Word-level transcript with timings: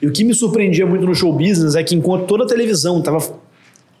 E 0.00 0.06
o 0.06 0.12
que 0.12 0.22
me 0.24 0.32
surpreendia 0.32 0.86
muito 0.86 1.04
no 1.04 1.14
show 1.14 1.32
business 1.32 1.74
é 1.74 1.82
que 1.82 1.94
enquanto 1.94 2.26
toda 2.26 2.44
a 2.44 2.46
televisão 2.46 2.98
estava 2.98 3.20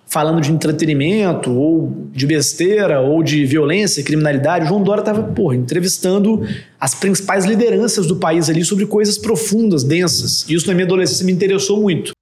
falando 0.06 0.40
de 0.40 0.50
entretenimento, 0.50 1.52
ou 1.52 1.92
de 2.12 2.26
besteira, 2.26 3.00
ou 3.00 3.22
de 3.22 3.44
violência, 3.44 4.02
criminalidade, 4.02 4.66
João 4.66 4.82
Dória 4.82 5.02
estava, 5.02 5.22
porra, 5.22 5.54
entrevistando 5.56 6.46
as 6.80 6.94
principais 6.94 7.44
lideranças 7.44 8.06
do 8.06 8.16
país 8.16 8.48
ali 8.48 8.64
sobre 8.64 8.86
coisas 8.86 9.18
profundas, 9.18 9.84
densas. 9.84 10.48
E 10.48 10.54
isso 10.54 10.66
na 10.66 10.72
minha 10.72 10.86
adolescência 10.86 11.26
me 11.26 11.32
interessou 11.32 11.80
muito. 11.80 12.12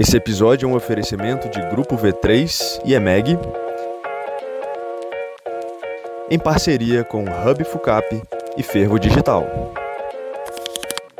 Esse 0.00 0.16
episódio 0.16 0.66
é 0.66 0.68
um 0.68 0.76
oferecimento 0.76 1.48
de 1.50 1.60
Grupo 1.68 1.96
V3 1.96 2.80
e 2.84 2.94
EMEG, 2.94 3.36
em 6.30 6.38
parceria 6.38 7.04
com 7.04 7.24
Hub 7.24 7.64
Fucap 7.64 8.22
e 8.56 8.62
Fervo 8.62 8.98
Digital. 8.98 9.46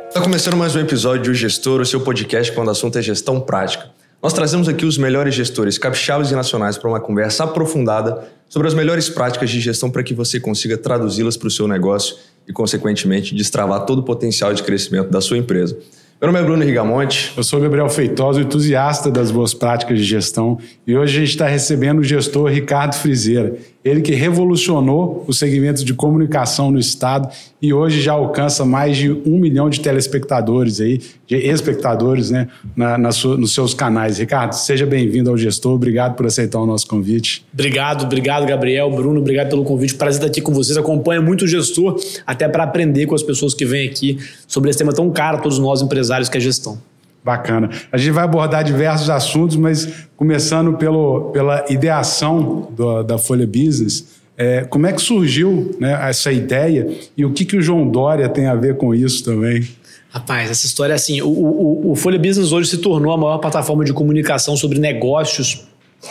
Está 0.09 0.21
começando 0.21 0.57
mais 0.57 0.75
um 0.75 0.79
episódio 0.79 1.21
de 1.21 1.29
O 1.29 1.33
Gestor, 1.35 1.81
o 1.81 1.85
seu 1.85 2.01
podcast 2.01 2.51
quando 2.53 2.69
o 2.69 2.71
assunto 2.71 2.97
é 2.97 3.01
gestão 3.01 3.39
prática. 3.39 3.91
Nós 4.21 4.33
trazemos 4.33 4.67
aqui 4.67 4.83
os 4.83 4.97
melhores 4.97 5.35
gestores 5.35 5.77
capixabas 5.77 6.31
e 6.31 6.35
nacionais 6.35 6.79
para 6.79 6.89
uma 6.89 6.99
conversa 6.99 7.43
aprofundada 7.43 8.27
sobre 8.49 8.67
as 8.67 8.73
melhores 8.73 9.07
práticas 9.07 9.51
de 9.51 9.61
gestão 9.61 9.91
para 9.91 10.01
que 10.01 10.15
você 10.15 10.39
consiga 10.39 10.79
traduzi-las 10.79 11.37
para 11.37 11.47
o 11.47 11.51
seu 11.51 11.67
negócio 11.67 12.15
e, 12.47 12.51
consequentemente, 12.51 13.35
destravar 13.35 13.85
todo 13.85 13.99
o 13.99 14.03
potencial 14.03 14.51
de 14.51 14.63
crescimento 14.63 15.11
da 15.11 15.21
sua 15.21 15.37
empresa. 15.37 15.77
Meu 16.19 16.33
nome 16.33 16.43
é 16.43 16.43
Bruno 16.43 16.65
Rigamonte. 16.65 17.31
Eu 17.37 17.43
sou 17.43 17.61
Gabriel 17.61 17.87
Feitosa, 17.87 18.41
entusiasta 18.41 19.09
das 19.09 19.31
boas 19.31 19.53
práticas 19.53 19.99
de 19.99 20.03
gestão, 20.03 20.57
e 20.85 20.97
hoje 20.97 21.15
a 21.15 21.19
gente 21.21 21.29
está 21.29 21.47
recebendo 21.47 21.99
o 21.99 22.03
gestor 22.03 22.49
Ricardo 22.49 22.93
Frizeira. 22.95 23.55
Ele 23.89 24.01
que 24.01 24.13
revolucionou 24.13 25.23
o 25.27 25.33
segmento 25.33 25.83
de 25.83 25.93
comunicação 25.93 26.69
no 26.69 26.77
estado 26.77 27.29
e 27.61 27.73
hoje 27.73 28.01
já 28.01 28.13
alcança 28.13 28.63
mais 28.63 28.95
de 28.95 29.11
um 29.11 29.39
milhão 29.39 29.69
de 29.69 29.79
telespectadores 29.79 30.79
aí, 30.79 31.01
de 31.25 31.35
espectadores, 31.35 32.29
né, 32.29 32.47
na, 32.75 32.97
na 32.97 33.09
nos 33.09 33.53
seus 33.53 33.73
canais. 33.73 34.19
Ricardo, 34.19 34.53
seja 34.53 34.85
bem-vindo 34.85 35.29
ao 35.29 35.37
gestor. 35.37 35.73
Obrigado 35.73 36.15
por 36.15 36.25
aceitar 36.25 36.59
o 36.59 36.65
nosso 36.65 36.87
convite. 36.87 37.45
Obrigado, 37.53 38.03
obrigado, 38.03 38.45
Gabriel, 38.45 38.91
Bruno, 38.91 39.19
obrigado 39.19 39.49
pelo 39.49 39.63
convite. 39.63 39.95
Prazer 39.95 40.19
estar 40.19 40.27
aqui 40.27 40.41
com 40.41 40.53
vocês. 40.53 40.77
Acompanho 40.77 41.23
muito 41.23 41.45
o 41.45 41.47
gestor, 41.47 41.99
até 42.25 42.47
para 42.47 42.63
aprender 42.63 43.07
com 43.07 43.15
as 43.15 43.23
pessoas 43.23 43.53
que 43.53 43.65
vêm 43.65 43.87
aqui 43.87 44.17
sobre 44.47 44.69
esse 44.69 44.79
tema 44.79 44.93
tão 44.93 45.09
caro 45.09 45.37
a 45.37 45.41
todos 45.41 45.57
nós 45.57 45.81
empresários 45.81 46.29
que 46.29 46.37
é 46.37 46.39
gestão. 46.39 46.77
Bacana. 47.23 47.69
A 47.91 47.97
gente 47.97 48.11
vai 48.11 48.23
abordar 48.23 48.63
diversos 48.63 49.09
assuntos, 49.09 49.55
mas 49.55 50.07
começando 50.15 50.77
pelo, 50.77 51.31
pela 51.31 51.65
ideação 51.69 52.69
do, 52.71 53.03
da 53.03 53.17
Folha 53.17 53.45
Business, 53.45 54.19
é, 54.37 54.63
como 54.63 54.87
é 54.87 54.93
que 54.93 55.01
surgiu 55.01 55.75
né, 55.79 55.99
essa 56.09 56.31
ideia 56.31 56.87
e 57.17 57.25
o 57.25 57.33
que, 57.33 57.43
que 57.43 57.57
o 57.57 57.61
João 57.61 57.85
Dória 57.89 58.29
tem 58.29 58.47
a 58.47 58.55
ver 58.55 58.77
com 58.77 58.95
isso 58.95 59.23
também? 59.23 59.67
Rapaz, 60.09 60.49
essa 60.49 60.65
história 60.65 60.93
é 60.93 60.95
assim: 60.95 61.21
o, 61.21 61.27
o, 61.27 61.91
o 61.91 61.95
Folha 61.95 62.17
Business 62.17 62.51
hoje 62.51 62.69
se 62.69 62.77
tornou 62.77 63.11
a 63.11 63.17
maior 63.17 63.37
plataforma 63.39 63.83
de 63.83 63.91
comunicação 63.91 64.55
sobre 64.55 64.79
negócios 64.79 65.67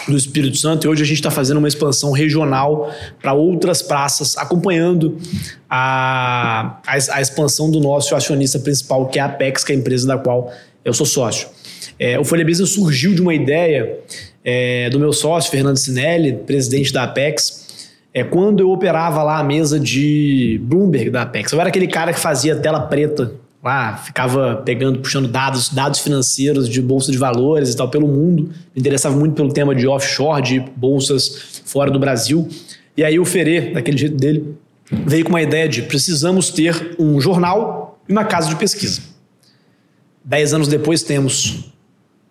do 0.07 0.17
Espírito 0.17 0.57
Santo 0.57 0.87
e 0.87 0.89
hoje 0.89 1.03
a 1.03 1.07
gente 1.07 1.17
está 1.17 1.31
fazendo 1.31 1.57
uma 1.57 1.69
expansão 1.69 2.13
regional 2.13 2.93
para 3.21 3.33
outras 3.33 3.81
praças, 3.81 4.37
acompanhando 4.37 5.17
a, 5.69 6.79
a, 6.87 6.93
a, 7.15 7.21
expansão 7.21 7.71
do 7.71 7.81
nosso 7.81 8.15
acionista 8.15 8.59
principal, 8.59 9.07
que 9.07 9.19
é 9.19 9.23
a 9.23 9.27
Apex, 9.27 9.65
que 9.65 9.73
é 9.73 9.75
a 9.75 9.79
empresa 9.79 10.07
da 10.07 10.19
qual 10.19 10.53
eu 10.85 10.93
sou 10.93 11.07
sócio. 11.07 11.49
É, 11.99 12.19
o 12.19 12.25
Folha 12.25 12.45
Business 12.45 12.71
surgiu 12.71 13.15
de 13.15 13.21
uma 13.21 13.35
ideia 13.35 13.99
é, 14.45 14.89
do 14.91 14.99
meu 14.99 15.13
sócio, 15.13 15.51
Fernando 15.51 15.77
Sinelli, 15.77 16.33
presidente 16.33 16.93
da 16.93 17.05
Apex, 17.05 17.91
é, 18.15 18.23
quando 18.25 18.61
eu 18.61 18.71
operava 18.71 19.23
lá 19.23 19.39
a 19.39 19.45
mesa 19.45 19.79
de 19.79 20.61
Bloomberg 20.63 21.11
da 21.11 21.23
Apex. 21.23 21.53
Eu 21.53 21.61
era 21.61 21.69
aquele 21.69 21.87
cara 21.87 22.13
que 22.13 22.21
fazia 22.21 22.57
tela 22.57 22.81
preta 22.81 23.33
lá, 23.63 23.97
ficava 23.97 24.63
pegando, 24.65 25.01
puxando 25.01 25.29
dados, 25.29 25.69
dados 25.71 26.01
financeiros 26.01 26.69
de 26.69 26.81
bolsa 26.81 27.11
de 27.11 27.19
valores 27.19 27.73
e 27.73 27.77
tal 27.77 27.89
pelo 27.89 28.07
mundo. 28.07 28.45
Me 28.75 28.81
interessava 28.81 29.17
muito 29.17 29.35
pelo 29.35 29.53
tema 29.53 29.75
de 29.75 29.87
offshore, 29.87 30.43
de 30.43 30.61
bolsas 30.77 31.63
fora 31.65 31.91
do 31.91 31.99
Brasil. 31.99 32.49
E 32.97 33.05
aí 33.05 33.19
o 33.19 33.25
Ferê, 33.25 33.73
daquele 33.73 33.99
jeito 33.99 34.17
dele, 34.17 34.57
veio 34.91 35.25
com 35.25 35.31
uma 35.31 35.43
ideia 35.43 35.69
de 35.69 35.83
precisamos 35.83 36.51
ter 36.51 36.97
um 36.99 37.21
jornal 37.21 38.01
e 38.09 38.13
uma 38.13 38.25
casa 38.25 38.49
de 38.49 38.57
pesquisa. 38.57 39.03
Dez 40.25 40.53
anos 40.53 40.69
depois 40.69 41.03
temos 41.03 41.73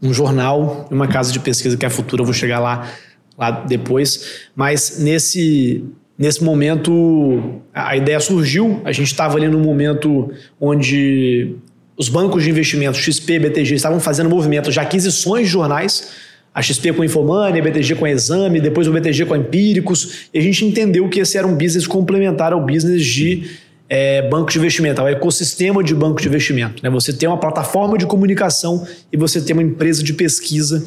um 0.02 0.14
jornal 0.14 0.88
e 0.92 0.94
uma 0.94 1.08
casa 1.08 1.32
de 1.32 1.40
pesquisa 1.40 1.76
que 1.76 1.86
é 1.86 1.88
a 1.88 1.92
Futura, 1.92 2.22
eu 2.22 2.26
vou 2.26 2.34
chegar 2.34 2.60
lá, 2.60 2.90
lá 3.38 3.52
depois. 3.52 4.48
Mas 4.56 5.00
nesse, 5.00 5.84
nesse 6.18 6.44
momento 6.44 7.62
a 7.74 7.96
ideia 7.96 8.20
surgiu, 8.20 8.82
a 8.84 8.92
gente 8.92 9.08
estava 9.08 9.38
ali 9.38 9.48
num 9.48 9.62
momento 9.62 10.32
onde 10.60 11.56
os 11.98 12.10
bancos 12.10 12.44
de 12.44 12.50
investimento, 12.50 12.98
XP 12.98 13.40
BTG, 13.40 13.76
estavam 13.76 14.00
fazendo 14.00 14.30
movimento 14.30 14.72
de 14.72 14.80
aquisições 14.80 15.48
de 15.48 15.54
jornais, 15.54 16.12
a 16.54 16.62
XP 16.62 16.94
com 16.94 17.04
Infomani, 17.04 17.60
a 17.60 17.64
BTG 17.64 17.96
com 17.96 18.06
a 18.06 18.12
Exame, 18.12 18.60
depois 18.62 18.88
o 18.88 18.92
BTG 18.92 19.26
com 19.26 19.34
a 19.34 19.38
Empíricos, 19.38 20.30
e 20.34 20.40
a 20.40 20.42
gente 20.42 20.64
entendeu 20.64 21.10
que 21.10 21.20
esse 21.20 21.38
era 21.38 21.46
um 21.46 21.56
business 21.56 21.88
complementar 21.88 22.54
ao 22.54 22.64
business 22.64 23.04
de 23.04 23.58
é, 23.90 24.28
banco 24.28 24.52
de 24.52 24.58
investimento, 24.58 25.02
é 25.02 25.04
o 25.04 25.08
ecossistema 25.08 25.84
de 25.84 25.96
banco 25.96 26.22
de 26.22 26.28
investimento. 26.28 26.84
Né? 26.84 26.90
Você 26.90 27.14
tem 27.14 27.28
uma 27.28 27.40
plataforma 27.40 27.98
de 27.98 28.06
comunicação 28.06 28.86
e 29.12 29.18
você 29.18 29.40
tem 29.42 29.54
uma 29.54 29.64
empresa 29.64 30.04
de 30.04 30.14
pesquisa 30.14 30.84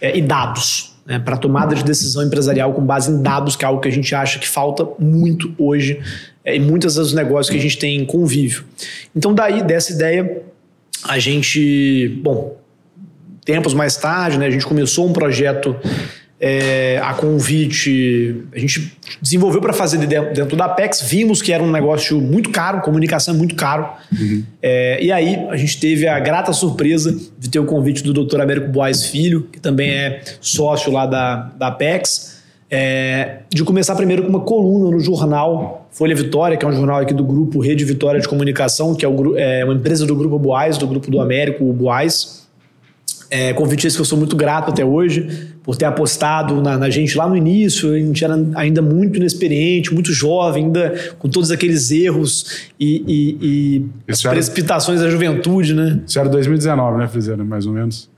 é, 0.00 0.16
e 0.16 0.20
dados 0.20 0.94
né? 1.06 1.18
para 1.18 1.36
tomada 1.36 1.74
de 1.74 1.82
decisão 1.82 2.22
empresarial 2.22 2.72
com 2.72 2.84
base 2.84 3.10
em 3.10 3.22
dados, 3.22 3.56
que 3.56 3.64
é 3.64 3.68
algo 3.68 3.80
que 3.80 3.88
a 3.88 3.92
gente 3.92 4.14
acha 4.14 4.38
que 4.38 4.48
falta 4.48 4.86
muito 4.98 5.54
hoje 5.58 6.00
é, 6.44 6.56
em 6.56 6.60
muitos 6.60 6.94
dos 6.94 7.12
negócios 7.12 7.50
que 7.50 7.56
a 7.56 7.60
gente 7.60 7.78
tem 7.78 7.96
em 7.96 8.04
convívio. 8.04 8.64
Então, 9.14 9.32
daí, 9.32 9.62
dessa 9.62 9.92
ideia, 9.92 10.42
a 11.04 11.18
gente, 11.18 12.20
bom, 12.22 12.56
tempos 13.44 13.74
mais 13.74 13.96
tarde, 13.96 14.38
né, 14.38 14.46
a 14.46 14.50
gente 14.50 14.66
começou 14.66 15.08
um 15.08 15.12
projeto 15.12 15.76
é, 16.44 16.98
a 17.00 17.14
convite, 17.14 18.42
a 18.52 18.58
gente 18.58 18.92
desenvolveu 19.20 19.60
para 19.60 19.72
fazer 19.72 19.98
dentro 19.98 20.56
da 20.56 20.64
Apex, 20.64 21.00
vimos 21.02 21.40
que 21.40 21.52
era 21.52 21.62
um 21.62 21.70
negócio 21.70 22.20
muito 22.20 22.50
caro, 22.50 22.80
comunicação 22.80 23.32
é 23.32 23.38
muito 23.38 23.54
caro. 23.54 23.88
Uhum. 24.12 24.42
É, 24.60 24.98
e 25.00 25.12
aí 25.12 25.36
a 25.50 25.56
gente 25.56 25.78
teve 25.78 26.08
a 26.08 26.18
grata 26.18 26.52
surpresa 26.52 27.16
de 27.38 27.48
ter 27.48 27.60
o 27.60 27.64
convite 27.64 28.02
do 28.02 28.12
Dr. 28.12 28.40
Américo 28.40 28.66
Boaz 28.72 29.06
Filho, 29.06 29.48
que 29.52 29.60
também 29.60 29.90
é 29.90 30.20
sócio 30.40 30.90
lá 30.90 31.06
da, 31.06 31.52
da 31.56 31.68
Apex, 31.68 32.42
é, 32.68 33.42
de 33.48 33.62
começar 33.62 33.94
primeiro 33.94 34.24
com 34.24 34.28
uma 34.28 34.40
coluna 34.40 34.90
no 34.90 34.98
jornal 34.98 35.86
Folha 35.92 36.16
Vitória, 36.16 36.56
que 36.56 36.64
é 36.64 36.68
um 36.68 36.72
jornal 36.72 36.98
aqui 36.98 37.14
do 37.14 37.22
grupo 37.22 37.60
Rede 37.60 37.84
Vitória 37.84 38.20
de 38.20 38.26
Comunicação, 38.26 38.96
que 38.96 39.04
é, 39.04 39.08
o, 39.08 39.38
é 39.38 39.64
uma 39.64 39.74
empresa 39.74 40.04
do 40.04 40.16
grupo 40.16 40.40
Boaz, 40.40 40.76
do 40.76 40.88
grupo 40.88 41.08
do 41.08 41.20
Américo, 41.20 41.64
o 41.64 41.72
Boaz. 41.72 42.48
É, 43.34 43.54
convite 43.54 43.86
esse 43.86 43.96
que 43.96 44.02
eu 44.02 44.04
sou 44.04 44.18
muito 44.18 44.36
grato 44.36 44.68
até 44.68 44.84
hoje 44.84 45.48
por 45.62 45.74
ter 45.74 45.86
apostado 45.86 46.60
na, 46.60 46.76
na, 46.76 46.90
gente 46.90 47.16
lá 47.16 47.26
no 47.26 47.34
início. 47.34 47.94
A 47.94 47.98
gente 47.98 48.22
era 48.22 48.38
ainda 48.54 48.82
muito 48.82 49.16
inexperiente, 49.16 49.94
muito 49.94 50.12
jovem, 50.12 50.66
ainda 50.66 51.14
com 51.18 51.30
todos 51.30 51.50
aqueles 51.50 51.90
erros 51.90 52.68
e, 52.78 53.02
e, 53.08 53.38
e 53.40 53.86
as 54.06 54.22
era, 54.22 54.34
precipitações 54.34 55.00
da 55.00 55.08
juventude, 55.08 55.72
né? 55.72 56.02
Isso 56.06 56.18
era 56.18 56.28
2019, 56.28 56.98
né, 56.98 57.08
Frizeira? 57.08 57.42
Mais 57.42 57.64
ou 57.64 57.72
menos. 57.72 58.10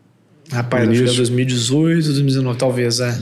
Rapaz, 0.51 0.89
acho 0.89 1.05
que 1.05 1.09
era 1.09 1.17
2018, 1.17 2.07
2019, 2.07 2.59
talvez, 2.59 2.99
é. 2.99 3.17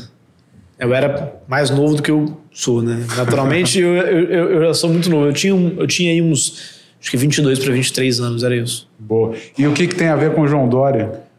Eu 0.78 0.94
era 0.94 1.34
mais 1.46 1.68
novo 1.68 1.96
do 1.96 2.02
que 2.02 2.10
eu 2.10 2.40
sou, 2.50 2.80
né? 2.80 3.04
Naturalmente, 3.18 3.78
eu, 3.84 3.94
eu, 3.94 4.24
eu, 4.30 4.62
eu 4.62 4.74
sou 4.74 4.88
muito 4.88 5.10
novo. 5.10 5.26
Eu 5.26 5.34
tinha, 5.34 5.52
eu 5.52 5.86
tinha 5.86 6.10
aí 6.10 6.22
uns, 6.22 6.80
acho 6.98 7.10
que 7.10 7.18
22 7.18 7.58
para 7.58 7.74
23 7.74 8.18
anos, 8.20 8.42
era 8.42 8.56
isso. 8.56 8.88
Boa. 8.98 9.34
E 9.58 9.66
o 9.66 9.74
que, 9.74 9.86
que 9.86 9.94
tem 9.94 10.08
a 10.08 10.16
ver 10.16 10.32
com 10.32 10.40
o 10.40 10.48
João 10.48 10.66
Dória? 10.66 11.30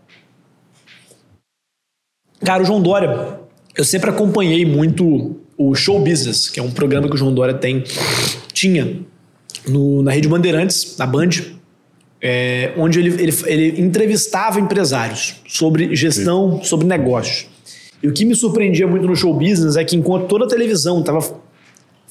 Cara, 2.44 2.62
o 2.62 2.66
João 2.66 2.82
Dória, 2.82 3.40
eu 3.76 3.84
sempre 3.84 4.10
acompanhei 4.10 4.66
muito 4.66 5.40
o 5.58 5.74
Show 5.76 6.00
Business, 6.00 6.50
que 6.50 6.60
é 6.60 6.64
um 6.64 6.72
programa 6.72 7.08
que 7.08 7.16
o 7.16 7.18
João 7.18 7.34
Dória 7.34 7.54
tem, 7.54 7.84
tinha 8.52 9.00
no, 9.68 10.02
na 10.02 10.12
Rede 10.12 10.28
Bandeirantes, 10.28 10.98
na 10.98 11.06
Band, 11.06 11.30
é, 12.22 12.74
onde 12.78 13.00
ele, 13.00 13.22
ele, 13.22 13.34
ele, 13.46 13.82
entrevistava 13.82 14.60
empresários 14.60 15.36
sobre 15.48 15.96
gestão, 15.96 16.62
sobre 16.64 16.86
negócios. 16.88 17.48
E 18.02 18.08
o 18.08 18.14
que 18.14 18.26
me 18.26 18.36
surpreendia 18.36 18.88
muito 18.88 19.06
no 19.06 19.16
show 19.16 19.34
business 19.34 19.76
é 19.76 19.84
que 19.84 19.96
enquanto 19.96 20.28
toda 20.28 20.46
a 20.46 20.48
televisão 20.48 21.00
estava 21.00 21.22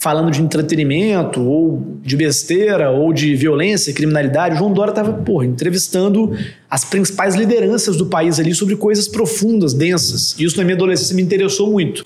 falando 0.03 0.33
de 0.33 0.43
entretenimento, 0.43 1.41
ou 1.41 1.97
de 2.03 2.17
besteira, 2.17 2.91
ou 2.91 3.13
de 3.13 3.37
violência, 3.37 3.93
criminalidade, 3.93 4.57
o 4.57 4.59
João 4.59 4.73
Dória 4.73 4.91
estava, 4.91 5.13
porra, 5.13 5.47
entrevistando 5.47 6.37
as 6.69 6.85
principais 6.85 7.37
lideranças 7.37 7.97
do 7.97 8.07
país 8.07 8.41
ali 8.41 8.53
sobre 8.53 8.75
coisas 8.75 9.07
profundas, 9.07 9.73
densas. 9.73 10.35
E 10.37 10.43
isso 10.43 10.57
na 10.57 10.65
minha 10.65 10.75
adolescência 10.75 11.15
me 11.15 11.23
interessou 11.23 11.71
muito. 11.71 12.05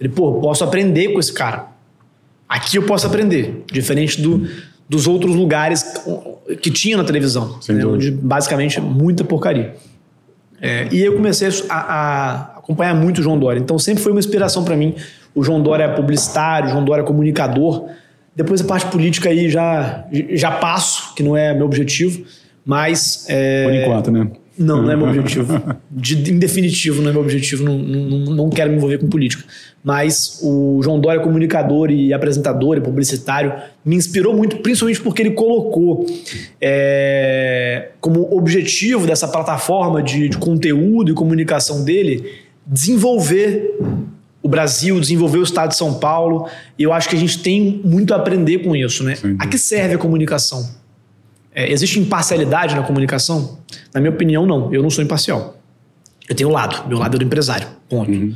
Ele, 0.00 0.08
pô, 0.08 0.40
posso 0.40 0.64
aprender 0.64 1.12
com 1.12 1.20
esse 1.20 1.32
cara. 1.32 1.68
Aqui 2.48 2.78
eu 2.78 2.82
posso 2.82 3.06
aprender, 3.06 3.62
diferente 3.72 4.20
do, 4.20 4.48
dos 4.88 5.06
outros 5.06 5.32
lugares 5.32 5.84
que 6.60 6.70
tinha 6.72 6.96
na 6.96 7.04
televisão, 7.04 7.60
né, 7.68 7.86
onde 7.86 8.10
basicamente 8.10 8.80
muita 8.80 9.22
porcaria. 9.22 9.76
É, 10.60 10.88
e 10.90 11.00
eu 11.00 11.14
comecei 11.14 11.48
a, 11.68 11.76
a, 11.76 12.34
acompanhar 12.58 12.94
muito 12.96 13.18
o 13.18 13.22
João 13.22 13.38
Dória. 13.38 13.60
Então 13.60 13.78
sempre 13.78 14.02
foi 14.02 14.10
uma 14.10 14.18
inspiração 14.18 14.64
para 14.64 14.76
mim 14.76 14.96
o 15.36 15.44
João 15.44 15.62
Dória 15.62 15.84
é 15.84 15.88
publicitário, 15.88 16.68
o 16.68 16.72
João 16.72 16.84
Dória 16.84 17.02
é 17.02 17.04
comunicador. 17.04 17.88
Depois 18.34 18.60
a 18.62 18.64
parte 18.64 18.86
política 18.86 19.28
aí 19.28 19.48
já, 19.50 20.06
já 20.30 20.50
passo, 20.50 21.14
que 21.14 21.22
não 21.22 21.36
é 21.36 21.54
meu 21.54 21.66
objetivo, 21.66 22.24
Mas. 22.64 23.26
É... 23.28 23.64
Por 23.64 23.74
enquanto, 23.74 24.10
né? 24.10 24.30
Não, 24.58 24.80
não 24.82 24.90
é 24.90 24.96
meu 24.96 25.06
objetivo. 25.06 25.62
De, 25.90 26.32
em 26.32 26.38
definitivo, 26.38 27.02
não 27.02 27.10
é 27.10 27.12
meu 27.12 27.20
objetivo. 27.20 27.62
Não, 27.62 27.76
não, 27.78 28.34
não 28.34 28.50
quero 28.50 28.70
me 28.70 28.76
envolver 28.76 28.96
com 28.96 29.06
política. 29.06 29.44
Mas 29.84 30.40
o 30.42 30.80
João 30.82 30.98
Dória, 30.98 31.20
comunicador 31.20 31.90
e 31.90 32.12
apresentador 32.14 32.78
e 32.78 32.80
publicitário, 32.80 33.52
me 33.84 33.94
inspirou 33.94 34.34
muito, 34.34 34.56
principalmente 34.56 35.00
porque 35.02 35.20
ele 35.20 35.32
colocou 35.32 36.06
é, 36.58 37.90
como 38.00 38.34
objetivo 38.34 39.06
dessa 39.06 39.28
plataforma 39.28 40.02
de, 40.02 40.30
de 40.30 40.38
conteúdo 40.38 41.10
e 41.10 41.14
comunicação 41.14 41.84
dele 41.84 42.24
desenvolver 42.66 43.76
o 44.46 44.48
Brasil, 44.48 44.98
desenvolver 45.00 45.38
o 45.38 45.42
estado 45.42 45.70
de 45.70 45.76
São 45.76 45.94
Paulo. 45.94 46.48
E 46.78 46.84
eu 46.84 46.92
acho 46.92 47.08
que 47.08 47.16
a 47.16 47.18
gente 47.18 47.40
tem 47.40 47.80
muito 47.84 48.14
a 48.14 48.16
aprender 48.16 48.60
com 48.60 48.76
isso, 48.76 49.02
né? 49.02 49.16
A 49.40 49.46
que 49.46 49.58
serve 49.58 49.96
a 49.96 49.98
comunicação? 49.98 50.70
É, 51.52 51.70
existe 51.70 51.98
imparcialidade 51.98 52.76
na 52.76 52.82
comunicação? 52.82 53.58
Na 53.92 54.00
minha 54.00 54.12
opinião, 54.12 54.46
não. 54.46 54.72
Eu 54.72 54.82
não 54.82 54.90
sou 54.90 55.02
imparcial. 55.02 55.56
Eu 56.28 56.36
tenho 56.36 56.48
um 56.48 56.52
lado. 56.52 56.88
Meu 56.88 56.96
lado 56.96 57.16
é 57.16 57.18
do 57.18 57.24
empresário. 57.24 57.66
Ponto. 57.88 58.10
Uhum. 58.10 58.34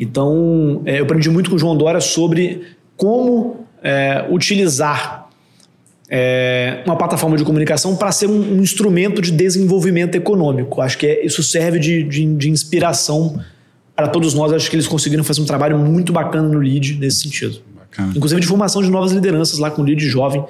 Então, 0.00 0.82
é, 0.86 1.00
eu 1.00 1.04
aprendi 1.04 1.28
muito 1.28 1.50
com 1.50 1.56
o 1.56 1.58
João 1.58 1.76
Dória 1.76 2.00
sobre 2.00 2.62
como 2.96 3.66
é, 3.82 4.26
utilizar 4.30 5.28
é, 6.08 6.82
uma 6.86 6.96
plataforma 6.96 7.36
de 7.36 7.44
comunicação 7.44 7.94
para 7.94 8.10
ser 8.10 8.26
um, 8.26 8.56
um, 8.56 8.62
instrumento 8.62 9.20
de 9.20 9.30
desenvolvimento 9.30 10.14
econômico. 10.14 10.80
Acho 10.80 10.96
que 10.96 11.06
é, 11.06 11.26
isso 11.26 11.42
serve 11.42 11.78
de, 11.78 12.02
de, 12.02 12.24
de 12.36 12.50
inspiração 12.50 13.38
para 13.94 14.08
todos 14.08 14.34
nós. 14.34 14.52
Acho 14.52 14.70
que 14.70 14.76
eles 14.76 14.86
conseguiram 14.86 15.24
fazer 15.24 15.40
um 15.40 15.46
trabalho 15.46 15.78
muito 15.78 16.12
bacana 16.12 16.48
no 16.48 16.58
LEAD 16.58 16.98
nesse 16.98 17.22
sentido. 17.22 17.60
Bacana. 17.76 18.12
Inclusive 18.16 18.40
de 18.40 18.46
formação 18.46 18.82
de 18.82 18.90
novas 18.90 19.12
lideranças 19.12 19.58
lá 19.58 19.70
com 19.70 19.82
o 19.82 19.84
LEAD 19.84 20.06
jovem 20.08 20.44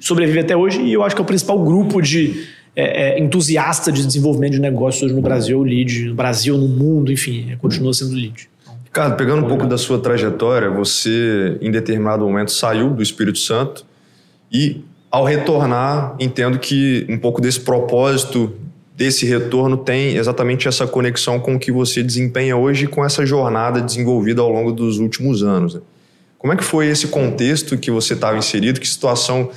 sobrevive 0.00 0.40
até 0.40 0.56
hoje 0.56 0.82
e 0.82 0.92
eu 0.92 1.02
acho 1.02 1.14
que 1.14 1.22
é 1.22 1.24
o 1.24 1.26
principal 1.26 1.58
grupo 1.62 2.00
de 2.00 2.46
é, 2.76 3.16
é, 3.16 3.20
entusiasta 3.20 3.92
de 3.92 4.04
desenvolvimento 4.04 4.52
de 4.52 4.60
negócios 4.60 5.02
hoje 5.04 5.14
no 5.14 5.22
Brasil, 5.22 5.58
o 5.58 5.62
LEAD, 5.62 6.08
no 6.08 6.14
Brasil, 6.14 6.58
no 6.58 6.68
mundo, 6.68 7.12
enfim, 7.12 7.52
é, 7.52 7.56
continua 7.56 7.92
sendo 7.94 8.12
o 8.12 8.14
LEAD. 8.14 8.48
Ricardo, 8.84 9.16
pegando 9.16 9.44
um 9.44 9.48
pouco 9.48 9.66
da 9.66 9.78
sua 9.78 9.98
trajetória, 9.98 10.70
você 10.70 11.58
em 11.60 11.70
determinado 11.70 12.24
momento 12.24 12.52
saiu 12.52 12.90
do 12.90 13.02
Espírito 13.02 13.38
Santo 13.38 13.84
e 14.52 14.82
ao 15.10 15.24
retornar, 15.24 16.16
entendo 16.18 16.58
que 16.58 17.06
um 17.08 17.18
pouco 17.18 17.40
desse 17.40 17.60
propósito 17.60 18.52
desse 18.94 19.26
retorno 19.26 19.76
tem 19.76 20.16
exatamente 20.16 20.68
essa 20.68 20.86
conexão 20.86 21.40
com 21.40 21.56
o 21.56 21.58
que 21.58 21.72
você 21.72 22.02
desempenha 22.02 22.56
hoje 22.56 22.86
com 22.86 23.04
essa 23.04 23.26
jornada 23.26 23.80
desenvolvida 23.80 24.40
ao 24.40 24.50
longo 24.50 24.70
dos 24.70 24.98
últimos 24.98 25.42
anos. 25.42 25.74
Né? 25.74 25.80
Como 26.38 26.52
é 26.52 26.56
que 26.56 26.64
foi 26.64 26.86
esse 26.86 27.08
contexto 27.08 27.76
que 27.76 27.90
você 27.90 28.14
estava 28.14 28.38
inserido? 28.38 28.78
Que 28.78 28.88
situação 28.88 29.50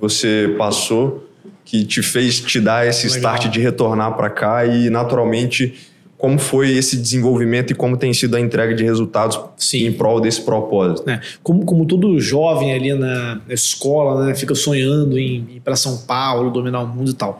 você 0.00 0.54
passou 0.58 1.28
que 1.64 1.84
te 1.84 2.02
fez 2.02 2.40
te 2.40 2.60
dar 2.60 2.86
esse 2.86 3.06
Legal. 3.06 3.34
start 3.34 3.52
de 3.52 3.60
retornar 3.60 4.16
para 4.16 4.28
cá 4.28 4.66
e 4.66 4.90
naturalmente 4.90 5.74
como 6.18 6.38
foi 6.38 6.70
esse 6.70 6.96
desenvolvimento 6.96 7.72
e 7.72 7.74
como 7.74 7.96
tem 7.96 8.12
sido 8.12 8.36
a 8.36 8.40
entrega 8.40 8.74
de 8.74 8.84
resultados 8.84 9.40
Sim. 9.56 9.86
em 9.86 9.92
prol 9.92 10.20
desse 10.20 10.40
propósito? 10.42 11.08
É, 11.08 11.20
como, 11.42 11.64
como 11.64 11.84
todo 11.84 12.20
jovem 12.20 12.72
ali 12.74 12.94
na, 12.94 13.40
na 13.46 13.54
escola, 13.54 14.26
né, 14.26 14.34
fica 14.34 14.54
sonhando 14.54 15.18
em 15.18 15.46
ir 15.56 15.60
para 15.64 15.74
São 15.74 15.98
Paulo, 15.98 16.50
dominar 16.50 16.82
o 16.82 16.86
mundo 16.86 17.10
e 17.10 17.14
tal. 17.14 17.38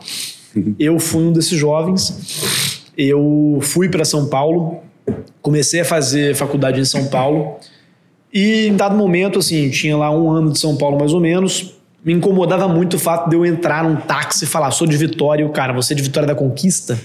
Eu 0.79 0.99
fui 0.99 1.23
um 1.23 1.31
desses 1.31 1.57
jovens. 1.57 2.83
Eu 2.97 3.59
fui 3.61 3.89
para 3.89 4.05
São 4.05 4.27
Paulo, 4.27 4.79
comecei 5.41 5.81
a 5.81 5.85
fazer 5.85 6.35
faculdade 6.35 6.79
em 6.79 6.85
São 6.85 7.07
Paulo 7.07 7.57
e 8.33 8.65
em 8.65 8.75
dado 8.75 8.95
momento, 8.95 9.37
assim, 9.37 9.69
tinha 9.69 9.95
lá 9.95 10.09
um 10.09 10.31
ano 10.31 10.51
de 10.51 10.59
São 10.59 10.75
Paulo 10.75 10.97
mais 10.97 11.13
ou 11.13 11.19
menos, 11.19 11.75
me 12.03 12.13
incomodava 12.13 12.67
muito 12.67 12.95
o 12.95 12.99
fato 12.99 13.29
de 13.29 13.35
eu 13.35 13.45
entrar 13.45 13.83
num 13.83 13.95
táxi 13.95 14.45
e 14.45 14.47
falar, 14.47 14.71
sou 14.71 14.87
de 14.87 14.97
Vitória, 14.97 15.43
e 15.43 15.45
o 15.45 15.51
cara, 15.51 15.71
você 15.71 15.93
é 15.93 15.95
de 15.95 16.01
Vitória 16.01 16.25
da 16.25 16.33
Conquista? 16.33 16.99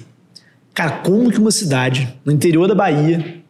Cara, 0.72 1.02
como 1.02 1.30
que 1.30 1.38
uma 1.38 1.50
cidade 1.50 2.16
no 2.24 2.32
interior 2.32 2.66
da 2.66 2.74
Bahia 2.74 3.42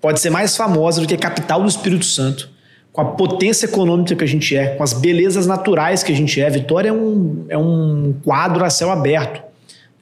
pode 0.00 0.20
ser 0.20 0.30
mais 0.30 0.56
famosa 0.56 1.00
do 1.00 1.06
que 1.08 1.14
a 1.14 1.18
capital 1.18 1.62
do 1.62 1.68
Espírito 1.68 2.04
Santo, 2.04 2.48
com 2.94 3.00
a 3.00 3.04
potência 3.06 3.66
econômica 3.66 4.14
que 4.14 4.22
a 4.22 4.26
gente 4.26 4.56
é, 4.56 4.76
com 4.76 4.82
as 4.84 4.92
belezas 4.92 5.48
naturais 5.48 6.04
que 6.04 6.12
a 6.12 6.14
gente 6.14 6.40
é? 6.40 6.48
Vitória 6.48 6.90
é 6.90 6.92
um, 6.92 7.44
é 7.48 7.58
um 7.58 8.14
quadro 8.22 8.64
a 8.64 8.70
céu 8.70 8.88
aberto. 8.88 9.42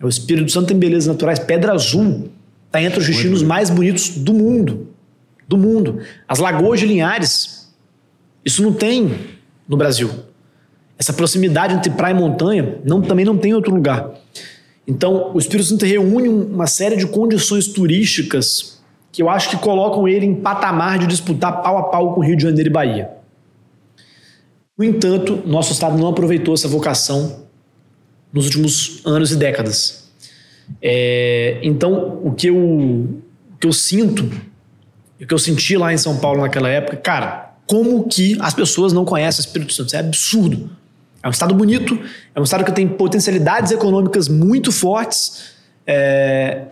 O 0.02 0.08
Espírito 0.08 0.52
Santo 0.52 0.66
tem 0.66 0.78
belezas 0.78 1.06
naturais. 1.06 1.38
Pedra 1.38 1.72
Azul 1.72 2.28
está 2.66 2.82
entre 2.82 2.98
os 2.98 3.06
destinos 3.06 3.42
mais 3.42 3.70
bonitos 3.70 4.10
do 4.10 4.34
mundo. 4.34 4.88
Do 5.48 5.56
mundo. 5.56 6.00
As 6.28 6.38
Lagoas 6.38 6.80
de 6.80 6.86
Linhares. 6.86 7.72
Isso 8.44 8.62
não 8.62 8.74
tem 8.74 9.14
no 9.66 9.76
Brasil. 9.78 10.10
Essa 10.98 11.14
proximidade 11.14 11.72
entre 11.72 11.90
praia 11.90 12.12
e 12.12 12.18
montanha 12.18 12.78
não, 12.84 13.00
também 13.00 13.24
não 13.24 13.38
tem 13.38 13.52
em 13.52 13.54
outro 13.54 13.74
lugar. 13.74 14.10
Então, 14.86 15.30
o 15.32 15.38
Espírito 15.38 15.66
Santo 15.66 15.86
reúne 15.86 16.28
uma 16.28 16.66
série 16.66 16.96
de 16.96 17.06
condições 17.06 17.68
turísticas 17.68 18.71
que 19.12 19.22
eu 19.22 19.28
acho 19.28 19.50
que 19.50 19.56
colocam 19.58 20.08
ele 20.08 20.24
em 20.24 20.34
patamar 20.34 20.98
de 20.98 21.06
disputar 21.06 21.62
pau 21.62 21.76
a 21.76 21.82
pau 21.84 22.14
com 22.14 22.22
Rio 22.22 22.34
de 22.34 22.42
Janeiro 22.42 22.70
e 22.70 22.72
Bahia. 22.72 23.10
No 24.76 24.84
entanto, 24.84 25.42
nosso 25.44 25.72
Estado 25.72 25.98
não 25.98 26.08
aproveitou 26.08 26.54
essa 26.54 26.66
vocação 26.66 27.44
nos 28.32 28.46
últimos 28.46 29.02
anos 29.04 29.30
e 29.30 29.36
décadas. 29.36 30.10
É, 30.80 31.60
então, 31.62 32.20
o 32.24 32.32
que, 32.32 32.46
eu, 32.46 32.56
o 32.56 33.22
que 33.60 33.66
eu 33.66 33.72
sinto, 33.72 34.24
o 35.20 35.26
que 35.26 35.34
eu 35.34 35.38
senti 35.38 35.76
lá 35.76 35.92
em 35.92 35.98
São 35.98 36.16
Paulo 36.16 36.40
naquela 36.40 36.70
época, 36.70 36.96
cara, 36.96 37.54
como 37.66 38.08
que 38.08 38.36
as 38.40 38.54
pessoas 38.54 38.94
não 38.94 39.04
conhecem 39.04 39.44
o 39.44 39.46
Espírito 39.46 39.74
Santo? 39.74 39.88
Isso 39.88 39.96
é 39.96 40.00
absurdo. 40.00 40.70
É 41.22 41.28
um 41.28 41.30
estado 41.30 41.54
bonito, 41.54 41.98
é 42.34 42.40
um 42.40 42.42
estado 42.42 42.64
que 42.64 42.72
tem 42.72 42.88
potencialidades 42.88 43.70
econômicas 43.70 44.26
muito 44.26 44.72
fortes, 44.72 45.52
é... 45.86 46.62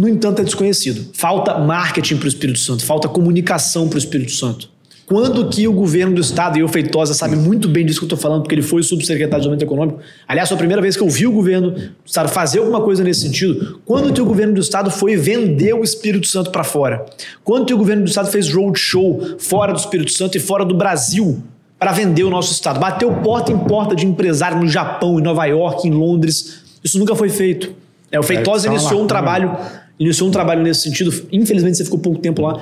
no 0.00 0.08
entanto 0.08 0.40
é 0.40 0.44
desconhecido. 0.44 1.10
Falta 1.12 1.58
marketing 1.58 2.16
para 2.16 2.24
o 2.24 2.28
Espírito 2.28 2.58
Santo, 2.58 2.84
falta 2.86 3.06
comunicação 3.06 3.86
para 3.86 3.96
o 3.96 3.98
Espírito 3.98 4.32
Santo. 4.32 4.70
Quando 5.04 5.50
que 5.50 5.68
o 5.68 5.72
governo 5.72 6.14
do 6.14 6.20
estado, 6.20 6.56
e 6.56 6.62
o 6.62 6.68
Feitosa 6.68 7.12
sabe 7.12 7.36
muito 7.36 7.68
bem 7.68 7.84
disso 7.84 7.98
que 7.98 8.04
eu 8.04 8.06
estou 8.06 8.18
falando, 8.18 8.42
porque 8.42 8.54
ele 8.54 8.62
foi 8.62 8.82
subsecretário 8.82 9.42
de 9.42 9.56
Desenvolvimento 9.56 9.62
Econômico, 9.62 10.00
aliás, 10.26 10.48
foi 10.48 10.54
a 10.54 10.58
primeira 10.58 10.80
vez 10.80 10.96
que 10.96 11.02
eu 11.02 11.08
vi 11.08 11.26
o 11.26 11.32
governo 11.32 11.72
do 11.72 11.90
estado 12.06 12.30
fazer 12.30 12.60
alguma 12.60 12.80
coisa 12.80 13.04
nesse 13.04 13.22
sentido, 13.22 13.80
quando 13.84 14.12
que 14.12 14.22
o 14.22 14.24
governo 14.24 14.54
do 14.54 14.60
estado 14.60 14.90
foi 14.90 15.16
vender 15.16 15.74
o 15.74 15.82
Espírito 15.82 16.28
Santo 16.28 16.50
para 16.50 16.64
fora? 16.64 17.04
Quando 17.44 17.66
que 17.66 17.74
o 17.74 17.76
governo 17.76 18.04
do 18.04 18.08
estado 18.08 18.30
fez 18.30 18.50
roadshow 18.50 19.36
fora 19.38 19.72
do 19.72 19.80
Espírito 19.80 20.12
Santo 20.12 20.36
e 20.36 20.40
fora 20.40 20.64
do 20.64 20.74
Brasil 20.74 21.42
para 21.78 21.92
vender 21.92 22.24
o 22.24 22.30
nosso 22.30 22.52
estado. 22.52 22.78
Bateu 22.78 23.12
porta 23.16 23.52
em 23.52 23.58
porta 23.58 23.94
de 23.94 24.06
empresário 24.06 24.58
no 24.58 24.68
Japão, 24.68 25.18
em 25.18 25.22
Nova 25.22 25.44
York, 25.46 25.88
em 25.88 25.90
Londres. 25.90 26.62
Isso 26.84 26.98
nunca 26.98 27.14
foi 27.14 27.28
feito. 27.28 27.74
É, 28.12 28.18
o 28.18 28.22
Feitosa 28.22 28.66
é, 28.66 28.70
iniciou 28.70 29.02
um 29.02 29.06
trabalho, 29.06 29.56
iniciou 30.00 30.28
um 30.28 30.32
trabalho 30.32 30.62
nesse 30.62 30.82
sentido. 30.82 31.12
Infelizmente 31.30 31.76
você 31.76 31.84
ficou 31.84 31.98
pouco 31.98 32.18
tempo 32.18 32.42
lá. 32.42 32.60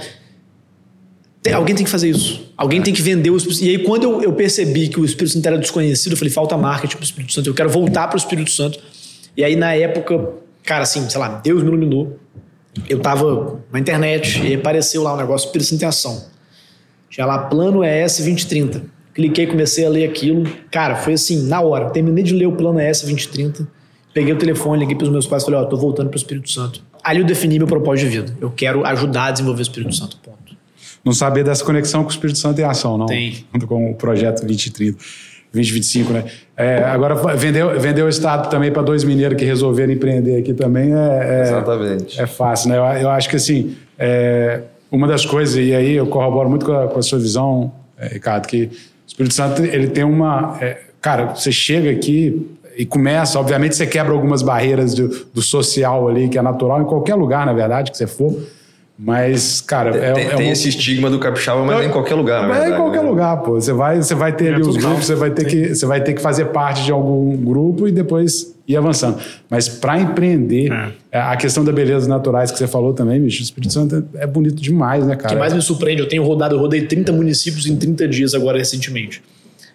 Tem, 1.42 1.54
alguém 1.54 1.74
tem 1.74 1.84
que 1.84 1.90
fazer 1.90 2.10
isso. 2.10 2.52
Alguém 2.56 2.80
é. 2.80 2.82
tem 2.82 2.92
que 2.92 3.00
vender 3.00 3.30
o 3.30 3.36
Espírito 3.36 3.64
E 3.64 3.68
aí, 3.70 3.78
quando 3.78 4.02
eu, 4.02 4.22
eu, 4.22 4.32
percebi 4.32 4.88
que 4.88 5.00
o 5.00 5.04
Espírito 5.04 5.34
Santo 5.34 5.46
era 5.46 5.56
desconhecido, 5.56 6.12
eu 6.12 6.16
falei, 6.18 6.32
falta 6.32 6.56
marketing 6.56 6.96
para 6.96 7.02
o 7.02 7.04
Espírito 7.04 7.32
Santo. 7.32 7.48
Eu 7.48 7.54
quero 7.54 7.70
voltar 7.70 8.08
para 8.08 8.16
o 8.16 8.18
Espírito 8.18 8.50
Santo. 8.50 8.78
E 9.36 9.44
aí, 9.44 9.54
na 9.54 9.72
época, 9.72 10.32
cara, 10.64 10.82
assim, 10.82 11.08
sei 11.08 11.20
lá, 11.20 11.28
Deus 11.28 11.62
me 11.62 11.68
iluminou. 11.68 12.18
Eu 12.88 12.98
tava 12.98 13.60
na 13.72 13.78
internet 13.78 14.44
e 14.44 14.54
apareceu 14.54 15.02
lá 15.02 15.14
um 15.14 15.16
negócio 15.16 15.46
Espírito 15.46 15.68
Santo 15.68 15.82
em 15.82 15.86
ação. 15.86 16.26
Tinha 17.08 17.24
lá 17.24 17.38
plano 17.38 17.82
ES 17.84 18.18
2030 18.18 18.98
cliquei, 19.18 19.48
comecei 19.48 19.84
a 19.84 19.88
ler 19.88 20.08
aquilo. 20.08 20.44
Cara, 20.70 20.94
foi 20.94 21.14
assim, 21.14 21.48
na 21.48 21.60
hora. 21.60 21.90
Terminei 21.90 22.22
de 22.22 22.34
ler 22.34 22.46
o 22.46 22.52
plano 22.52 22.78
ES 22.80 23.00
2030, 23.00 23.66
peguei 24.14 24.32
o 24.32 24.38
telefone, 24.38 24.78
liguei 24.78 24.94
para 24.94 25.04
os 25.04 25.10
meus 25.10 25.26
pais 25.26 25.42
e 25.42 25.46
falei: 25.46 25.60
Ó, 25.60 25.64
oh, 25.64 25.66
tô 25.66 25.76
voltando 25.76 26.08
para 26.08 26.16
o 26.16 26.18
Espírito 26.18 26.48
Santo. 26.48 26.80
Ali 27.08 27.20
eu 27.20 27.24
defini 27.24 27.58
meu 27.58 27.66
propósito 27.66 28.10
de 28.10 28.18
vida. 28.18 28.36
Eu 28.38 28.50
quero 28.50 28.84
ajudar 28.84 29.26
a 29.26 29.30
desenvolver 29.30 29.60
o 29.60 29.62
Espírito 29.62 29.94
Santo. 29.94 30.18
Ponto. 30.18 30.54
Não 31.02 31.14
saber 31.14 31.42
dessa 31.42 31.64
conexão 31.64 32.02
com 32.02 32.08
o 32.08 32.12
Espírito 32.12 32.38
Santo 32.38 32.60
em 32.60 32.64
ação, 32.64 32.98
não. 32.98 33.06
Tem. 33.06 33.46
Com 33.66 33.92
o 33.92 33.94
projeto 33.94 34.44
2030. 34.44 34.98
2025, 35.50 36.12
né? 36.12 36.24
É, 36.54 36.84
agora, 36.84 37.14
vender, 37.34 37.64
vender 37.78 38.02
o 38.02 38.08
Estado 38.10 38.50
também 38.50 38.70
para 38.70 38.82
dois 38.82 39.02
mineiros 39.02 39.38
que 39.38 39.46
resolveram 39.46 39.90
empreender 39.90 40.36
aqui 40.36 40.52
também 40.52 40.92
é, 40.92 40.96
é, 40.96 41.42
Exatamente. 41.44 42.20
é 42.20 42.26
fácil, 42.26 42.68
né? 42.68 42.76
Eu, 42.76 42.82
eu 42.82 43.08
acho 43.08 43.30
que, 43.30 43.36
assim, 43.36 43.74
é, 43.98 44.60
uma 44.92 45.08
das 45.08 45.24
coisas, 45.24 45.56
e 45.56 45.74
aí 45.74 45.92
eu 45.92 46.06
corroboro 46.06 46.50
muito 46.50 46.66
com 46.66 46.72
a, 46.72 46.88
com 46.88 46.98
a 46.98 47.02
sua 47.02 47.18
visão, 47.18 47.72
é, 47.96 48.08
Ricardo, 48.08 48.46
que 48.46 48.68
Espírito 49.06 49.32
Santo, 49.32 49.64
ele 49.64 49.88
tem 49.88 50.04
uma. 50.04 50.58
É, 50.60 50.82
cara, 51.00 51.34
você 51.34 51.50
chega 51.50 51.90
aqui 51.90 52.46
e 52.78 52.86
começa, 52.86 53.40
obviamente, 53.40 53.74
você 53.74 53.88
quebra 53.88 54.12
algumas 54.12 54.40
barreiras 54.40 54.94
do, 54.94 55.08
do, 55.34 55.42
social 55.42 56.08
ali, 56.08 56.28
que 56.28 56.38
é 56.38 56.42
natural 56.42 56.80
em 56.80 56.84
qualquer 56.84 57.16
lugar, 57.16 57.44
na 57.44 57.52
verdade, 57.52 57.90
que 57.90 57.98
você 57.98 58.06
for. 58.06 58.32
Mas, 58.96 59.60
cara, 59.60 59.96
é, 59.96 60.12
tem, 60.12 60.26
é 60.26 60.36
tem 60.36 60.50
esse 60.50 60.68
estigma 60.68 61.10
do 61.10 61.18
capixaba, 61.18 61.64
mas 61.64 61.80
é, 61.80 61.86
em 61.86 61.90
qualquer 61.90 62.14
lugar, 62.14 62.42
na 62.42 62.48
verdade. 62.48 62.70
É 62.70 62.74
em 62.74 62.76
qualquer 62.76 63.02
né? 63.02 63.08
lugar, 63.08 63.36
pô. 63.38 63.54
Você 63.54 63.72
vai, 63.72 63.96
você 63.96 64.14
vai 64.14 64.32
ter 64.32 64.54
ali 64.54 64.62
os 64.62 64.76
grupos, 64.76 65.06
você 65.06 65.16
vai, 65.16 65.30
ter 65.32 65.44
que, 65.44 65.74
você 65.74 65.86
vai 65.86 66.00
ter 66.00 66.14
que 66.14 66.22
fazer 66.22 66.46
parte 66.46 66.84
de 66.84 66.92
algum 66.92 67.36
grupo 67.36 67.88
e 67.88 67.92
depois 67.92 68.56
ir 68.66 68.76
avançando. 68.76 69.18
Mas 69.50 69.68
para 69.68 69.98
empreender, 69.98 70.72
é. 70.72 70.92
é. 71.12 71.20
a 71.20 71.36
questão 71.36 71.64
da 71.64 71.72
beleza 71.72 72.08
naturais 72.08 72.52
que 72.52 72.58
você 72.58 72.68
falou 72.68 72.92
também, 72.92 73.20
bicho, 73.20 73.40
o 73.40 73.42
Espírito 73.42 73.72
Santo 73.72 74.08
é, 74.14 74.22
é 74.22 74.26
bonito 74.26 74.60
demais, 74.60 75.04
né, 75.04 75.16
cara? 75.16 75.28
O 75.28 75.36
que 75.36 75.40
mais 75.40 75.52
me 75.52 75.62
surpreende, 75.62 76.00
eu 76.00 76.08
tenho 76.08 76.22
rodado, 76.22 76.54
eu 76.54 76.60
rodei 76.60 76.82
30 76.82 77.10
municípios 77.12 77.66
em 77.66 77.76
30 77.76 78.06
dias 78.06 78.34
agora 78.34 78.58
recentemente. 78.58 79.20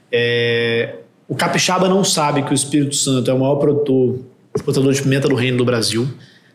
É, 0.09 0.95
O 1.33 1.35
capixaba 1.35 1.89
não 1.89 2.03
sabe 2.03 2.43
que 2.43 2.51
o 2.51 2.53
Espírito 2.53 2.95
Santo 2.95 3.31
é 3.31 3.33
o 3.33 3.39
maior 3.39 3.55
produtor, 3.55 4.19
exportador 4.55 4.93
de 4.93 5.01
pimenta 5.01 5.27
do 5.27 5.33
reino 5.33 5.57
do 5.57 5.65
Brasil. 5.65 6.07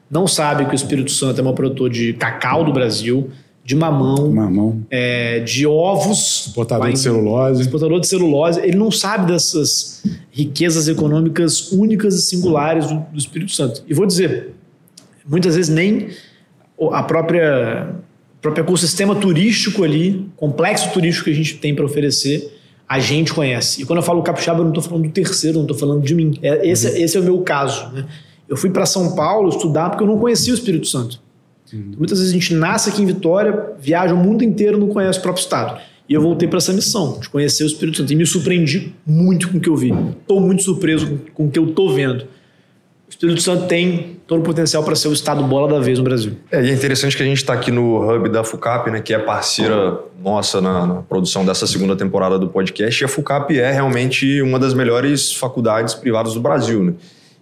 Não 0.08 0.25
sabe 0.28 0.66
que 0.66 0.73
o 0.73 0.76
Espírito 0.76 1.11
Santo 1.11 1.38
é 1.38 1.40
o 1.40 1.44
maior 1.47 1.56
produtor 1.56 1.90
de 1.90 2.12
cacau 2.12 2.62
do 2.62 2.73
Brasil, 2.73 3.28
de 3.64 3.75
mamão, 3.75 4.30
Mamão. 4.30 4.82
é, 4.88 5.40
de 5.40 5.66
ovos. 5.66 6.47
Exportador 6.47 6.88
em- 6.88 6.92
de 6.92 7.00
celulose. 7.00 7.61
Exportador 7.62 7.99
de 7.99 8.06
celulose. 8.06 8.61
Ele 8.61 8.76
não 8.76 8.92
sabe 8.92 9.26
dessas 9.32 10.00
riquezas 10.30 10.87
econômicas 10.87 11.73
únicas 11.73 12.14
e 12.14 12.23
singulares 12.23 12.87
do, 12.87 13.04
do 13.12 13.18
Espírito 13.18 13.50
Santo. 13.50 13.82
E 13.88 13.92
vou 13.92 14.06
dizer, 14.06 14.54
muitas 15.28 15.56
vezes 15.56 15.75
nem 15.75 16.11
a 16.92 17.02
própria 17.02 17.97
o 18.37 18.40
próprio 18.40 18.62
ecossistema 18.62 19.16
turístico 19.16 19.82
ali, 19.82 20.25
complexo 20.37 20.88
turístico 20.92 21.25
que 21.25 21.32
a 21.32 21.35
gente 21.35 21.56
tem 21.56 21.75
para 21.75 21.85
oferecer, 21.85 22.56
a 22.88 22.99
gente 22.99 23.35
conhece. 23.35 23.83
E 23.83 23.85
quando 23.85 23.99
eu 23.99 24.02
falo 24.02 24.23
capixaba, 24.23 24.61
eu 24.61 24.64
não 24.64 24.71
estou 24.71 24.83
falando 24.83 25.04
do 25.04 25.11
terceiro, 25.11 25.57
não 25.59 25.64
estou 25.64 25.76
falando 25.76 26.02
de 26.02 26.14
mim. 26.14 26.38
É, 26.42 26.66
esse, 26.66 26.87
esse 27.00 27.16
é 27.16 27.21
o 27.21 27.23
meu 27.23 27.40
caso. 27.42 27.92
Né? 27.92 28.07
Eu 28.49 28.57
fui 28.57 28.71
para 28.71 28.87
São 28.87 29.14
Paulo 29.14 29.50
estudar 29.50 29.90
porque 29.90 30.02
eu 30.02 30.09
não 30.09 30.18
conhecia 30.18 30.52
o 30.52 30.57
Espírito 30.57 30.87
Santo. 30.87 31.21
Muitas 31.71 32.18
vezes 32.18 32.33
a 32.33 32.35
gente 32.35 32.54
nasce 32.54 32.88
aqui 32.88 33.02
em 33.02 33.07
Vitória, 33.07 33.75
viaja 33.78 34.14
o 34.14 34.16
mundo 34.16 34.42
inteiro, 34.42 34.78
não 34.78 34.88
conhece 34.88 35.18
o 35.18 35.23
próprio 35.23 35.42
estado. 35.42 35.78
E 36.09 36.14
eu 36.14 36.23
voltei 36.23 36.49
para 36.49 36.57
essa 36.57 36.73
missão, 36.73 37.18
de 37.21 37.28
conhecer 37.28 37.64
o 37.64 37.66
Espírito 37.66 37.99
Santo. 37.99 38.11
E 38.11 38.16
me 38.16 38.25
surpreendi 38.25 38.95
muito 39.07 39.50
com 39.50 39.59
o 39.59 39.61
que 39.61 39.68
eu 39.68 39.76
vi. 39.76 39.92
Estou 40.21 40.40
muito 40.40 40.62
surpreso 40.62 41.07
com, 41.07 41.16
com 41.35 41.47
o 41.47 41.50
que 41.50 41.59
eu 41.59 41.68
estou 41.68 41.92
vendo. 41.92 42.25
O 43.08 43.10
Espírito 43.10 43.40
Santo 43.40 43.66
tem 43.66 44.20
todo 44.26 44.40
o 44.40 44.42
potencial 44.42 44.84
para 44.84 44.94
ser 44.94 45.08
o 45.08 45.12
estado 45.14 45.42
bola 45.42 45.66
da 45.66 45.80
vez 45.80 45.98
no 45.98 46.04
Brasil. 46.04 46.34
É, 46.52 46.62
e 46.62 46.68
é 46.68 46.72
interessante 46.74 47.16
que 47.16 47.22
a 47.22 47.26
gente 47.26 47.38
está 47.38 47.54
aqui 47.54 47.70
no 47.70 48.06
hub 48.06 48.28
da 48.28 48.44
FUCAP, 48.44 48.90
né, 48.90 49.00
que 49.00 49.14
é 49.14 49.18
parceira 49.18 49.98
nossa 50.22 50.60
na, 50.60 50.86
na 50.86 50.94
produção 50.96 51.44
dessa 51.44 51.66
segunda 51.66 51.96
temporada 51.96 52.38
do 52.38 52.48
podcast. 52.48 53.02
E 53.02 53.04
a 53.06 53.08
FUCAP 53.08 53.58
é 53.58 53.72
realmente 53.72 54.42
uma 54.42 54.58
das 54.58 54.74
melhores 54.74 55.32
faculdades 55.32 55.94
privadas 55.94 56.34
do 56.34 56.40
Brasil. 56.40 56.84
Né? 56.84 56.92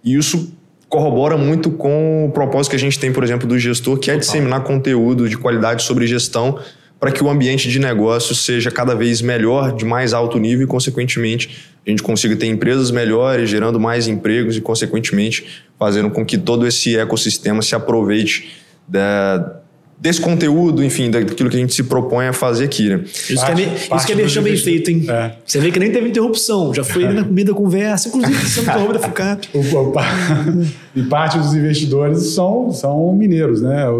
E 0.01 0.15
isso 0.15 0.53
corrobora 0.87 1.35
muito 1.35 1.69
com 1.71 2.27
o 2.27 2.31
propósito 2.31 2.69
que 2.69 2.77
a 2.77 2.79
gente 2.79 2.97
tem, 2.97 3.11
por 3.11 3.21
exemplo, 3.21 3.45
do 3.45 3.59
gestor, 3.59 3.97
que 3.97 4.09
é 4.09 4.15
disseminar 4.15 4.63
conteúdo 4.63 5.27
de 5.27 5.37
qualidade 5.37 5.83
sobre 5.83 6.07
gestão 6.07 6.59
para 6.99 7.11
que 7.11 7.23
o 7.23 7.29
ambiente 7.29 7.69
de 7.69 7.79
negócio 7.79 8.33
seja 8.33 8.71
cada 8.71 8.95
vez 8.95 9.21
melhor, 9.21 9.75
de 9.75 9.85
mais 9.85 10.13
alto 10.13 10.39
nível 10.39 10.63
e, 10.63 10.67
consequentemente, 10.67 11.67
a 11.85 11.89
gente 11.89 12.01
consiga 12.01 12.35
ter 12.35 12.47
empresas 12.47 12.89
melhores, 12.91 13.49
gerando 13.49 13.79
mais 13.79 14.07
empregos 14.07 14.57
e, 14.57 14.61
consequentemente, 14.61 15.45
fazendo 15.77 16.09
com 16.09 16.25
que 16.25 16.37
todo 16.37 16.65
esse 16.67 16.97
ecossistema 16.97 17.61
se 17.61 17.75
aproveite 17.75 18.49
da- 18.87 19.57
desse 19.99 20.21
conteúdo, 20.21 20.83
enfim, 20.83 21.09
daquilo 21.09 21.49
que 21.49 21.55
a 21.57 21.59
gente 21.59 21.73
se 21.73 21.83
propõe 21.83 22.27
a 22.27 22.33
fazer 22.33 22.65
aqui, 22.65 22.87
né? 22.89 23.01
Isso 23.05 23.43
que 23.45 23.51
é, 23.51 23.55
me- 23.55 23.63
isso 23.97 24.05
que 24.05 24.11
é 24.11 24.41
bem 24.41 24.57
feito, 24.57 24.91
hein? 24.91 25.05
É. 25.09 25.31
Você 25.45 25.59
vê 25.59 25.71
que 25.71 25.79
nem 25.79 25.91
teve 25.91 26.09
interrupção, 26.09 26.73
já 26.73 26.83
foi 26.83 27.05
ali 27.05 27.15
na 27.15 27.23
comida, 27.23 27.53
conversa, 27.53 28.07
inclusive 28.09 28.33
você 28.37 28.61
não 28.61 28.69
interrompe 28.73 28.93
da 28.93 28.99
FUCAP. 29.07 29.49
O- 29.53 29.59
o- 29.59 29.91
pa- 29.91 30.05
e 30.95 31.01
parte 31.03 31.37
dos 31.39 31.53
investidores 31.53 32.19
são, 32.33 32.71
são 32.71 33.11
mineiros, 33.13 33.61
né? 33.61 33.87
O, 33.89 33.93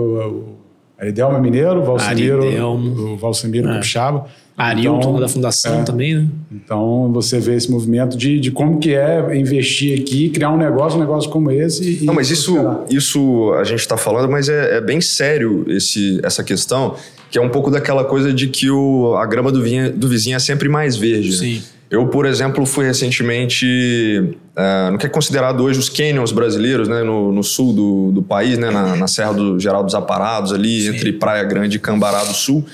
o 0.54 0.57
Aridelmo 1.00 1.38
é 1.38 1.42
mineiro, 1.42 1.80
o 1.82 1.84
Valcimiro, 1.84 2.44
Aridelmo. 2.44 3.14
o 3.14 3.18
Valcimiro 3.18 3.68
Capixaba. 3.68 4.26
Arilton, 4.58 4.98
Então, 4.98 5.20
da 5.20 5.28
Fundação 5.28 5.82
é. 5.82 5.84
também, 5.84 6.16
né? 6.16 6.28
Então 6.52 7.12
você 7.14 7.40
vê 7.40 7.54
esse 7.54 7.70
movimento 7.70 8.18
de, 8.18 8.40
de 8.40 8.50
como 8.50 8.80
que 8.80 8.96
é 8.96 9.38
investir 9.38 10.02
aqui, 10.02 10.30
criar 10.30 10.50
um 10.50 10.58
negócio, 10.58 10.98
um 10.98 11.02
negócio 11.02 11.30
como 11.30 11.52
esse. 11.52 12.00
E, 12.02 12.06
Não, 12.06 12.16
mas 12.16 12.32
isso, 12.32 12.56
isso 12.90 13.54
a 13.54 13.64
gente 13.64 13.82
está 13.82 13.96
falando, 13.96 14.32
mas 14.32 14.50
é, 14.50 14.78
é 14.78 14.82
bem 14.82 15.00
sério 15.00 15.64
esse, 15.68 16.20
essa 16.24 16.44
questão, 16.44 16.96
que 17.30 17.38
é 17.38 17.42
um 17.42 17.50
pouco 17.50 17.70
daquela 17.70 18.04
coisa 18.04 18.34
de 18.34 18.48
que 18.48 18.68
o, 18.72 19.16
a 19.16 19.28
grama 19.28 19.52
do, 19.52 19.62
vinha, 19.62 19.92
do 19.92 20.08
vizinho 20.08 20.36
é 20.36 20.40
sempre 20.40 20.68
mais 20.68 20.96
verde. 20.96 21.30
né? 21.30 21.62
Eu, 21.90 22.08
por 22.08 22.26
exemplo, 22.26 22.66
fui 22.66 22.86
recentemente 22.86 24.36
é, 24.56 24.90
no 24.92 24.98
que 24.98 25.06
é 25.06 25.10
considerado 25.10 25.62
hoje 25.64 25.80
os 25.80 25.88
canyons 25.88 26.32
brasileiros, 26.34 26.88
né, 26.88 27.02
no, 27.02 27.32
no 27.32 27.44
sul 27.44 27.74
do, 27.74 28.12
do 28.12 28.22
país, 28.22 28.58
né, 28.58 28.70
na, 28.70 28.96
na 28.96 29.08
Serra 29.08 29.34
do 29.34 29.58
Geral 29.60 29.84
dos 29.84 29.96
Aparados, 29.96 30.52
ali 30.52 30.82
Sim. 30.82 30.90
entre 30.96 31.14
Praia 31.14 31.44
Grande 31.44 31.78
e 31.78 31.80
Cambará 31.80 32.24
do 32.26 32.34
Sul. 32.34 32.66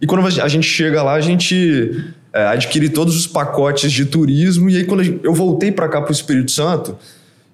E 0.00 0.06
quando 0.06 0.26
a 0.26 0.48
gente 0.48 0.66
chega 0.66 1.02
lá, 1.02 1.12
a 1.12 1.20
gente 1.20 2.02
é, 2.32 2.46
adquire 2.46 2.88
todos 2.88 3.14
os 3.14 3.26
pacotes 3.26 3.92
de 3.92 4.06
turismo. 4.06 4.70
E 4.70 4.78
aí, 4.78 4.84
quando 4.84 5.04
gente- 5.04 5.20
eu 5.22 5.34
voltei 5.34 5.70
para 5.70 5.88
cá, 5.88 6.00
para 6.00 6.10
o 6.10 6.12
Espírito 6.12 6.50
Santo, 6.50 6.96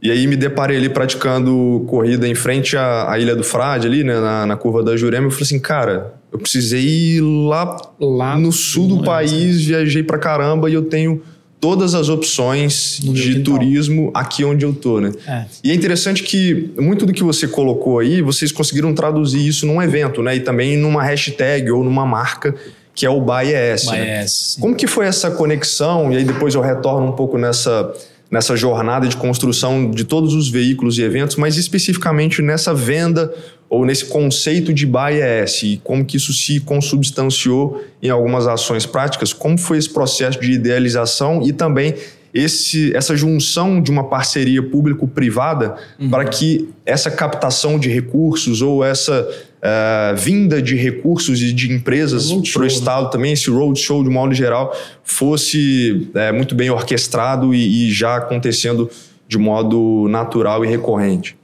e 0.01 0.13
aí 0.13 0.25
me 0.29 0.37
deparei 0.37 0.77
ali 0.77 0.89
praticando 0.89 1.85
corrida 1.89 2.29
em 2.29 2.35
frente 2.35 2.77
à, 2.77 3.11
à 3.11 3.19
Ilha 3.19 3.35
do 3.35 3.43
Frade, 3.43 3.89
ali, 3.89 4.05
né, 4.05 4.21
na, 4.21 4.47
na 4.47 4.57
curva 4.57 4.85
da 4.85 4.97
Jurema, 4.97 5.27
eu 5.27 5.31
falei 5.33 5.43
assim, 5.45 5.59
cara, 5.59 6.15
eu 6.33 6.39
precisei 6.39 6.85
ir 7.17 7.21
lá, 7.21 7.77
Lá 8.01 8.39
no 8.39 8.53
sul 8.53 8.87
do 8.89 9.03
país, 9.03 9.65
viajei 9.65 10.03
pra 10.03 10.19
caramba 10.19 10.69
e 10.71 10.75
eu 10.75 10.83
tenho 10.83 11.23
todas 11.61 11.95
as 11.95 12.09
opções 12.09 13.01
No 13.03 13.13
de 13.13 13.41
turismo 13.41 14.11
aqui 14.15 14.45
onde 14.45 14.65
eu 14.65 14.73
tô, 14.73 15.01
né? 15.01 15.13
É. 15.27 15.45
E 15.65 15.71
é 15.71 15.75
interessante 15.75 16.23
que 16.23 16.71
muito 16.79 17.05
do 17.05 17.13
que 17.13 17.23
você 17.23 17.49
colocou 17.49 17.99
aí, 17.99 18.23
vocês 18.23 18.53
conseguiram 18.53 18.95
traduzir 18.95 19.45
isso 19.47 19.67
num 19.67 19.83
evento, 19.83 20.23
né? 20.23 20.37
E 20.37 20.41
também 20.41 20.77
numa 20.77 21.03
hashtag 21.03 21.71
ou 21.71 21.83
numa 21.83 22.07
marca 22.07 22.55
que 22.95 23.07
é 23.07 23.11
o 23.11 23.21
BAES. 23.21 23.87
né? 23.87 24.27
Como 24.61 24.75
que 24.75 24.87
foi 24.89 25.07
essa 25.07 25.31
conexão? 25.31 26.13
E 26.13 26.17
aí 26.17 26.25
depois 26.25 26.55
eu 26.57 26.61
retorno 26.61 27.07
um 27.07 27.13
pouco 27.13 27.39
nessa, 27.39 27.93
nessa 28.29 28.57
jornada 28.57 29.07
de 29.07 29.17
construção 29.17 29.91
de 29.91 30.03
todos 30.05 30.35
os 30.35 30.49
veículos 30.49 30.99
e 30.99 31.03
eventos, 31.03 31.37
mas 31.37 31.57
especificamente 31.57 32.43
nessa 32.43 32.75
venda 32.75 33.33
ou 33.71 33.85
nesse 33.85 34.07
conceito 34.07 34.73
de 34.73 34.87
BAES 34.87 35.63
e 35.63 35.81
como 35.85 36.05
que 36.05 36.17
isso 36.17 36.33
se 36.33 36.61
consubstanciou 36.61 37.85
em 38.03 38.09
algumas 38.09 38.47
ações 38.47 38.87
práticas, 38.87 39.33
como 39.33 39.59
foi 39.59 39.79
esse 39.79 39.91
processo 39.91 40.41
de 40.41 40.53
idealização 40.53 41.43
e 41.43 41.53
também 41.53 41.95
esse, 42.33 42.95
essa 42.95 43.17
junção 43.17 43.81
de 43.81 43.91
uma 43.91 44.05
parceria 44.05 44.63
público-privada 44.63 45.77
para 46.11 46.25
que 46.27 46.69
essa 46.85 47.11
captação 47.11 47.79
de 47.79 47.89
recursos 47.89 48.63
ou 48.63 48.85
essa 48.85 49.29
eh, 49.63 50.15
vinda 50.17 50.61
de 50.61 50.77
recursos 50.77 51.43
e 51.43 51.53
de 51.53 51.73
empresas 51.73 52.31
para 52.53 52.61
o 52.61 52.63
né? 52.63 52.69
Estado 52.69 53.11
também, 53.11 53.33
esse 53.33 53.51
roadshow 53.51 54.05
de 54.05 54.11
modo 54.11 54.35
geral, 54.35 54.77
fosse 55.03 56.09
eh, 56.15 56.33
muito 56.33 56.55
bem 56.55 56.71
orquestrado 56.71 57.55
e, 57.55 57.89
e 57.89 57.91
já 57.91 58.17
acontecendo 58.17 58.91
de 59.27 59.39
modo 59.39 60.07
natural 60.09 60.65
e 60.65 60.69
recorrente. 60.69 61.37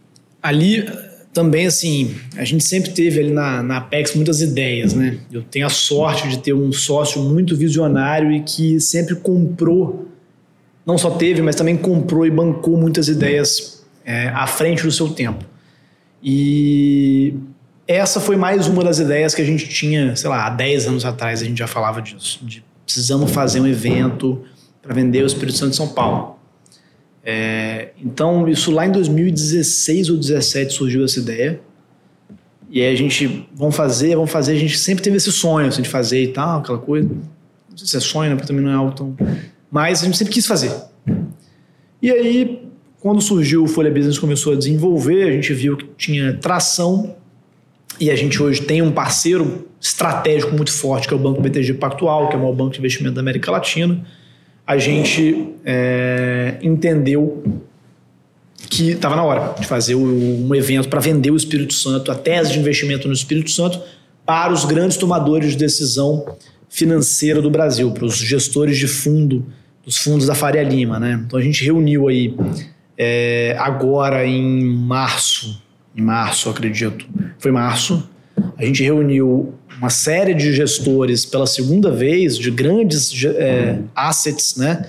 Ali 0.43 0.87
também, 1.35 1.67
assim, 1.67 2.15
a 2.37 2.45
gente 2.45 2.65
sempre 2.65 2.93
teve 2.93 3.19
ali 3.19 3.33
na, 3.33 3.63
na 3.63 3.79
Apex 3.79 4.15
muitas 4.15 4.41
ideias, 4.41 4.95
né? 4.95 5.19
Eu 5.33 5.43
tenho 5.43 5.67
a 5.67 5.69
sorte 5.69 6.29
de 6.29 6.39
ter 6.39 6.55
um 6.55 6.73
sócio 6.73 7.21
muito 7.21 7.57
visionário 7.57 8.31
e 8.31 8.41
que 8.41 8.81
sempre 8.81 9.17
comprou, 9.17 10.09
não 10.87 10.97
só 10.97 11.11
teve, 11.11 11.43
mas 11.43 11.57
também 11.57 11.77
comprou 11.77 12.25
e 12.25 12.31
bancou 12.31 12.77
muitas 12.77 13.09
ideias 13.09 13.85
é, 14.05 14.29
à 14.29 14.47
frente 14.47 14.85
do 14.85 14.93
seu 14.93 15.09
tempo. 15.09 15.45
E 16.23 17.35
essa 17.87 18.21
foi 18.21 18.37
mais 18.37 18.69
uma 18.69 18.85
das 18.85 19.01
ideias 19.01 19.35
que 19.35 19.43
a 19.43 19.45
gente 19.45 19.69
tinha, 19.69 20.15
sei 20.15 20.31
lá, 20.31 20.47
há 20.47 20.51
10 20.51 20.87
anos 20.87 21.05
atrás 21.05 21.43
a 21.43 21.45
gente 21.45 21.59
já 21.59 21.67
falava 21.67 22.01
disso, 22.01 22.39
de 22.43 22.65
precisamos 22.87 23.31
fazer 23.33 23.61
um 23.61 23.67
evento 23.67 24.43
para 24.81 24.95
vender 24.95 25.23
o 25.23 25.27
Espírito 25.27 25.59
Santo 25.59 25.71
de 25.71 25.77
São 25.77 25.89
Paulo. 25.89 26.34
É, 27.25 27.89
então, 28.05 28.47
isso 28.47 28.71
lá 28.71 28.87
em 28.87 28.93
2016 28.93 30.11
ou 30.11 30.17
2017 30.17 30.75
surgiu 30.75 31.05
essa 31.05 31.19
ideia. 31.19 31.59
E 32.71 32.83
aí 32.83 32.93
a 32.93 32.97
gente, 32.97 33.49
vamos 33.55 33.75
fazer, 33.75 34.15
vamos 34.15 34.31
fazer. 34.31 34.53
A 34.53 34.59
gente 34.59 34.77
sempre 34.77 35.03
teve 35.03 35.17
esse 35.17 35.33
sonho 35.33 35.69
assim, 35.69 35.81
de 35.81 35.89
fazer 35.89 36.23
e 36.23 36.29
tal, 36.29 36.61
aquela 36.61 36.79
coisa. 36.79 37.09
Não 37.09 37.79
sei 37.79 37.87
se 37.87 37.97
é 37.97 38.01
sonho, 38.01 38.31
né? 38.31 38.37
Porque 38.37 38.49
também 38.49 38.63
não 38.63 38.71
é 38.71 38.75
algo 38.75 38.93
tão. 38.93 39.17
Mas 39.71 40.03
a 40.03 40.05
gente 40.05 40.19
sempre 40.19 40.35
quis 40.35 40.47
fazer. 40.47 40.73
E 42.03 42.11
aí, 42.11 42.69
quando 43.01 43.23
surgiu 43.23 43.65
o 43.65 43.67
Folha 43.67 43.91
Business 43.91 44.19
começou 44.19 44.53
a 44.53 44.57
desenvolver, 44.57 45.29
a 45.29 45.33
gente 45.33 45.53
viu 45.55 45.77
que 45.77 45.87
tinha 45.97 46.35
tração. 46.35 47.17
E 47.99 48.11
a 48.11 48.17
gente 48.17 48.43
hoje 48.43 48.61
tem 48.63 48.83
um 48.83 48.91
parceiro 48.91 49.69
estratégico 49.81 50.55
muito 50.55 50.73
forte, 50.73 51.07
que 51.07 51.15
é 51.15 51.17
o 51.17 51.21
Banco 51.21 51.41
BTG 51.41 51.75
Pactual, 51.75 52.29
que 52.29 52.35
é 52.35 52.37
o 52.37 52.41
maior 52.41 52.55
banco 52.55 52.73
de 52.73 52.81
investimento 52.81 53.15
da 53.15 53.21
América 53.21 53.51
Latina 53.51 54.05
a 54.67 54.79
gente 54.79 55.55
é, 55.65 56.57
entendeu 56.63 57.43
que 58.69 58.93
estava 58.93 59.15
na 59.15 59.23
hora 59.23 59.55
de 59.61 59.67
fazer 59.67 59.95
um 59.95 60.55
evento 60.55 60.89
para 60.89 61.01
vender 61.01 61.31
o 61.31 61.37
Espírito 61.37 61.75
Santo, 61.75 62.11
a 62.11 62.15
tese 62.15 62.53
de 62.53 62.59
investimento 62.59 63.07
no 63.07 63.15
Espírito 63.15 63.51
Santo, 63.51 63.81
para 64.25 64.53
os 64.53 64.65
grandes 64.65 64.97
tomadores 64.97 65.53
de 65.53 65.59
decisão 65.59 66.37
financeira 66.69 67.43
do 67.43 67.51
Brasil, 67.51 67.93
para 67.93 68.05
os 68.05 68.17
gestores 68.17 68.79
de 68.79 68.89
fundo, 68.89 69.47
dos 69.85 69.99
fundos 69.99 70.27
da 70.27 70.35
Faria 70.35 70.63
Lima. 70.63 70.99
Né? 70.99 71.23
Então 71.27 71.39
a 71.39 71.43
gente 71.43 71.63
reuniu 71.63 72.09
aí 72.09 72.35
é, 72.97 73.55
agora 73.59 74.27
em 74.27 74.65
março, 74.65 75.63
em 75.95 76.03
março, 76.03 76.49
acredito, 76.49 77.07
foi 77.39 77.53
março, 77.53 78.09
a 78.57 78.65
gente 78.65 78.83
reuniu 78.83 79.55
uma 79.79 79.91
série 79.91 80.35
de 80.35 80.53
gestores 80.53 81.25
pela 81.25 81.47
segunda 81.47 81.91
vez, 81.91 82.39
de 82.39 82.51
grandes 82.51 83.13
é, 83.25 83.79
assets, 83.95 84.57
né? 84.57 84.87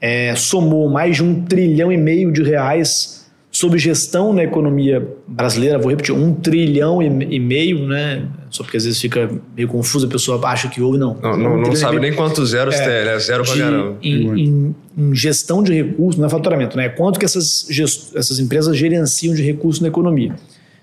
É, 0.00 0.34
somou 0.34 0.88
mais 0.88 1.16
de 1.16 1.22
um 1.22 1.42
trilhão 1.42 1.92
e 1.92 1.96
meio 1.96 2.32
de 2.32 2.42
reais 2.42 3.22
sob 3.52 3.78
gestão 3.78 4.32
na 4.32 4.42
economia 4.42 5.06
brasileira, 5.28 5.78
vou 5.78 5.90
repetir, 5.90 6.14
um 6.14 6.34
trilhão 6.34 7.02
e 7.02 7.38
meio, 7.38 7.86
né? 7.86 8.26
Só 8.48 8.62
porque 8.62 8.78
às 8.78 8.84
vezes 8.84 8.98
fica 8.98 9.30
meio 9.54 9.68
confuso, 9.68 10.06
a 10.06 10.08
pessoa 10.08 10.40
acha 10.48 10.68
que 10.68 10.80
houve, 10.80 10.98
não. 10.98 11.18
Não, 11.22 11.36
não, 11.36 11.54
um 11.56 11.60
não 11.60 11.76
sabe 11.76 12.00
nem 12.00 12.14
quantos 12.14 12.50
zeros 12.50 12.74
é, 12.74 12.84
tem, 13.04 13.12
é 13.12 13.18
zero 13.18 13.44
pra 13.44 13.56
caramba. 13.56 13.98
Em, 14.02 14.40
em, 14.40 14.74
em, 14.96 15.14
gestão 15.14 15.62
de 15.62 15.74
recursos, 15.74 16.18
não 16.18 16.26
é 16.26 16.30
faturamento, 16.30 16.78
né? 16.78 16.88
Quanto 16.88 17.18
que 17.18 17.26
essas, 17.26 17.66
essas 18.14 18.38
empresas 18.38 18.74
gerenciam 18.74 19.34
de 19.34 19.42
recursos 19.42 19.82
na 19.82 19.88
economia. 19.88 20.34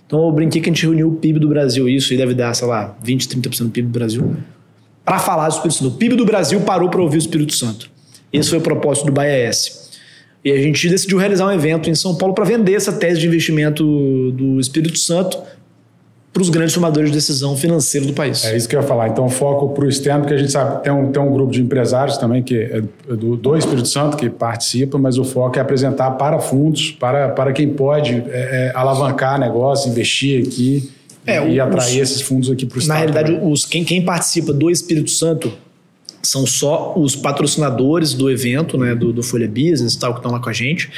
Então 0.10 0.25
eu 0.25 0.32
brinquei 0.32 0.60
que 0.60 0.68
a 0.68 0.74
gente 0.74 0.82
reuniu 0.82 1.10
o 1.10 1.16
PIB 1.18 1.38
do 1.38 1.48
Brasil, 1.48 1.88
isso, 1.88 2.12
e 2.12 2.18
deve 2.18 2.34
dar, 2.34 2.51
sei 2.56 2.68
lá, 2.68 2.98
20, 3.04 3.28
30% 3.28 3.66
do 3.66 3.70
PIB 3.70 3.89
do 3.89 3.92
Brasil, 3.92 4.36
para 5.06 5.20
falar 5.20 5.48
do 5.48 5.51
Espírito 5.51 5.75
Santo. 5.75 5.94
O 5.94 5.98
PIB 6.00 6.16
do 6.16 6.25
Brasil 6.25 6.60
parou 6.62 6.89
para 6.89 7.00
ouvir 7.00 7.18
o 7.18 7.20
Espírito 7.20 7.54
Santo. 7.54 7.92
Esse 8.34 8.50
foi 8.50 8.58
o 8.58 8.62
propósito 8.62 9.06
do 9.06 9.12
BaiaS. 9.12 9.92
E 10.44 10.51
a 10.51 10.58
gente 10.58 10.89
decidiu 10.89 11.20
realizar 11.20 11.46
um 11.46 11.51
evento 11.51 11.92
em 11.92 11.94
São 11.94 12.16
Paulo 12.16 12.34
para 12.34 12.44
vender 12.44 12.74
essa 12.74 12.92
tese 12.92 13.20
de 13.20 13.28
investimento 13.28 13.84
do 14.32 14.60
Espírito 14.60 14.98
Santo 14.98 15.38
para 16.31 16.41
os 16.41 16.50
grandes 16.50 16.74
tomadores 16.74 17.09
de 17.09 17.15
decisão 17.15 17.55
financeira 17.57 18.05
do 18.05 18.13
país. 18.13 18.45
É 18.45 18.55
isso 18.55 18.69
que 18.69 18.75
eu 18.75 18.81
ia 18.81 18.88
falar. 18.88 19.09
Então, 19.09 19.27
foco 19.29 19.69
para 19.69 19.86
o 19.86 19.89
externo, 19.89 20.21
porque 20.21 20.36
a 20.36 20.38
gente 20.38 20.51
sabe 20.51 20.83
tem 20.83 20.93
um, 20.93 21.12
tem 21.12 21.21
um 21.21 21.31
grupo 21.31 21.51
de 21.51 21.62
empresários 21.62 22.17
também 22.17 22.43
que 22.43 22.55
é 22.55 22.81
do, 23.07 23.36
do 23.36 23.57
Espírito 23.57 23.88
Santo 23.88 24.15
que 24.15 24.29
participa, 24.29 24.98
mas 24.98 25.17
o 25.17 25.24
foco 25.24 25.57
é 25.57 25.62
apresentar 25.62 26.12
para 26.12 26.39
fundos, 26.39 26.91
para, 26.91 27.29
para 27.29 27.51
quem 27.51 27.69
pode 27.69 28.13
é, 28.13 28.21
é, 28.31 28.71
alavancar 28.75 29.39
negócio, 29.39 29.89
investir 29.89 30.45
aqui 30.45 30.91
é, 31.25 31.38
e, 31.48 31.59
os, 31.59 31.59
atrair 31.59 32.00
esses 32.00 32.21
fundos 32.21 32.50
aqui 32.50 32.65
para 32.65 32.77
o 32.77 32.79
Estado. 32.79 32.93
Na 32.93 33.00
realidade, 33.00 33.39
os, 33.43 33.65
quem, 33.65 33.83
quem 33.83 34.03
participa 34.03 34.53
do 34.53 34.69
Espírito 34.69 35.09
Santo 35.09 35.51
são 36.21 36.45
só 36.45 36.93
os 36.95 37.15
patrocinadores 37.15 38.13
do 38.13 38.29
evento, 38.29 38.77
né, 38.77 38.93
do, 38.93 39.12
do 39.12 39.24
Folha 39.24 39.48
Business 39.48 39.95
tal, 39.95 40.13
que 40.13 40.19
estão 40.19 40.31
lá 40.31 40.39
com 40.39 40.50
a 40.50 40.53
gente, 40.53 40.89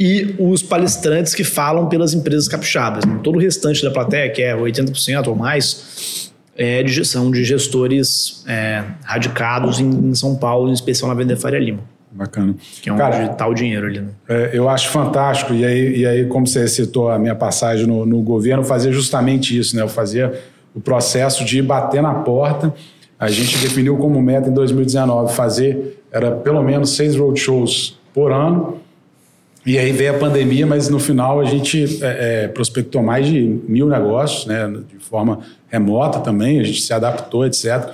e 0.00 0.34
os 0.38 0.62
palestrantes 0.62 1.34
que 1.34 1.44
falam 1.44 1.86
pelas 1.86 2.14
empresas 2.14 2.48
capixabas. 2.48 3.04
Né? 3.04 3.20
Todo 3.22 3.36
o 3.36 3.38
restante 3.38 3.82
da 3.82 3.90
plateia, 3.90 4.30
que 4.30 4.40
é 4.40 4.56
80% 4.56 5.26
ou 5.28 5.36
mais, 5.36 6.32
é 6.56 6.82
de, 6.82 7.04
são 7.04 7.30
de 7.30 7.44
gestores 7.44 8.42
é, 8.48 8.82
radicados 9.04 9.78
em, 9.78 9.88
em, 9.88 10.14
São 10.14 10.34
Paulo, 10.34 10.70
em 10.70 10.72
especial 10.72 11.08
na 11.08 11.14
Venda 11.14 11.36
Faria 11.36 11.58
Lima. 11.58 11.80
Bacana. 12.10 12.54
Que 12.80 12.88
é 12.88 12.92
onde 12.92 13.30
está 13.30 13.46
o 13.46 13.52
dinheiro 13.52 13.86
ali. 13.86 14.00
Né? 14.00 14.08
É, 14.26 14.50
eu 14.54 14.68
acho 14.70 14.88
fantástico. 14.88 15.52
E 15.52 15.64
aí, 15.64 15.98
e 15.98 16.06
aí, 16.06 16.24
como 16.24 16.46
você 16.46 16.66
citou 16.66 17.10
a 17.10 17.18
minha 17.18 17.34
passagem 17.34 17.86
no, 17.86 18.06
no 18.06 18.22
governo, 18.22 18.64
fazer 18.64 18.92
justamente 18.92 19.56
isso. 19.56 19.76
Né? 19.76 19.82
Eu 19.82 19.88
fazia 19.88 20.32
o 20.74 20.80
processo 20.80 21.44
de 21.44 21.60
bater 21.60 22.02
na 22.02 22.14
porta 22.14 22.72
a 23.20 23.28
gente 23.28 23.58
definiu 23.58 23.98
como 23.98 24.18
meta 24.22 24.48
em 24.48 24.54
2019 24.54 25.34
fazer, 25.34 26.02
era 26.10 26.30
pelo 26.30 26.62
menos 26.62 26.96
seis 26.96 27.14
roadshows 27.14 28.00
por 28.14 28.32
ano. 28.32 28.79
E 29.64 29.78
aí 29.78 29.92
veio 29.92 30.16
a 30.16 30.18
pandemia, 30.18 30.66
mas 30.66 30.88
no 30.88 30.98
final 30.98 31.40
a 31.40 31.44
gente 31.44 32.02
é, 32.02 32.44
é, 32.44 32.48
prospectou 32.48 33.02
mais 33.02 33.26
de 33.26 33.40
mil 33.68 33.86
negócios, 33.88 34.46
né, 34.46 34.66
de 34.68 35.04
forma 35.04 35.40
remota 35.68 36.18
também, 36.20 36.60
a 36.60 36.62
gente 36.62 36.80
se 36.80 36.92
adaptou, 36.92 37.44
etc. 37.44 37.90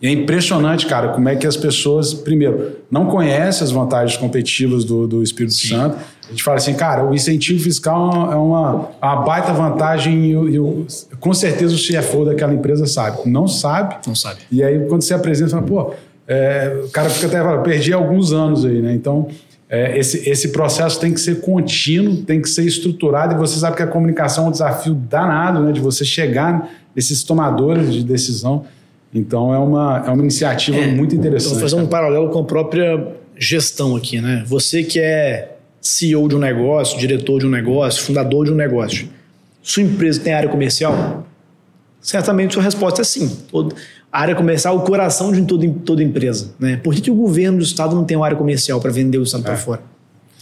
E 0.00 0.06
é 0.06 0.12
impressionante, 0.12 0.86
cara, 0.86 1.08
como 1.08 1.28
é 1.28 1.34
que 1.34 1.44
as 1.44 1.56
pessoas, 1.56 2.14
primeiro, 2.14 2.76
não 2.88 3.06
conhecem 3.06 3.64
as 3.64 3.72
vantagens 3.72 4.16
competitivas 4.16 4.84
do, 4.84 5.08
do 5.08 5.22
Espírito 5.24 5.54
Sim. 5.54 5.70
Santo. 5.70 5.96
A 6.24 6.30
gente 6.30 6.42
fala 6.42 6.58
assim, 6.58 6.74
cara, 6.74 7.04
o 7.04 7.12
incentivo 7.12 7.60
fiscal 7.60 8.30
é 8.30 8.36
uma, 8.36 8.90
é 9.02 9.06
uma 9.06 9.16
baita 9.16 9.52
vantagem 9.52 10.30
e, 10.30 10.56
e, 10.56 11.16
com 11.18 11.34
certeza 11.34 11.74
o 11.74 11.78
CFO 11.78 12.26
daquela 12.26 12.54
empresa 12.54 12.86
sabe. 12.86 13.28
Não 13.28 13.48
sabe. 13.48 13.96
Não 14.06 14.14
sabe. 14.14 14.40
E 14.52 14.62
aí, 14.62 14.86
quando 14.86 15.02
você 15.02 15.14
apresenta, 15.14 15.50
fala, 15.50 15.62
pô, 15.62 15.94
é, 16.28 16.82
o 16.84 16.90
cara 16.90 17.10
fica 17.10 17.26
até 17.26 17.42
falando, 17.42 17.62
perdi 17.62 17.92
alguns 17.92 18.32
anos 18.32 18.64
aí, 18.64 18.80
né? 18.80 18.94
Então, 18.94 19.26
é, 19.70 19.98
esse, 19.98 20.28
esse 20.28 20.48
processo 20.48 20.98
tem 20.98 21.12
que 21.12 21.20
ser 21.20 21.40
contínuo, 21.40 22.22
tem 22.22 22.40
que 22.40 22.48
ser 22.48 22.64
estruturado, 22.64 23.34
e 23.34 23.36
você 23.36 23.58
sabe 23.58 23.76
que 23.76 23.82
a 23.82 23.86
comunicação 23.86 24.46
é 24.46 24.48
um 24.48 24.50
desafio 24.50 24.94
danado, 24.94 25.60
né? 25.60 25.72
De 25.72 25.80
você 25.80 26.04
chegar 26.04 26.70
nesses 26.96 27.22
tomadores 27.22 27.92
de 27.92 28.02
decisão. 28.02 28.64
Então 29.12 29.52
é 29.52 29.58
uma, 29.58 30.04
é 30.06 30.10
uma 30.10 30.22
iniciativa 30.22 30.78
é, 30.78 30.86
muito 30.86 31.14
interessante. 31.14 31.52
Vou 31.52 31.60
fazer 31.60 31.76
um 31.76 31.86
paralelo 31.86 32.30
com 32.30 32.40
a 32.40 32.44
própria 32.44 33.08
gestão 33.36 33.94
aqui, 33.94 34.20
né? 34.20 34.42
Você 34.46 34.82
que 34.82 34.98
é 35.00 35.56
CEO 35.80 36.28
de 36.28 36.34
um 36.34 36.38
negócio, 36.38 36.98
diretor 36.98 37.40
de 37.40 37.46
um 37.46 37.50
negócio, 37.50 38.02
fundador 38.02 38.46
de 38.46 38.52
um 38.52 38.56
negócio, 38.56 39.08
sua 39.62 39.82
empresa 39.82 40.20
tem 40.20 40.32
área 40.32 40.48
comercial? 40.48 41.26
Certamente 42.00 42.54
sua 42.54 42.62
resposta 42.62 43.02
é 43.02 43.04
sim. 43.04 43.30
A 44.10 44.20
área 44.20 44.34
comercial 44.34 44.74
é 44.74 44.78
o 44.78 44.82
coração 44.82 45.32
de 45.32 45.42
toda, 45.42 45.68
toda 45.84 46.02
empresa. 46.02 46.52
Né? 46.58 46.80
Por 46.82 46.94
que, 46.94 47.00
que 47.00 47.10
o 47.10 47.14
governo 47.14 47.58
do 47.58 47.64
estado 47.64 47.94
não 47.94 48.04
tem 48.04 48.16
uma 48.16 48.24
área 48.26 48.36
comercial 48.36 48.80
para 48.80 48.90
vender 48.90 49.18
o 49.18 49.22
estado 49.22 49.42
é. 49.42 49.44
para 49.44 49.56
fora? 49.56 49.80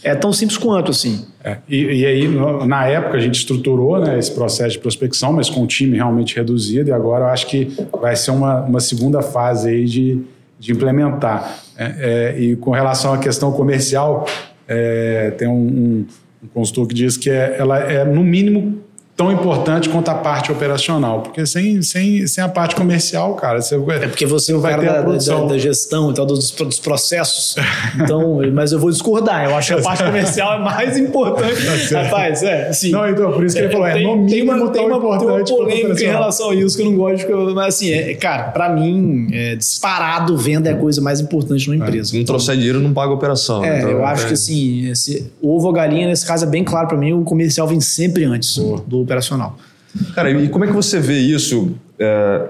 É 0.03 0.15
tão 0.15 0.31
simples 0.31 0.57
quanto 0.57 0.91
assim. 0.91 1.25
É. 1.43 1.57
E, 1.67 2.01
e, 2.01 2.05
aí, 2.05 2.27
na 2.65 2.85
época, 2.85 3.17
a 3.17 3.19
gente 3.19 3.35
estruturou 3.35 3.99
né, 3.99 4.17
esse 4.17 4.31
processo 4.31 4.71
de 4.71 4.79
prospecção, 4.79 5.33
mas 5.33 5.49
com 5.49 5.61
um 5.61 5.67
time 5.67 5.97
realmente 5.97 6.35
reduzido, 6.35 6.89
e 6.89 6.93
agora 6.93 7.25
eu 7.25 7.29
acho 7.29 7.47
que 7.47 7.75
vai 7.99 8.15
ser 8.15 8.31
uma, 8.31 8.61
uma 8.61 8.79
segunda 8.79 9.21
fase 9.21 9.69
aí 9.69 9.85
de, 9.85 10.21
de 10.59 10.71
implementar. 10.71 11.61
É, 11.77 12.35
é, 12.37 12.39
e 12.39 12.55
com 12.55 12.71
relação 12.71 13.13
à 13.13 13.17
questão 13.17 13.51
comercial, 13.51 14.25
é, 14.67 15.31
tem 15.31 15.47
um, 15.47 15.53
um, 15.53 16.05
um, 16.43 16.47
consultor 16.53 16.87
que 16.87 16.93
diz 16.93 17.17
que 17.17 17.29
é, 17.29 17.55
ela 17.57 17.79
é, 17.79 18.05
no 18.05 18.23
mínimo, 18.23 18.79
tão 19.17 19.31
importante 19.31 19.89
quanto 19.89 20.09
a 20.09 20.13
parte 20.13 20.51
operacional. 20.51 21.21
Porque 21.21 21.43
sem, 21.47 21.81
sem, 21.81 22.27
sem 22.27 22.43
a 22.43 22.47
parte 22.47 22.75
comercial, 22.75 23.33
cara, 23.33 23.59
você 23.59 23.75
É 23.75 24.07
porque 24.07 24.27
você 24.27 24.53
vai 24.53 24.79
ter 24.79 24.85
da, 24.85 25.01
da, 25.01 25.45
da, 25.45 25.57
gestão 25.57 26.11
e 26.11 26.13
tal, 26.13 26.25
dos, 26.25 26.51
dos 26.51 26.79
processos. 26.79 27.55
Então, 27.97 28.39
mas 28.53 28.71
eu 28.71 28.79
vou 28.79 28.91
discordar. 28.91 29.45
Eu 29.45 29.55
acho 29.55 29.73
que 29.73 29.79
a 29.79 29.83
parte 29.83 30.03
comercial 30.03 30.59
é 30.59 30.63
mais 30.63 30.97
importante. 30.97 31.89
Tá 31.89 32.03
Rapaz, 32.03 32.43
é, 32.43 32.71
sim. 32.71 32.91
Não, 32.91 33.09
então, 33.09 33.31
por 33.31 33.43
isso 33.43 33.55
que 33.55 33.63
ele 33.63 33.71
falou, 33.71 33.87
é, 33.87 33.93
tem, 33.93 34.05
no 34.05 34.17
mínimo 34.17 34.29
tem 34.29 34.43
uma, 34.43 34.71
tem 34.71 34.85
uma, 34.85 34.97
importante 34.97 35.45
tem 35.45 35.57
uma 35.57 35.65
polêmica 35.65 36.03
em 36.03 36.07
relação 36.07 36.51
a 36.51 36.55
isso 36.55 36.75
que 36.75 36.83
eu 36.83 36.91
não 36.91 36.95
gosto. 36.95 37.27
Mas 37.55 37.75
assim, 37.75 37.91
é, 37.91 38.13
cara, 38.13 38.51
para 38.51 38.69
mim, 38.69 39.27
é, 39.31 39.55
disparado, 39.55 40.37
venda 40.37 40.69
é 40.69 40.73
a 40.73 40.77
coisa 40.77 41.01
mais 41.01 41.19
importante 41.19 41.67
numa 41.67 41.83
é, 41.83 41.87
empresa. 41.87 42.11
Se 42.11 42.17
não 42.17 42.25
trouxer 42.25 42.55
dinheiro, 42.55 42.79
não 42.79 42.93
paga 42.93 43.11
a 43.11 43.15
operação. 43.15 43.65
É, 43.65 43.79
então, 43.79 43.89
eu 43.89 44.05
acho 44.05 44.25
é. 44.25 44.27
que 44.27 44.33
assim, 44.33 44.89
esse 44.89 45.25
ovo 45.41 45.67
ou 45.67 45.73
galinha, 45.73 46.07
nesse 46.07 46.25
caso, 46.25 46.45
é 46.45 46.47
bem 46.47 46.63
claro 46.63 46.87
para 46.87 46.97
mim, 46.97 47.13
o 47.13 47.23
comercial 47.23 47.67
vem 47.67 47.81
sempre 47.81 48.25
antes 48.25 48.57
do 48.85 49.06
operacional. 49.07 49.57
Cara, 50.13 50.29
e 50.29 50.49
como 50.49 50.65
é 50.65 50.67
que 50.67 50.73
você 50.73 50.99
vê 50.99 51.17
isso, 51.17 51.75
é, 51.97 52.49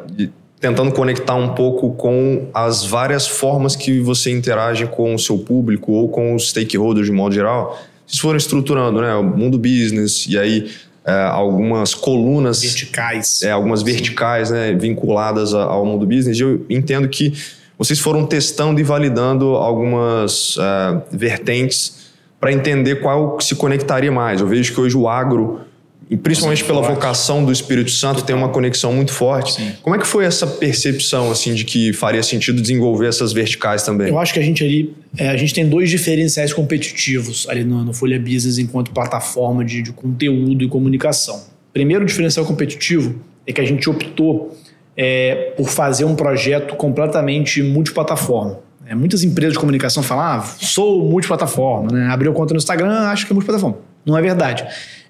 tentando 0.59 0.91
conectar 0.91 1.35
um 1.35 1.53
pouco 1.53 1.93
com 1.93 2.49
as 2.53 2.83
várias 2.83 3.27
formas 3.27 3.75
que 3.75 3.99
você 3.99 4.31
interage 4.31 4.87
com 4.87 5.13
o 5.13 5.19
seu 5.19 5.37
público 5.37 5.91
ou 5.91 6.09
com 6.09 6.35
os 6.35 6.49
stakeholders 6.49 7.05
de 7.05 7.13
modo 7.13 7.33
geral? 7.33 7.79
Vocês 8.05 8.19
foram 8.19 8.37
estruturando, 8.37 9.01
né? 9.01 9.13
O 9.15 9.23
mundo 9.23 9.57
business 9.57 10.25
e 10.27 10.37
aí 10.37 10.69
é, 11.05 11.23
algumas 11.23 11.93
colunas 11.93 12.61
verticais, 12.61 13.41
é, 13.41 13.51
algumas 13.51 13.81
verticais, 13.81 14.51
né, 14.51 14.73
vinculadas 14.73 15.53
ao 15.53 15.85
mundo 15.85 16.05
business. 16.05 16.37
E 16.37 16.41
eu 16.41 16.65
entendo 16.69 17.07
que 17.07 17.33
vocês 17.77 17.99
foram 17.99 18.25
testando 18.25 18.81
e 18.81 18.83
validando 18.83 19.55
algumas 19.55 20.57
é, 20.59 21.01
vertentes 21.11 22.07
para 22.39 22.51
entender 22.51 22.97
qual 22.97 23.39
se 23.39 23.55
conectaria 23.55 24.11
mais. 24.11 24.41
Eu 24.41 24.47
vejo 24.47 24.73
que 24.73 24.81
hoje 24.81 24.97
o 24.97 25.07
agro 25.07 25.61
e 26.09 26.15
principalmente 26.15 26.63
pela 26.63 26.81
vocação 26.81 27.43
do 27.43 27.51
Espírito 27.51 27.91
Santo 27.91 28.23
tem 28.23 28.33
uma 28.33 28.47
conexão 28.47 28.93
muito 28.93 29.11
forte. 29.11 29.53
Sim. 29.53 29.73
Como 29.81 29.95
é 29.95 29.99
que 29.99 30.07
foi 30.07 30.23
essa 30.23 30.47
percepção 30.47 31.29
assim 31.29 31.53
de 31.53 31.65
que 31.65 31.91
faria 31.91 32.23
sentido 32.23 32.61
desenvolver 32.61 33.07
essas 33.07 33.33
verticais 33.33 33.83
também? 33.83 34.07
Eu 34.07 34.17
acho 34.17 34.33
que 34.33 34.39
a 34.39 34.43
gente 34.43 34.63
ali 34.63 34.95
é, 35.17 35.29
a 35.29 35.35
gente 35.35 35.53
tem 35.53 35.67
dois 35.67 35.89
diferenciais 35.89 36.53
competitivos 36.53 37.45
ali 37.49 37.63
no, 37.63 37.83
no 37.83 37.93
Folha 37.93 38.19
Business 38.19 38.57
enquanto 38.57 38.91
plataforma 38.91 39.65
de, 39.65 39.81
de, 39.81 39.91
conteúdo 39.91 40.63
e 40.63 40.69
comunicação. 40.69 41.43
Primeiro 41.73 42.05
diferencial 42.05 42.45
competitivo 42.45 43.15
é 43.45 43.51
que 43.51 43.59
a 43.59 43.65
gente 43.65 43.89
optou 43.89 44.55
é, 44.95 45.53
por 45.57 45.67
fazer 45.69 46.05
um 46.05 46.15
projeto 46.15 46.75
completamente 46.75 47.61
multiplataforma. 47.61 48.59
É, 48.85 48.95
muitas 48.95 49.23
empresas 49.23 49.53
de 49.53 49.59
comunicação 49.59 50.01
falam, 50.01 50.23
ah, 50.23 50.41
sou 50.41 51.03
multiplataforma, 51.03 51.91
né? 51.91 52.07
abriu 52.07 52.31
conta 52.31 52.53
no 52.53 52.57
Instagram, 52.57 52.99
acho 53.09 53.25
que 53.25 53.33
é 53.33 53.35
multiplataforma. 53.35 53.77
Não 54.05 54.17
é 54.17 54.21
verdade. 54.21 54.65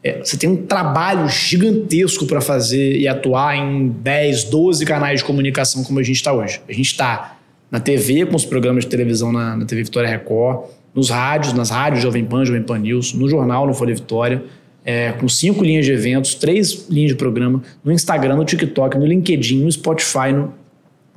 É, 0.08 0.20
você 0.24 0.38
tem 0.38 0.50
um 0.50 0.56
trabalho 0.56 1.28
gigantesco 1.28 2.26
para 2.26 2.39
fazer 2.39 2.98
e 2.98 3.10
atuar 3.10 3.58
em 3.58 3.89
10, 3.89 4.46
12 4.46 4.86
canais 4.86 5.20
de 5.20 5.26
comunicação 5.26 5.84
como 5.84 6.00
a 6.00 6.04
gente 6.04 6.15
está 6.15 6.32
hoje. 6.32 6.62
A 6.67 6.72
gente 6.72 6.86
está 6.86 7.38
na 7.70 7.82
TV, 7.82 8.26
com 8.26 8.38
os 8.38 8.46
programas 8.46 8.86
de 8.86 8.89
televisão 8.89 9.34
na, 9.34 9.58
na, 9.58 9.65
TV 9.65 9.84
Vitória 9.84 10.10
Record, 10.10 10.70
nos 10.96 11.10
rádios, 11.10 11.52
nas 11.52 11.72
rádios 11.72 12.02
Jovem 12.02 12.24
Pan, 12.24 12.46
Jovem 12.46 12.63
Pan 12.63 12.78
News, 12.78 13.13
no 13.13 13.28
jornal, 13.28 13.67
no 13.67 13.74
Folha 13.74 13.93
Vitória, 13.93 14.46
é, 14.86 15.12
com 15.12 15.28
cinco 15.28 15.62
linhas 15.62 15.86
de 15.86 15.91
eventos, 15.91 16.36
três 16.36 16.88
linhas 16.89 17.10
de 17.10 17.15
programa, 17.15 17.62
no 17.84 17.91
Instagram, 17.91 18.38
no 18.38 18.46
TikTok, 18.46 18.98
no 18.98 19.06
LinkedIn, 19.06 19.65
no 19.65 19.70
Spotify, 19.70 20.32
no... 20.34 20.54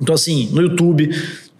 então 0.01 0.13
assim, 0.13 0.49
no 0.51 0.61
YouTube 0.61 1.09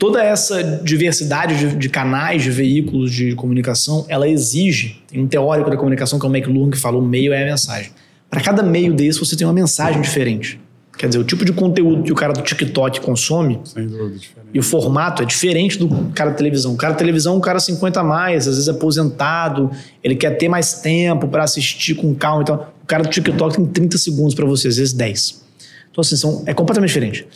toda 0.02 0.24
essa 0.24 0.64
diversidade 0.64 1.60
de, 1.60 1.76
de, 1.76 1.88
canais, 1.88 2.42
de 2.42 2.50
veículos 2.50 3.14
de 3.14 3.36
comunicação, 3.36 4.04
ela 4.10 4.28
exige, 4.28 5.00
tem 5.08 5.22
um 5.22 5.28
teórico 5.28 5.70
da 5.70 5.78
comunicação 5.78 6.18
que 6.18 6.26
é 6.26 6.30
o 6.30 6.36
McLuhan 6.36 6.72
que 6.72 6.78
falou, 6.80 7.04
o 7.04 7.06
meio 7.06 7.32
é 7.32 7.44
a 7.44 7.46
mensagem. 7.46 7.92
Para 8.28 8.42
cada 8.42 8.64
meio 8.64 8.96
desse 8.96 9.20
você 9.20 9.36
tem 9.36 9.46
uma 9.46 9.54
mensagem 9.54 10.02
diferente. 10.02 10.60
Quer 10.98 11.06
dizer, 11.06 11.20
o 11.20 11.24
tipo 11.24 11.46
de 11.46 11.54
conteúdo 11.54 12.02
que 12.02 12.12
o 12.12 12.16
cara 12.16 12.34
do 12.34 12.42
TikTok 12.42 13.00
consome 13.02 13.60
dúvida, 13.76 14.20
e 14.52 14.58
o 14.58 14.64
formato 14.64 15.22
é 15.22 15.26
diferente 15.26 15.78
do 15.78 15.88
cara 16.16 16.32
da 16.32 16.36
televisão. 16.36 16.74
O 16.74 16.78
cara 16.78 16.94
da 16.94 16.98
televisão, 16.98 17.38
um 17.38 17.40
cara 17.40 17.60
50 17.60 18.00
a 18.00 18.04
mais, 18.04 18.48
às 18.48 18.56
vezes 18.56 18.70
aposentado, 18.70 19.70
ele 20.04 20.16
quer 20.16 20.32
ter 20.32 20.50
mais 20.50 20.82
tempo 20.82 21.28
para 21.28 21.44
assistir 21.44 21.94
com 21.94 22.16
calma. 22.16 22.42
Então, 22.42 22.66
o 22.82 22.88
cara 22.88 23.04
do 23.04 23.10
TikTok 23.10 23.56
tem 23.56 23.66
30 23.68 24.00
segundos 24.00 24.34
para 24.34 24.48
você, 24.48 24.68
às 24.68 24.78
vezes 24.78 24.94
10. 24.94 25.44
Então, 25.92 26.02
assim, 26.02 26.16
são, 26.16 26.44
é 26.48 26.56
completamente 26.56 26.90
diferente. 26.90 27.28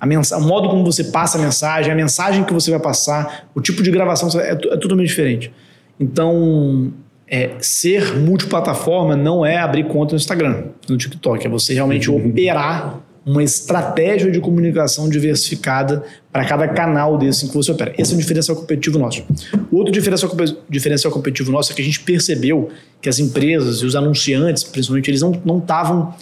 O 0.00 0.40
modo 0.40 0.68
como 0.68 0.84
você 0.84 1.04
passa 1.04 1.38
a 1.38 1.40
mensagem, 1.40 1.92
a 1.92 1.94
mensagem 1.94 2.44
que 2.44 2.52
você 2.52 2.70
vai 2.70 2.80
passar, 2.80 3.48
o 3.54 3.60
tipo 3.60 3.82
de 3.82 3.90
gravação 3.90 4.28
é, 4.40 4.52
é 4.52 4.76
totalmente 4.76 5.08
diferente. 5.08 5.52
Então, 5.98 6.92
é, 7.26 7.56
ser 7.60 8.16
multiplataforma 8.16 9.16
não 9.16 9.44
é 9.44 9.58
abrir 9.58 9.84
conta 9.84 10.12
no 10.12 10.16
Instagram, 10.16 10.64
no 10.88 10.96
TikTok, 10.96 11.46
é 11.46 11.50
você 11.50 11.74
realmente 11.74 12.10
operar 12.10 13.00
uma 13.26 13.42
estratégia 13.42 14.30
de 14.30 14.40
comunicação 14.40 15.06
diversificada 15.06 16.02
para 16.32 16.46
cada 16.46 16.66
canal 16.66 17.18
desse 17.18 17.44
em 17.44 17.48
que 17.48 17.54
você 17.54 17.70
opera. 17.70 17.92
Esse 17.98 18.12
é 18.12 18.16
um 18.16 18.18
diferencial 18.18 18.56
competitivo 18.56 18.98
nosso. 18.98 19.22
O 19.70 19.76
outro 19.76 19.92
diferencial, 19.92 20.32
diferencial 20.66 21.12
competitivo 21.12 21.52
nosso 21.52 21.70
é 21.70 21.74
que 21.74 21.82
a 21.82 21.84
gente 21.84 22.00
percebeu 22.00 22.70
que 23.02 23.08
as 23.08 23.18
empresas 23.18 23.82
e 23.82 23.84
os 23.84 23.94
anunciantes, 23.94 24.64
principalmente, 24.64 25.10
eles 25.10 25.20
não 25.20 25.58
estavam 25.58 26.14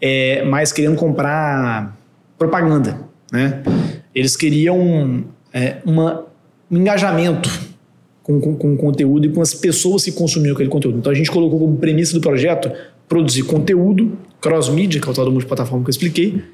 é, 0.00 0.42
mais 0.44 0.72
querendo 0.72 0.96
comprar 0.96 1.94
propaganda. 2.38 2.98
Né? 3.34 3.64
Eles 4.14 4.36
queriam 4.36 5.24
é, 5.52 5.78
uma, 5.84 6.24
um 6.70 6.76
engajamento 6.76 7.50
com, 8.22 8.40
com, 8.40 8.54
com 8.54 8.74
o 8.74 8.76
conteúdo 8.76 9.26
e 9.26 9.28
com 9.28 9.42
as 9.42 9.52
pessoas 9.52 10.04
que 10.04 10.12
consumiam 10.12 10.54
aquele 10.54 10.68
conteúdo. 10.68 10.98
Então 10.98 11.10
a 11.10 11.14
gente 11.16 11.32
colocou 11.32 11.58
como 11.58 11.76
premissa 11.76 12.14
do 12.14 12.20
projeto 12.20 12.70
produzir 13.08 13.42
conteúdo 13.42 14.16
cross-mídia, 14.40 15.00
que 15.00 15.08
é 15.08 15.10
o 15.10 15.14
tal 15.14 15.24
do 15.24 15.32
multiplataforma 15.32 15.84
que 15.84 15.88
eu 15.88 15.90
expliquei, 15.90 16.44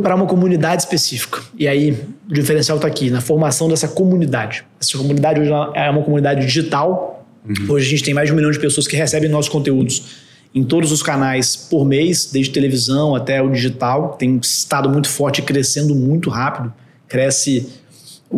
para 0.00 0.14
uma 0.14 0.26
comunidade 0.26 0.82
específica. 0.82 1.40
E 1.58 1.66
aí, 1.66 1.90
o 2.30 2.32
diferencial 2.32 2.78
está 2.78 2.86
aqui, 2.86 3.10
na 3.10 3.20
formação 3.20 3.68
dessa 3.68 3.88
comunidade. 3.88 4.64
Essa 4.80 4.96
comunidade 4.96 5.40
hoje 5.40 5.50
é 5.74 5.90
uma 5.90 6.02
comunidade 6.02 6.46
digital. 6.46 7.26
Uhum. 7.44 7.74
Hoje 7.74 7.86
a 7.86 7.90
gente 7.90 8.04
tem 8.04 8.14
mais 8.14 8.28
de 8.28 8.32
um 8.32 8.36
milhão 8.36 8.50
de 8.50 8.60
pessoas 8.60 8.86
que 8.86 8.96
recebem 8.96 9.28
nossos 9.28 9.50
conteúdos 9.50 10.24
em 10.56 10.64
todos 10.64 10.90
os 10.90 11.02
canais 11.02 11.54
por 11.54 11.84
mês, 11.84 12.30
desde 12.32 12.50
televisão 12.50 13.14
até 13.14 13.42
o 13.42 13.50
digital. 13.50 14.16
Tem 14.18 14.38
estado 14.38 14.88
muito 14.88 15.06
forte 15.06 15.42
e 15.42 15.42
crescendo 15.42 15.94
muito 15.94 16.30
rápido. 16.30 16.72
Cresce. 17.06 17.68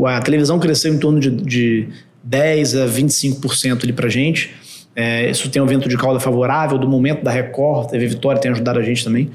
A 0.04 0.20
televisão 0.20 0.58
cresceu 0.58 0.92
em 0.92 0.98
torno 0.98 1.20
de, 1.20 1.30
de 1.30 1.88
10 2.24 2.74
a 2.74 2.86
25% 2.88 3.84
ali 3.84 3.92
para 3.92 4.08
gente. 4.08 4.52
É, 4.96 5.30
isso 5.30 5.48
tem 5.48 5.62
um 5.62 5.66
vento 5.66 5.88
de 5.88 5.96
cauda 5.96 6.18
favorável 6.18 6.76
do 6.76 6.88
momento 6.88 7.22
da 7.22 7.30
Record, 7.30 7.88
TV 7.88 8.08
Vitória 8.08 8.40
tem 8.40 8.50
ajudado 8.50 8.80
a 8.80 8.82
gente 8.82 9.04
também 9.04 9.30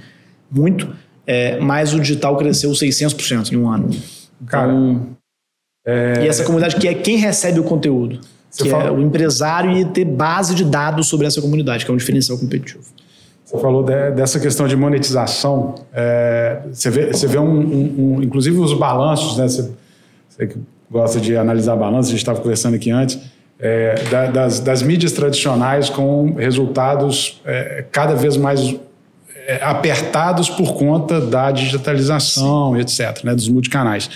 muito. 0.52 0.94
É, 1.26 1.58
mas 1.62 1.94
o 1.94 2.02
digital 2.02 2.36
cresceu 2.36 2.70
600% 2.70 3.54
em 3.54 3.56
um 3.56 3.70
ano. 3.70 3.90
Cara, 4.46 4.74
então, 4.74 5.16
é... 5.88 6.26
E 6.26 6.28
essa 6.28 6.44
comunidade 6.44 6.76
que 6.76 6.86
é 6.86 6.94
quem 6.94 7.16
recebe 7.16 7.62
o 7.62 7.64
conteúdo. 7.64 8.20
Você 8.54 8.64
que 8.66 8.70
fala... 8.70 8.84
é 8.84 8.92
o 8.92 9.02
empresário 9.02 9.72
e 9.72 9.84
ter 9.84 10.06
base 10.06 10.54
de 10.54 10.64
dados 10.64 11.08
sobre 11.08 11.26
essa 11.26 11.42
comunidade, 11.42 11.84
que 11.84 11.90
é 11.90 11.94
um 11.94 11.98
diferencial 11.98 12.38
competitivo. 12.38 12.84
Você 13.44 13.58
falou 13.58 13.84
de, 13.84 14.12
dessa 14.12 14.40
questão 14.40 14.68
de 14.68 14.76
monetização. 14.76 15.74
É, 15.92 16.62
você 16.72 16.92
vê, 16.92 17.08
você 17.08 17.26
vê 17.26 17.40
um, 17.40 17.50
um, 17.50 17.96
um, 17.98 18.24
inclusive 18.24 18.60
os 18.60 18.74
balanços, 18.74 19.38
né? 19.38 19.48
Você, 19.48 19.72
você 20.30 20.48
que 20.48 20.60
gosta 20.90 21.20
de 21.20 21.36
analisar 21.36 21.76
balanços, 21.76 22.10
a 22.10 22.12
gente 22.12 22.20
estava 22.20 22.40
conversando 22.40 22.76
aqui 22.76 22.92
antes, 22.92 23.20
é, 23.60 23.96
da, 24.12 24.28
das, 24.28 24.60
das, 24.60 24.84
mídias 24.84 25.14
tradicionais 25.14 25.90
com 25.90 26.36
resultados 26.36 27.42
é, 27.44 27.86
cada 27.92 28.14
vez 28.14 28.38
mais 28.38 28.76
é, 29.48 29.64
apertados 29.64 30.48
por 30.48 30.76
conta 30.76 31.20
da 31.20 31.52
digitalização, 31.52 32.76
Sim. 32.76 32.82
etc., 32.82 33.24
né? 33.24 33.34
dos 33.34 33.50
multicanais. 33.50 34.12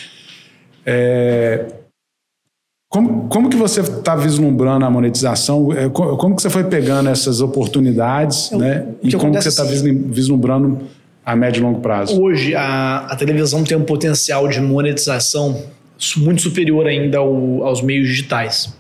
É, 0.86 1.66
como, 2.98 3.28
como 3.28 3.50
que 3.50 3.56
você 3.56 3.82
está 3.82 4.16
vislumbrando 4.16 4.84
a 4.84 4.90
monetização? 4.90 5.72
É, 5.72 5.88
como 5.88 6.36
que 6.36 6.42
você 6.42 6.50
foi 6.50 6.64
pegando 6.64 7.10
essas 7.10 7.42
oportunidades, 7.42 8.52
Eu, 8.52 8.58
né? 8.58 8.88
E 9.04 9.12
como 9.12 9.34
que 9.34 9.42
você 9.42 9.50
está 9.50 9.64
vislumbrando 9.64 10.80
a 11.24 11.36
médio 11.36 11.60
e 11.60 11.64
longo 11.64 11.80
prazo? 11.80 12.20
Hoje, 12.20 12.56
a, 12.56 13.06
a 13.08 13.16
televisão 13.16 13.64
tem 13.64 13.78
um 13.78 13.84
potencial 13.84 14.48
de 14.48 14.60
monetização 14.60 15.64
muito 16.18 16.42
superior 16.42 16.88
ainda 16.88 17.20
ao, 17.20 17.64
aos 17.64 17.84
meios 17.84 18.08
digitais, 18.08 18.74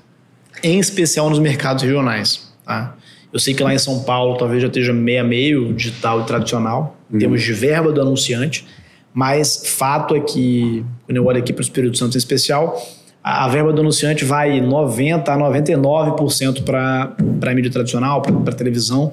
em 0.63 0.79
especial 0.79 1.29
nos 1.29 1.37
mercados 1.37 1.83
regionais. 1.83 2.51
Tá? 2.65 2.95
Eu 3.31 3.39
sei 3.39 3.53
que 3.53 3.61
lá 3.61 3.71
em 3.71 3.77
São 3.77 3.99
Paulo 3.99 4.35
talvez 4.35 4.63
já 4.63 4.67
esteja 4.67 4.93
meio 4.93 5.21
a 5.21 5.23
meio 5.23 5.73
digital 5.73 6.21
e 6.21 6.23
tradicional, 6.23 6.97
em 7.11 7.13
uhum. 7.13 7.19
termos 7.19 7.43
de 7.43 7.53
verba 7.53 7.91
do 7.91 8.01
anunciante, 8.01 8.65
mas 9.13 9.61
fato 9.63 10.15
é 10.15 10.19
que, 10.19 10.83
quando 11.05 11.17
eu 11.17 11.25
olho 11.25 11.37
aqui 11.37 11.53
para 11.53 11.61
o 11.61 11.63
Espírito 11.63 11.99
Santo 11.99 12.15
em 12.15 12.17
especial, 12.17 12.81
a 13.27 13.47
verba 13.49 13.73
do 13.73 13.81
anunciante 13.81 14.23
vai 14.23 14.61
90% 14.61 15.27
a 15.27 15.37
99% 15.37 16.63
para 16.63 17.13
a 17.51 17.53
mídia 17.53 17.69
tradicional, 17.69 18.21
para 18.21 18.53
a 18.53 18.55
televisão, 18.55 19.11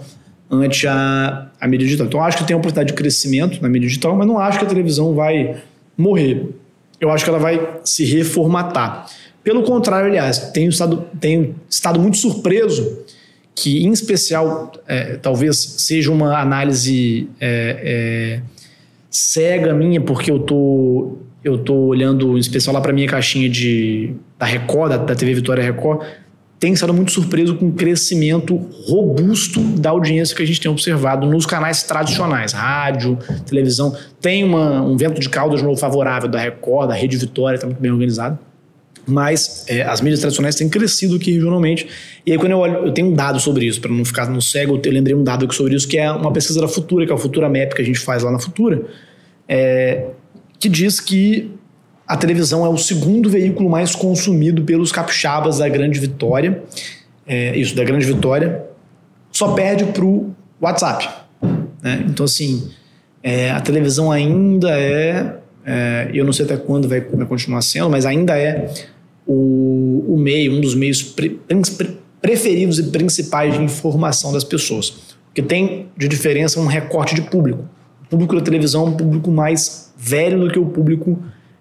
ante 0.49 0.87
a, 0.87 1.49
a 1.61 1.67
mídia 1.67 1.85
digital. 1.85 2.07
Então, 2.07 2.23
acho 2.23 2.39
que 2.39 2.45
tem 2.45 2.55
uma 2.55 2.61
oportunidade 2.61 2.91
de 2.91 2.95
crescimento 2.95 3.61
na 3.61 3.69
mídia 3.69 3.89
digital, 3.89 4.15
mas 4.15 4.27
não 4.27 4.39
acho 4.39 4.61
que 4.61 4.65
a 4.65 4.69
televisão 4.69 5.15
vai 5.15 5.57
morrer. 5.99 6.49
Eu 7.01 7.11
acho 7.11 7.25
que 7.25 7.31
ela 7.31 7.41
vai 7.41 7.79
se 7.83 8.05
reformatar. 8.05 9.07
Pelo 9.43 9.65
contrário, 9.65 10.07
aliás, 10.07 10.51
tenho 10.53 10.71
estado, 10.71 11.07
tenho 11.21 11.57
estado 11.69 11.99
muito 11.99 12.17
surpreso 12.17 13.05
que, 13.53 13.85
em 13.85 13.91
especial, 13.91 14.73
é, 14.87 15.17
talvez 15.17 15.57
seja 15.79 16.13
uma 16.13 16.39
análise 16.41 17.29
é, 17.41 17.81
é, 17.83 18.43
cega 19.11 19.75
minha, 19.75 20.01
porque 20.01 20.31
eu 20.31 20.39
tô 20.39 21.19
eu 21.45 21.59
tô 21.59 21.75
olhando 21.75 22.37
em 22.37 22.41
especial 22.41 22.75
lá 22.75 22.81
para 22.81 22.93
minha 22.93 23.07
caixinha 23.07 23.49
de 23.49 24.15
da 24.39 24.47
Record, 24.47 24.91
da, 24.91 24.97
da 24.97 25.15
TV 25.15 25.35
Vitória 25.35 25.63
Record, 25.63 26.05
tem 26.59 26.73
estado 26.73 26.95
muito 26.95 27.13
surpreso 27.13 27.57
com 27.57 27.69
o 27.69 27.73
crescimento 27.73 28.57
robusto 28.87 29.61
da 29.61 29.91
audiência 29.91 30.35
que 30.35 30.43
a 30.43 30.47
gente 30.47 30.59
tem 30.59 30.71
observado 30.71 31.27
nos 31.27 31.45
canais 31.45 31.83
tradicionais, 31.83 32.53
rádio, 32.53 33.19
televisão. 33.45 33.95
Tem 34.19 34.43
uma, 34.43 34.81
um 34.81 34.97
vento 34.97 35.21
de 35.21 35.29
cauda 35.29 35.57
de 35.57 35.63
novo 35.63 35.77
favorável 35.77 36.27
da 36.27 36.39
Record, 36.39 36.89
da 36.89 36.95
Rede 36.95 37.19
Vitória, 37.19 37.57
está 37.57 37.67
muito 37.67 37.81
bem 37.81 37.93
organizado. 37.93 38.39
Mas 39.07 39.67
é, 39.69 39.83
as 39.83 40.01
mídias 40.01 40.21
tradicionais 40.21 40.55
têm 40.55 40.67
crescido 40.67 41.17
aqui 41.17 41.33
regionalmente. 41.33 41.87
E 42.25 42.33
aí, 42.33 42.39
quando 42.39 42.53
eu 42.53 42.59
olho, 42.59 42.87
eu 42.87 42.93
tenho 42.93 43.09
um 43.09 43.13
dado 43.13 43.39
sobre 43.39 43.67
isso, 43.67 43.79
para 43.79 43.91
não 43.91 44.03
ficar 44.03 44.31
no 44.31 44.41
cego, 44.41 44.81
eu 44.83 44.93
lembrei 44.93 45.15
um 45.15 45.23
dado 45.23 45.45
aqui 45.45 45.55
sobre 45.55 45.75
isso, 45.75 45.87
que 45.87 45.99
é 45.99 46.11
uma 46.11 46.33
pesquisa 46.33 46.63
da 46.63 46.69
Futura, 46.69 47.05
que 47.05 47.13
é 47.13 47.15
a 47.15 47.19
Futura 47.19 47.47
Map 47.47 47.75
que 47.75 47.83
a 47.83 47.85
gente 47.85 47.99
faz 47.99 48.23
lá 48.23 48.31
na 48.31 48.39
Futura. 48.39 48.87
É, 49.47 50.07
que 50.65 50.69
diz 50.71 50.99
que 50.99 51.51
a 52.07 52.17
televisão 52.17 52.65
é 52.65 52.69
o 52.71 52.79
segundo 52.79 53.29
veículo 53.29 53.69
mais 53.69 53.95
consumido 53.95 54.63
pelos 54.63 54.91
capixabas 54.91 55.59
da 55.59 55.69
Grande 55.69 56.01
Vitória. 56.01 56.63
É, 57.27 57.55
isso, 57.55 57.77
da 57.77 57.85
Grande 57.85 58.07
Vitória. 58.07 58.65
Só 59.31 59.53
perde 59.53 59.85
para 59.85 60.05
o 60.05 60.35
WhatsApp. 60.59 61.07
Né? 61.83 62.07
Então, 62.09 62.25
assim, 62.25 62.71
é, 63.23 63.51
a 63.51 63.61
televisão 63.61 64.11
ainda 64.11 64.71
é, 64.71 65.37
é, 65.67 66.11
Eu 66.15 66.25
não 66.25 66.33
sei 66.33 66.47
até 66.47 66.57
quando 66.57 66.89
vai, 66.89 67.03
vai 67.03 67.27
continuar 67.27 67.61
sendo, 67.61 67.91
mas 67.91 68.07
ainda 68.07 68.39
é 68.39 68.73
o, 69.27 70.15
o 70.15 70.17
meio, 70.19 70.55
um 70.55 70.63
dos 70.63 70.75
meios 70.75 71.03
pre, 71.03 71.29
pre, 71.29 71.99
preferidos 72.23 72.79
e 72.79 72.85
principais 72.85 73.53
de 73.53 73.63
informação 73.63 74.33
das 74.33 74.45
pessoas. 74.45 74.89
O 74.89 75.35
que 75.35 75.43
tem 75.43 75.89
de 75.95 76.09
diferença 76.09 76.59
um 76.59 76.67
recorte 76.67 77.15
de 77.15 77.21
público. 77.21 77.69
O 78.07 78.09
público 78.09 78.35
da 78.35 78.41
televisão 78.41 78.87
é 78.87 78.89
um 78.91 78.97
público 78.97 79.31
mais 79.31 79.84
velho 80.05 80.39
do 80.39 80.51
que 80.51 80.59
o 80.59 80.67
público 80.67 81.19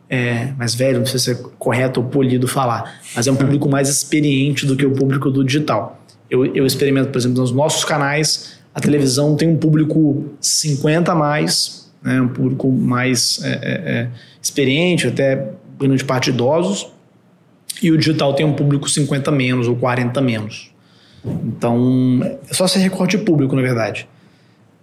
é, 0.09 0.51
mais 0.57 0.75
velho, 0.75 0.99
não 0.99 1.05
sei 1.05 1.19
se 1.19 1.31
é 1.31 1.35
correto 1.57 2.01
ou 2.01 2.07
polido 2.07 2.47
falar, 2.47 2.99
mas 3.15 3.25
é 3.25 3.31
um 3.31 3.35
público 3.35 3.69
mais 3.69 3.89
experiente 3.89 4.65
do 4.65 4.75
que 4.75 4.85
o 4.85 4.91
público 4.91 5.31
do 5.31 5.43
digital. 5.43 5.99
Eu, 6.29 6.45
eu 6.47 6.65
experimento, 6.65 7.09
por 7.09 7.17
exemplo, 7.17 7.39
nos 7.39 7.51
nossos 7.51 7.85
canais, 7.85 8.59
a 8.75 8.79
televisão 8.79 9.35
tem 9.35 9.47
um 9.47 9.57
público 9.57 10.25
50 10.41 11.11
a 11.11 11.15
mais, 11.15 11.91
né, 12.03 12.21
um 12.21 12.27
público 12.27 12.69
mais 12.69 13.39
é, 13.43 13.49
é, 13.49 13.53
é, 13.53 14.09
experiente, 14.41 15.07
até 15.07 15.49
grande 15.79 16.03
parte 16.03 16.29
idosos, 16.29 16.91
e 17.81 17.91
o 17.91 17.97
digital 17.97 18.33
tem 18.33 18.45
um 18.45 18.53
público 18.53 18.89
50 18.89 19.31
menos 19.31 19.67
ou 19.67 19.75
40 19.75 20.21
menos. 20.21 20.71
Então, 21.25 22.19
é 22.49 22.53
só 22.53 22.67
ser 22.67 22.79
recorte 22.79 23.17
público, 23.17 23.55
na 23.55 23.61
verdade 23.61 24.07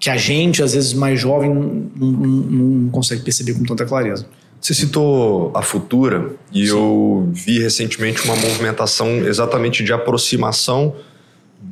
que 0.00 0.08
a 0.08 0.16
gente, 0.16 0.62
às 0.62 0.72
vezes 0.72 0.94
mais 0.94 1.20
jovem, 1.20 1.50
não, 1.50 2.10
não, 2.10 2.28
não 2.28 2.90
consegue 2.90 3.22
perceber 3.22 3.52
com 3.52 3.64
tanta 3.64 3.84
clareza. 3.84 4.24
Você 4.58 4.72
citou 4.72 5.52
a 5.54 5.62
Futura 5.62 6.32
e 6.52 6.66
Sim. 6.66 6.72
eu 6.72 7.28
vi 7.32 7.58
recentemente 7.60 8.24
uma 8.24 8.34
movimentação 8.34 9.08
exatamente 9.26 9.84
de 9.84 9.92
aproximação 9.92 10.94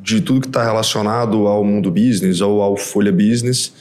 de 0.02 0.20
tudo 0.20 0.42
que 0.42 0.46
está 0.46 0.62
relacionado 0.62 1.46
ao 1.46 1.64
mundo 1.64 1.90
business 1.90 2.42
ou 2.42 2.60
ao 2.60 2.76
Folha 2.76 3.12
Business 3.12 3.72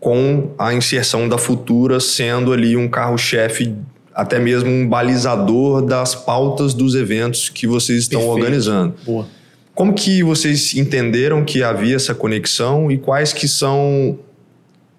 com 0.00 0.50
a 0.58 0.74
inserção 0.74 1.28
da 1.28 1.38
Futura 1.38 2.00
sendo 2.00 2.52
ali 2.52 2.76
um 2.76 2.88
carro-chefe, 2.88 3.72
até 4.12 4.40
mesmo 4.40 4.68
um 4.68 4.88
balizador 4.88 5.80
das 5.80 6.14
pautas 6.14 6.74
dos 6.74 6.96
eventos 6.96 7.48
que 7.48 7.68
vocês 7.68 8.00
estão 8.00 8.20
Perfeito. 8.20 8.40
organizando. 8.40 8.94
Boa. 9.04 9.28
Como 9.74 9.94
que 9.94 10.22
vocês 10.22 10.74
entenderam 10.74 11.44
que 11.44 11.62
havia 11.62 11.96
essa 11.96 12.14
conexão 12.14 12.90
e 12.90 12.98
quais 12.98 13.32
que 13.32 13.48
são 13.48 14.18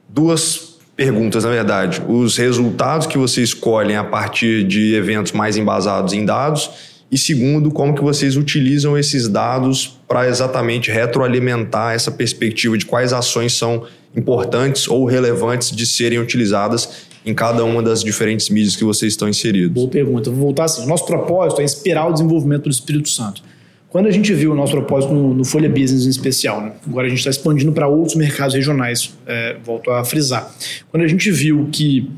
duas 0.09 0.73
perguntas, 0.95 1.43
na 1.43 1.49
verdade. 1.49 2.01
Os 2.07 2.37
resultados 2.37 3.07
que 3.07 3.17
vocês 3.17 3.49
escolhem 3.49 3.95
a 3.95 4.03
partir 4.03 4.63
de 4.63 4.93
eventos 4.95 5.31
mais 5.31 5.57
embasados 5.57 6.13
em 6.13 6.23
dados 6.23 6.69
e 7.11 7.17
segundo, 7.17 7.69
como 7.69 7.93
que 7.93 8.01
vocês 8.01 8.35
utilizam 8.35 8.97
esses 8.97 9.27
dados 9.27 9.99
para 10.07 10.27
exatamente 10.27 10.89
retroalimentar 10.89 11.93
essa 11.93 12.11
perspectiva 12.11 12.75
de 12.75 12.85
quais 12.85 13.13
ações 13.13 13.53
são 13.53 13.85
importantes 14.15 14.87
ou 14.87 15.05
relevantes 15.05 15.71
de 15.71 15.85
serem 15.85 16.17
utilizadas 16.19 17.05
em 17.25 17.33
cada 17.33 17.63
uma 17.63 17.81
das 17.81 18.03
diferentes 18.03 18.49
mídias 18.49 18.75
que 18.75 18.83
vocês 18.83 19.13
estão 19.13 19.29
inseridos? 19.29 19.73
Boa 19.73 19.87
pergunta. 19.87 20.29
Vou 20.29 20.39
voltar 20.39 20.65
assim. 20.65 20.85
Nosso 20.87 21.05
propósito 21.05 21.61
é 21.61 21.63
inspirar 21.63 22.07
o 22.07 22.13
desenvolvimento 22.13 22.63
do 22.63 22.71
Espírito 22.71 23.09
Santo. 23.09 23.43
Quando 23.93 24.07
a 24.07 24.11
gente 24.11 24.33
viu 24.33 24.53
o 24.53 24.55
nosso 24.55 24.71
propósito 24.71 25.13
no, 25.13 25.35
no 25.35 25.45
Folha 25.45 25.69
Business 25.69 26.07
em 26.07 26.09
especial, 26.09 26.59
né? 26.59 26.71
agora 26.87 27.05
a 27.05 27.09
gente 27.11 27.19
está 27.19 27.29
expandindo 27.29 27.71
para 27.71 27.87
outros 27.87 28.15
mercados 28.15 28.55
regionais, 28.55 29.13
é, 29.27 29.55
volto 29.63 29.91
a 29.91 30.03
frisar. 30.03 30.51
Quando 30.89 31.03
a 31.03 31.07
gente 31.07 31.29
viu 31.29 31.69
que 31.71 32.09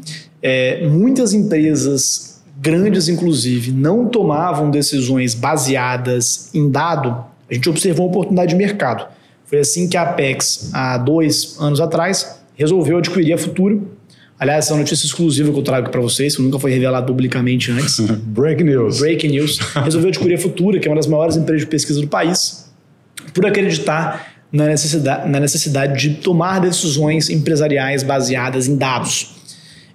é, 0.42 0.88
muitas 0.88 1.34
empresas, 1.34 2.42
grandes 2.62 3.10
inclusive, 3.10 3.74
não 3.74 4.08
tomavam 4.08 4.72
decisões 4.72 5.34
baseadas 5.34 6.50
em 6.54 6.72
dado, 6.72 7.26
a 7.52 7.54
gente 7.54 7.70
observou 7.70 8.06
uma 8.06 8.10
oportunidade 8.10 8.52
de 8.52 8.56
mercado. 8.56 9.06
Foi 9.44 9.60
assim 9.60 9.90
que 9.90 9.98
a 9.98 10.04
Apex, 10.04 10.70
há 10.74 10.98
dois 10.98 11.58
anos 11.60 11.82
atrás, 11.82 12.40
resolveu 12.56 13.00
adquirir 13.00 13.34
a 13.34 13.38
Futura, 13.38 13.78
Aliás, 14.38 14.66
essa 14.66 14.74
é 14.74 14.76
uma 14.76 14.82
notícia 14.82 15.06
exclusiva 15.06 15.52
que 15.52 15.58
eu 15.58 15.64
trago 15.64 15.90
para 15.90 16.02
vocês, 16.02 16.36
que 16.36 16.42
nunca 16.42 16.60
foi 16.60 16.72
revelado 16.72 17.08
publicamente 17.08 17.72
antes. 17.72 18.00
Break 18.28 18.64
news. 18.64 19.00
Break 19.00 19.28
news. 19.28 19.58
Resolveu 19.84 20.10
adquirir 20.10 20.36
a 20.36 20.38
Futura, 20.38 20.80
que 20.80 20.88
é 20.88 20.92
uma 20.92 20.98
das 20.98 21.08
maiores 21.08 21.38
empresas 21.38 21.62
de 21.62 21.68
pesquisa 21.68 22.02
do 22.02 22.08
país, 22.08 22.70
por 23.34 23.46
acreditar 23.46 24.34
na 24.52 24.68
necessidade, 24.68 25.30
na 25.30 25.40
necessidade 25.40 26.00
de 26.00 26.16
tomar 26.16 26.60
decisões 26.60 27.30
empresariais 27.30 28.04
baseadas 28.04 28.68
em 28.68 28.76
dados. 28.76 29.36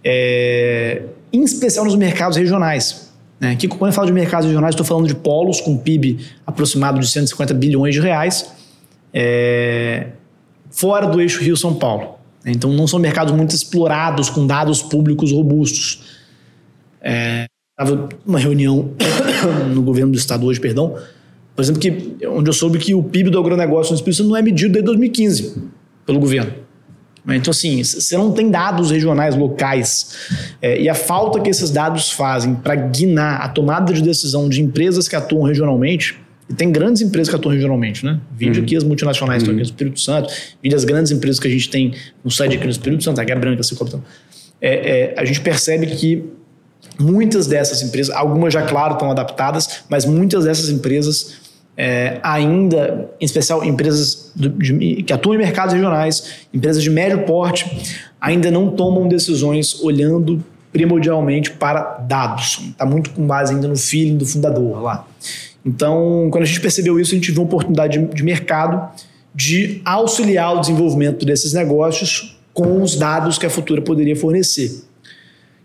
É, 0.03 1.03
em 1.33 1.43
especial 1.45 1.85
nos 1.85 1.95
mercados 1.95 2.37
regionais. 2.37 3.11
Né? 3.39 3.53
Aqui, 3.53 3.69
quando 3.69 3.91
eu 3.91 3.95
falo 3.95 4.07
de 4.07 4.13
mercados 4.13 4.47
regionais, 4.47 4.75
estou 4.75 4.87
falando 4.87 5.07
de 5.07 5.15
polos 5.15 5.61
com 5.61 5.77
PIB 5.77 6.19
aproximado 6.47 6.99
de 6.99 7.07
150 7.07 7.55
bilhões 7.55 7.95
de 7.95 8.01
reais, 8.01 8.51
é, 9.13 10.09
fora 10.71 11.07
do 11.07 11.21
eixo 11.21 11.43
Rio-São 11.43 11.75
Paulo. 11.75 12.20
Então, 12.45 12.73
não 12.73 12.87
são 12.87 12.99
mercados 12.99 13.35
muito 13.35 13.55
explorados 13.55 14.31
com 14.31 14.47
dados 14.47 14.83
públicos 14.83 15.33
robustos. 15.33 16.03
Estava 16.99 18.09
é, 18.13 18.17
uma 18.27 18.39
reunião 18.39 18.93
no 19.75 19.83
governo 19.83 20.13
do 20.13 20.19
estado 20.19 20.47
hoje, 20.47 20.59
perdão, 20.59 20.97
por 21.55 21.63
exemplo, 21.63 21.81
que, 21.81 22.27
onde 22.27 22.49
eu 22.49 22.55
soube 22.55 22.79
que 22.79 22.95
o 22.95 23.03
PIB 23.03 23.31
do 23.31 23.39
agronegócio 23.39 23.93
no 23.93 23.97
Espírito 23.97 24.19
Santo 24.19 24.31
não 24.31 24.37
é 24.37 24.43
medido 24.43 24.73
desde 24.73 24.87
2015 24.87 25.63
pelo 26.07 26.19
governo. 26.19 26.53
Então, 27.29 27.51
assim, 27.51 27.85
você 27.85 28.17
não 28.17 28.33
tem 28.33 28.51
dados 28.51 28.91
regionais, 28.91 29.37
locais. 29.37 30.17
É, 30.63 30.81
e 30.81 30.89
a 30.89 30.95
falta 30.95 31.39
que 31.39 31.51
esses 31.51 31.71
dados 31.71 32.11
fazem 32.11 32.55
para 32.55 32.75
guinar 32.75 33.43
a 33.43 33.49
tomada 33.49 33.93
de 33.93 34.03
decisão 34.03 34.49
de 34.49 34.63
empresas 34.63 35.07
que 35.07 35.15
atuam 35.15 35.43
regionalmente 35.43 36.19
e 36.51 36.55
tem 36.55 36.73
grandes 36.73 37.01
empresas 37.01 37.29
que 37.29 37.37
atuam 37.37 37.55
regionalmente, 37.55 38.05
né? 38.05 38.21
Vídeo 38.37 38.59
uhum. 38.59 38.65
aqui 38.65 38.77
as 38.77 38.83
multinacionais 38.83 39.43
uhum. 39.43 39.51
estão 39.51 39.55
aqui 39.55 39.63
no 39.63 39.67
Espírito 39.67 40.01
Santo, 40.01 40.35
vídeo 40.61 40.77
as 40.77 40.85
grandes 40.85 41.13
empresas 41.13 41.39
que 41.39 41.47
a 41.47 41.51
gente 41.51 41.71
tem 41.71 41.95
no 42.25 42.31
site 42.31 42.57
aqui 42.57 42.65
no 42.65 42.71
Espírito 42.71 43.05
Santo, 43.05 43.21
a 43.21 43.25
Guia 43.25 43.37
Branca, 43.37 43.61
assim, 43.61 43.77
então, 43.81 44.03
é, 44.61 45.15
é, 45.15 45.15
a 45.17 45.25
gente 45.25 45.41
percebe 45.41 45.87
que 45.87 46.25
muitas 46.99 47.47
dessas 47.47 47.83
empresas, 47.83 48.15
algumas 48.15 48.53
já, 48.53 48.63
claro, 48.63 48.95
estão 48.95 49.11
adaptadas, 49.13 49.85
mas 49.89 50.05
muitas 50.05 50.45
dessas 50.45 50.69
empresas 50.71 51.39
é, 51.77 52.19
ainda, 52.21 53.09
em 53.21 53.25
especial 53.25 53.65
empresas 53.65 54.33
do, 54.35 54.49
de, 54.49 55.03
que 55.05 55.13
atuam 55.13 55.37
em 55.37 55.39
mercados 55.39 55.73
regionais, 55.73 56.47
empresas 56.53 56.83
de 56.83 56.91
médio 56.91 57.23
porte, 57.23 57.65
ainda 58.21 58.51
não 58.51 58.71
tomam 58.71 59.07
decisões 59.07 59.81
olhando 59.81 60.45
primordialmente 60.73 61.53
para 61.53 61.99
dados. 62.09 62.61
Está 62.71 62.85
muito 62.85 63.11
com 63.11 63.25
base 63.25 63.55
ainda 63.55 63.69
no 63.69 63.77
feeling 63.77 64.17
do 64.17 64.27
fundador 64.27 64.83
lá. 64.83 65.07
Então, 65.65 66.29
quando 66.31 66.45
a 66.45 66.47
gente 66.47 66.61
percebeu 66.61 66.99
isso, 66.99 67.13
a 67.13 67.17
gente 67.17 67.31
viu 67.31 67.43
uma 67.43 67.47
oportunidade 67.47 67.99
de, 67.99 68.23
mercado 68.23 68.91
de 69.35 69.81
auxiliar 69.85 70.57
o 70.57 70.61
desenvolvimento 70.61 71.25
desses 71.25 71.53
negócios 71.53 72.39
com 72.53 72.83
os 72.83 72.97
dados 72.97 73.39
que 73.39 73.47
a 73.47 73.51
Futura 73.51 73.83
poderia 73.83 74.17
fornecer. 74.17 74.85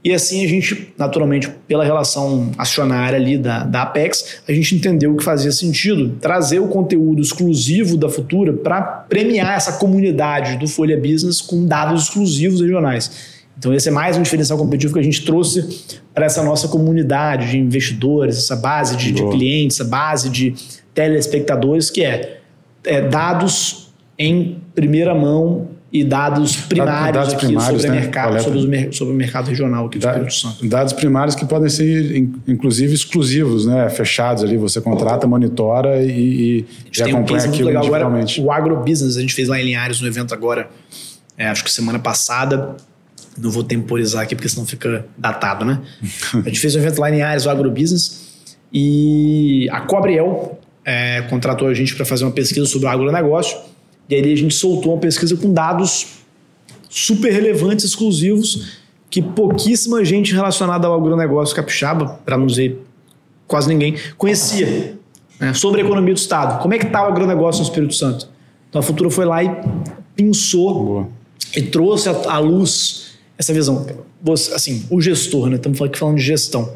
E 0.04 0.14
assim 0.14 0.46
a 0.46 0.48
gente, 0.48 0.94
naturalmente, 0.96 1.50
pela 1.68 1.84
relação 1.84 2.52
acionária 2.60 3.18
ali 3.18 3.40
da, 3.40 3.64
da 3.64 3.82
Apex, 3.82 4.42
a 4.48 4.52
gente 4.54 4.76
entendeu 4.76 5.16
que 5.16 5.24
fazia 5.24 5.52
sentido 5.52 6.18
trazer 6.22 6.60
o 6.60 6.68
conteúdo 6.68 7.24
exclusivo 7.24 7.98
da 7.98 8.08
Futura 8.08 8.54
para 8.54 8.82
premiar 8.82 9.58
essa 9.58 9.74
comunidade 9.80 10.58
do 10.58 10.68
Folha 10.68 10.96
Business 10.96 11.42
com 11.42 11.66
dados 11.66 12.04
exclusivos 12.04 12.62
regionais. 12.62 13.35
Então, 13.58 13.74
esse 13.74 13.88
é 13.88 13.92
mais 13.92 14.18
um 14.18 14.22
diferencial 14.22 14.58
competitivo 14.58 14.94
que 14.94 15.00
a 15.00 15.04
gente 15.04 15.24
trouxe 15.26 15.88
para 16.14 16.26
essa 16.26 16.44
nossa 16.44 16.68
comunidade 16.68 17.52
de 17.52 17.58
investidores, 17.58 18.38
essa 18.38 18.56
base 18.56 18.96
de, 18.98 19.12
de 19.12 19.28
clientes, 19.30 19.80
essa 19.80 19.90
base 19.90 20.30
de 20.30 20.54
telespectadores, 20.94 21.90
que 21.90 22.04
é, 22.04 22.40
é, 22.84 23.02
dados 23.02 23.94
em 24.18 24.62
primeira 24.74 25.14
mão 25.14 25.70
e 25.92 26.04
dados 26.04 26.58
primários, 26.58 27.14
dados 27.14 27.34
aqui 27.34 27.46
primários, 27.46 27.82
sobre, 27.82 27.96
né? 27.96 28.02
mercado, 28.02 28.42
sobre, 28.42 28.92
sobre, 28.92 29.14
o 29.14 29.18
mercado 29.18 29.48
regional 29.48 29.86
aqui 29.86 29.98
do 29.98 30.06
Espírito 30.06 30.34
Santo. 30.34 30.68
Dados 30.68 30.92
primários 30.92 31.36
que 31.36 31.46
podem 31.46 31.70
ser, 31.70 32.18
inclusive, 32.46 32.94
exclusivos, 32.94 33.66
né? 33.66 33.90
fechados 33.90 34.44
ali. 34.44 34.58
Você 34.58 34.82
contrata, 34.82 35.26
monitora 35.26 36.04
e, 36.04 36.66
e 36.94 37.02
acompanha 37.02 37.46
um 37.46 37.50
aquilo 37.50 37.68
legal 37.68 37.86
agora, 37.86 38.26
O 38.40 38.52
agrobusiness, 38.52 39.16
a 39.16 39.22
gente 39.22 39.34
fez 39.34 39.48
lá 39.48 39.60
em 39.60 39.64
Linhares 39.64 40.02
no 40.02 40.08
evento 40.08 40.34
agora, 40.34 40.70
é, 41.38 41.48
acho 41.48 41.64
que 41.64 41.72
semana 41.72 42.00
passada, 42.00 42.76
não 43.38 43.52
vou 43.52 43.64
temporizar 43.64 44.24
aqui 44.24 44.36
porque 44.36 44.50
senão 44.50 44.66
fica 44.66 45.06
datado, 45.18 45.66
né? 45.66 45.82
a 46.34 46.48
gente 46.48 46.60
fez 46.60 46.76
um 46.76 46.80
evento 46.80 47.00
lá 47.00 47.12
em 47.12 47.22
Ares, 47.22 47.46
o 47.46 47.50
Agrobusiness, 47.50 48.54
e 48.72 49.68
a 49.72 49.82
Cobriel 49.82 50.60
é, 50.84 51.22
contratou 51.24 51.68
a 51.68 51.74
gente 51.74 51.96
para 51.96 52.06
fazer 52.06 52.26
uma 52.26 52.32
pesquisa 52.32 52.66
sobre 52.66 52.88
o 52.88 52.90
agronegócio. 52.90 53.58
E 54.10 54.16
aí 54.16 54.34
a 54.34 54.36
gente 54.36 54.54
soltou 54.54 54.94
uma 54.94 55.00
pesquisa 55.00 55.36
com 55.36 55.52
dados 55.52 56.20
super 56.90 57.32
relevantes, 57.32 57.86
exclusivos, 57.86 58.78
que 59.10 59.22
pouquíssima 59.22 60.04
gente 60.06 60.34
relacionada 60.34 60.88
ao 60.88 60.94
agronegócio 60.94 61.56
capixaba, 61.56 62.20
para 62.26 62.38
não 62.38 62.46
dizer 62.46 62.82
quase 63.48 63.68
ninguém, 63.68 63.96
conhecia. 64.18 64.96
Né? 65.40 65.54
Sobre 65.54 65.82
a 65.82 65.86
economia 65.86 66.14
do 66.14 66.18
Estado. 66.18 66.62
Como 66.62 66.74
é 66.74 66.78
que 66.78 66.86
está 66.86 67.04
o 67.04 67.08
agronegócio 67.08 67.62
no 67.62 67.68
Espírito 67.68 67.96
Santo? 67.96 68.30
Então 68.70 68.80
a 68.80 68.84
Futura 68.84 69.10
foi 69.10 69.26
lá 69.26 69.44
e 69.44 69.50
pensou 70.16 70.86
Boa. 70.86 71.10
e 71.56 71.62
trouxe 71.62 72.10
à 72.10 72.38
luz 72.40 73.05
essa 73.38 73.54
visão. 73.54 73.86
Você, 74.22 74.54
assim, 74.54 74.86
o 74.90 75.02
gestor, 75.02 75.50
né? 75.50 75.56
Estamos 75.56 75.82
aqui 75.82 75.98
falando 75.98 76.18
de 76.18 76.24
gestão. 76.24 76.72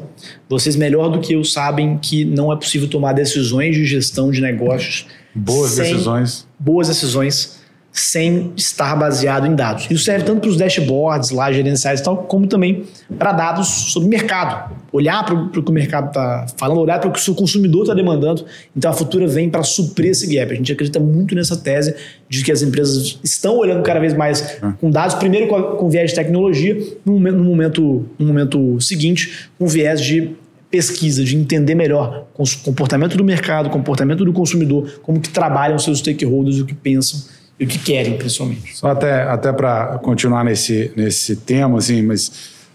Vocês 0.48 0.76
melhor 0.76 1.08
do 1.08 1.20
que 1.20 1.34
eu 1.34 1.44
sabem 1.44 1.98
que 1.98 2.24
não 2.24 2.52
é 2.52 2.56
possível 2.56 2.88
tomar 2.88 3.12
decisões 3.12 3.74
de 3.74 3.84
gestão 3.86 4.30
de 4.30 4.40
negócios. 4.40 5.06
Boas 5.34 5.76
decisões. 5.76 6.46
Boas 6.58 6.88
decisões 6.88 7.59
sem 7.92 8.52
estar 8.56 8.94
baseado 8.96 9.46
em 9.46 9.54
dados. 9.54 9.88
Isso 9.90 10.04
serve 10.04 10.24
tanto 10.24 10.40
para 10.40 10.50
os 10.50 10.56
dashboards 10.56 11.30
lá, 11.30 11.52
gerenciais 11.52 12.00
e 12.00 12.02
tal, 12.04 12.18
como 12.18 12.46
também 12.46 12.84
para 13.18 13.32
dados 13.32 13.66
sobre 13.66 14.08
mercado. 14.08 14.76
Olhar 14.92 15.24
para 15.24 15.34
o 15.34 15.62
que 15.62 15.70
o 15.70 15.74
mercado 15.74 16.08
está 16.08 16.46
falando, 16.56 16.80
olhar 16.80 17.00
para 17.00 17.08
o 17.08 17.12
que 17.12 17.18
o 17.18 17.22
seu 17.22 17.34
consumidor 17.34 17.82
está 17.82 17.94
demandando. 17.94 18.44
Então 18.76 18.90
a 18.90 18.94
Futura 18.94 19.26
vem 19.26 19.50
para 19.50 19.62
suprir 19.64 20.10
esse 20.10 20.32
gap. 20.32 20.52
A 20.52 20.54
gente 20.54 20.72
acredita 20.72 21.00
muito 21.00 21.34
nessa 21.34 21.56
tese 21.56 21.94
de 22.28 22.44
que 22.44 22.52
as 22.52 22.62
empresas 22.62 23.18
estão 23.24 23.56
olhando 23.56 23.82
cada 23.82 23.98
vez 23.98 24.14
mais 24.14 24.58
ah. 24.62 24.72
com 24.80 24.88
dados, 24.88 25.16
primeiro 25.16 25.48
com, 25.48 25.60
com 25.76 25.88
viés 25.88 26.10
de 26.10 26.16
tecnologia, 26.16 26.78
no 27.04 27.14
momento, 27.14 28.06
no 28.18 28.26
momento, 28.26 28.80
seguinte, 28.80 29.48
com 29.58 29.66
viés 29.66 30.00
de 30.00 30.30
pesquisa, 30.70 31.24
de 31.24 31.36
entender 31.36 31.74
melhor 31.74 32.28
o 32.38 32.44
comportamento 32.62 33.16
do 33.16 33.24
mercado, 33.24 33.66
o 33.66 33.70
comportamento 33.70 34.24
do 34.24 34.32
consumidor, 34.32 35.00
como 35.02 35.20
que 35.20 35.28
trabalham 35.28 35.76
seus 35.80 35.98
stakeholders, 35.98 36.60
o 36.60 36.64
que 36.64 36.74
pensam 36.74 37.20
e 37.60 37.64
o 37.64 37.68
que 37.68 37.78
querem, 37.78 38.16
principalmente. 38.16 38.74
Só 38.74 38.88
até, 38.88 39.22
até 39.24 39.52
para 39.52 39.98
continuar 39.98 40.42
nesse, 40.42 40.90
nesse 40.96 41.36
tema, 41.36 41.76
assim, 41.76 42.00
mas 42.00 42.32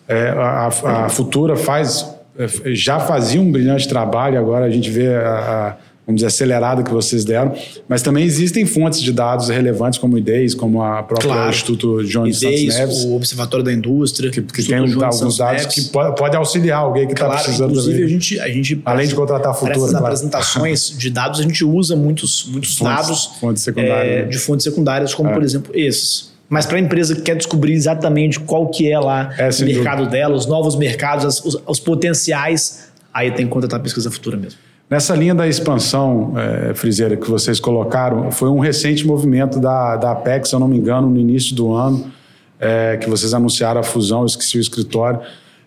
é, 0.07 0.29
a, 0.29 0.67
a 1.05 1.09
Futura 1.09 1.55
faz, 1.55 2.07
é, 2.37 2.47
já 2.75 2.99
fazia 2.99 3.41
um 3.41 3.51
brilhante 3.51 3.87
trabalho, 3.87 4.37
agora 4.37 4.65
a 4.65 4.69
gente 4.69 4.91
vê 4.91 5.15
a, 5.15 5.71
a 5.71 5.84
vamos 6.05 6.19
dizer, 6.19 6.27
acelerada 6.27 6.83
que 6.83 6.91
vocês 6.91 7.25
deram, 7.25 7.53
mas 7.87 8.01
também 8.01 8.23
existem 8.23 8.65
fontes 8.65 9.01
de 9.01 9.11
dados 9.11 9.49
relevantes 9.49 9.97
como 9.97 10.15
o 10.15 10.17
IDEIS, 10.19 10.53
como 10.53 10.81
a 10.81 11.01
própria 11.01 11.31
claro. 11.31 11.49
Instituto 11.49 12.03
Jones 12.03 12.41
IDEIS, 12.41 12.73
Santos 12.73 12.77
Neves. 12.77 13.05
o 13.05 13.15
Observatório 13.15 13.65
da 13.65 13.73
Indústria. 13.73 14.29
Que, 14.29 14.41
que 14.41 14.63
tem 14.63 14.77
alguns 14.77 14.95
dados 14.95 15.39
Neves. 15.39 15.65
que 15.65 15.81
pode, 15.89 16.15
pode, 16.15 16.35
auxiliar 16.35 16.79
alguém 16.79 17.07
que 17.07 17.13
está 17.13 17.25
claro, 17.25 17.43
precisando 17.43 17.71
inclusive 17.71 17.93
também. 17.93 18.05
A 18.05 18.09
gente, 18.09 18.39
a 18.39 18.47
gente, 18.47 18.81
Além 18.85 19.07
de 19.07 19.15
contratar. 19.15 19.53
Essas 19.55 19.89
claro. 19.89 19.97
apresentações 19.97 20.95
de 20.97 21.09
dados, 21.09 21.39
a 21.39 21.43
gente 21.43 21.63
usa 21.63 21.95
muitos, 21.95 22.45
muitos 22.51 22.77
fontes, 22.77 22.95
dados 22.95 23.25
fontes. 23.39 23.67
É, 23.75 24.25
de 24.25 24.37
fontes 24.37 24.63
secundárias, 24.63 25.13
como 25.13 25.29
é. 25.29 25.33
por 25.33 25.43
exemplo 25.43 25.71
esses. 25.75 26.33
Mas 26.47 26.67
para 26.67 26.77
a 26.77 26.79
empresa 26.79 27.15
que 27.15 27.21
quer 27.21 27.35
descobrir 27.35 27.73
exatamente 27.73 28.39
qual 28.39 28.69
que 28.69 28.91
é 28.91 28.99
lá 28.99 29.33
é, 29.37 29.49
o 29.49 29.65
mercado 29.65 29.97
dúvida. 29.99 30.17
dela, 30.17 30.35
os 30.35 30.45
novos 30.45 30.75
mercados, 30.75 31.41
os, 31.43 31.57
os 31.65 31.79
potenciais, 31.79 32.89
aí 33.11 33.31
tem 33.31 33.47
que 33.47 33.51
contratar 33.51 33.79
a 33.79 33.83
pesquisa 33.83 34.11
futura 34.11 34.37
mesmo. 34.37 34.59
Nessa 34.89 35.15
linha 35.15 35.33
da 35.33 35.47
expansão, 35.47 36.33
é, 36.37 36.73
Friseira, 36.75 37.17
que 37.17 37.29
vocês 37.29 37.59
colocaram, 37.59 38.31
foi 38.31 38.49
um 38.49 38.59
recente 38.59 39.05
movimento 39.05 39.59
da, 39.59 39.95
da 39.95 40.11
Apex, 40.11 40.49
se 40.49 40.55
eu 40.55 40.59
não 40.59 40.67
me 40.67 40.77
engano, 40.77 41.09
no 41.09 41.19
início 41.19 41.55
do 41.55 41.73
ano, 41.73 42.11
é, 42.59 42.97
que 42.97 43.09
vocês 43.09 43.33
anunciaram 43.33 43.79
a 43.81 43.83
fusão, 43.83 44.21
eu 44.21 44.25
esqueci 44.27 44.57
o 44.57 44.61
escritório. 44.61 45.19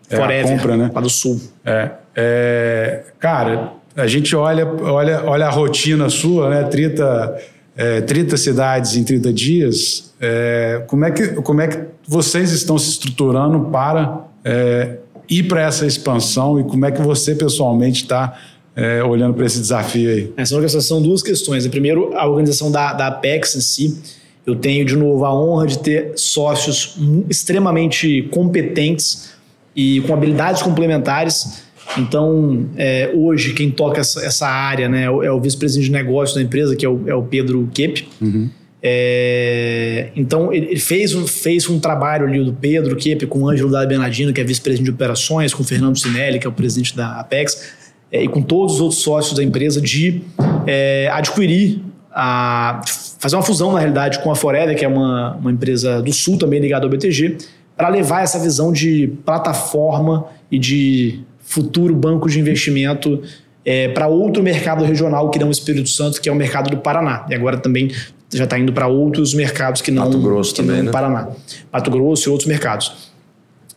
É, 0.08 0.16
Forever, 0.16 0.46
a 0.46 0.56
compra, 0.56 0.76
né? 0.76 0.90
lá 0.94 1.00
do 1.00 1.10
Sul. 1.10 1.40
É, 1.64 1.90
é, 2.14 3.04
cara, 3.18 3.72
a 3.96 4.06
gente 4.06 4.34
olha, 4.36 4.66
olha, 4.66 5.24
olha 5.24 5.46
a 5.46 5.50
rotina 5.50 6.08
sua, 6.08 6.48
né? 6.48 6.62
30, 6.64 7.38
é, 7.76 8.00
30 8.00 8.36
cidades 8.36 8.96
em 8.96 9.02
30 9.02 9.32
dias. 9.32 10.14
É, 10.20 10.82
como, 10.86 11.04
é 11.04 11.10
que, 11.10 11.28
como 11.42 11.60
é 11.60 11.66
que 11.66 11.78
vocês 12.06 12.52
estão 12.52 12.78
se 12.78 12.90
estruturando 12.90 13.66
para 13.70 14.24
é, 14.44 14.98
ir 15.28 15.42
para 15.44 15.62
essa 15.62 15.84
expansão 15.84 16.58
e 16.60 16.64
como 16.64 16.86
é 16.86 16.92
que 16.92 17.02
você 17.02 17.34
pessoalmente 17.34 18.04
está 18.04 18.38
é, 18.78 19.02
olhando 19.02 19.34
para 19.34 19.44
esse 19.44 19.58
desafio 19.58 20.08
aí? 20.08 20.32
Essa 20.36 20.80
são 20.80 21.02
duas 21.02 21.20
questões. 21.20 21.66
Primeiro, 21.66 22.16
a 22.16 22.28
organização 22.28 22.70
da, 22.70 22.92
da 22.92 23.08
Apex 23.08 23.56
em 23.56 23.60
si. 23.60 23.98
Eu 24.46 24.54
tenho, 24.54 24.84
de 24.84 24.96
novo, 24.96 25.24
a 25.24 25.34
honra 25.34 25.66
de 25.66 25.78
ter 25.80 26.12
sócios 26.14 26.96
extremamente 27.28 28.28
competentes 28.30 29.30
e 29.74 30.00
com 30.02 30.14
habilidades 30.14 30.62
complementares. 30.62 31.64
Então, 31.98 32.66
é, 32.76 33.10
hoje, 33.14 33.52
quem 33.52 33.70
toca 33.70 34.00
essa, 34.00 34.24
essa 34.24 34.46
área 34.46 34.88
né, 34.88 35.04
é 35.04 35.10
o, 35.10 35.22
é 35.24 35.30
o 35.30 35.40
vice-presidente 35.40 35.86
de 35.86 35.92
negócios 35.92 36.36
da 36.36 36.42
empresa, 36.42 36.76
que 36.76 36.86
é 36.86 36.88
o, 36.88 37.02
é 37.08 37.14
o 37.14 37.22
Pedro 37.24 37.68
Kep. 37.74 38.08
Uhum. 38.20 38.48
É, 38.80 40.10
então, 40.14 40.52
ele 40.52 40.78
fez 40.78 41.14
um, 41.14 41.26
fez 41.26 41.68
um 41.68 41.80
trabalho 41.80 42.26
ali 42.26 42.42
do 42.44 42.52
Pedro 42.52 42.94
Kep 42.94 43.26
com 43.26 43.40
o 43.40 43.48
Ângelo 43.48 43.70
da 43.70 43.84
Bernardino, 43.84 44.32
que 44.32 44.40
é 44.40 44.44
vice-presidente 44.44 44.86
de 44.86 44.92
operações, 44.92 45.52
com 45.52 45.62
o 45.62 45.66
Fernando 45.66 45.98
Sinelli, 45.98 46.38
que 46.38 46.46
é 46.46 46.50
o 46.50 46.52
presidente 46.52 46.96
da 46.96 47.20
Apex, 47.20 47.76
é, 48.10 48.22
e 48.22 48.28
com 48.28 48.42
todos 48.42 48.74
os 48.74 48.80
outros 48.80 49.02
sócios 49.02 49.36
da 49.36 49.42
empresa, 49.42 49.80
de 49.80 50.22
é, 50.66 51.08
adquirir, 51.12 51.82
a, 52.12 52.80
fazer 53.18 53.36
uma 53.36 53.42
fusão, 53.42 53.72
na 53.72 53.78
realidade, 53.78 54.20
com 54.20 54.30
a 54.30 54.34
Forever, 54.34 54.76
que 54.76 54.84
é 54.84 54.88
uma, 54.88 55.36
uma 55.36 55.52
empresa 55.52 56.02
do 56.02 56.12
Sul, 56.12 56.38
também 56.38 56.60
ligada 56.60 56.86
ao 56.86 56.90
BTG, 56.90 57.38
para 57.76 57.88
levar 57.88 58.22
essa 58.22 58.38
visão 58.38 58.72
de 58.72 59.12
plataforma 59.24 60.26
e 60.50 60.58
de 60.58 61.20
futuro 61.40 61.94
banco 61.94 62.28
de 62.28 62.40
investimento 62.40 63.22
é, 63.64 63.88
para 63.88 64.08
outro 64.08 64.42
mercado 64.42 64.84
regional 64.84 65.30
que 65.30 65.38
não 65.38 65.48
o 65.48 65.50
Espírito 65.50 65.88
Santo, 65.88 66.20
que 66.20 66.28
é 66.28 66.32
o 66.32 66.34
mercado 66.34 66.70
do 66.70 66.78
Paraná. 66.78 67.26
E 67.28 67.34
agora 67.34 67.58
também 67.58 67.90
já 68.32 68.44
está 68.44 68.58
indo 68.58 68.72
para 68.72 68.86
outros 68.86 69.32
mercados 69.34 69.80
que 69.80 69.90
não, 69.90 70.04
Mato 70.04 70.18
Grosso 70.18 70.54
que 70.54 70.62
também, 70.62 70.78
não 70.78 70.84
né? 70.86 70.90
Paraná. 70.90 71.28
Mato 71.72 71.90
Grosso 71.90 72.28
e 72.28 72.30
outros 72.30 72.48
mercados. 72.48 73.10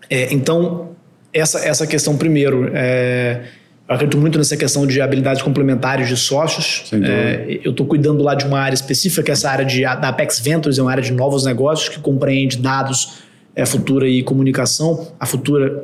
É, 0.10 0.34
então, 0.34 0.90
essa, 1.34 1.60
essa 1.60 1.86
questão 1.86 2.18
primeiro. 2.18 2.70
É, 2.74 3.44
eu 3.92 3.96
acredito 3.96 4.18
muito 4.18 4.38
nessa 4.38 4.56
questão 4.56 4.88
de 4.88 5.02
habilidades 5.02 5.42
complementares 5.42 6.08
de 6.08 6.16
sócios. 6.16 6.90
É, 6.94 7.60
eu 7.62 7.72
estou 7.72 7.86
cuidando 7.86 8.24
lá 8.24 8.34
de 8.34 8.46
uma 8.46 8.58
área 8.58 8.74
específica, 8.74 9.22
que 9.22 9.32
é 9.32 9.34
essa 9.34 9.50
área 9.50 9.66
de, 9.66 9.82
da 9.82 10.08
Apex 10.08 10.40
Ventures, 10.40 10.80
é 10.80 10.82
uma 10.82 10.92
área 10.92 11.04
de 11.04 11.12
novos 11.12 11.44
negócios 11.44 11.90
que 11.90 12.00
compreende 12.00 12.58
dados, 12.58 13.18
é, 13.54 13.66
futura 13.66 14.08
e 14.08 14.24
comunicação. 14.24 15.10
A 15.20 15.26
futura 15.26 15.84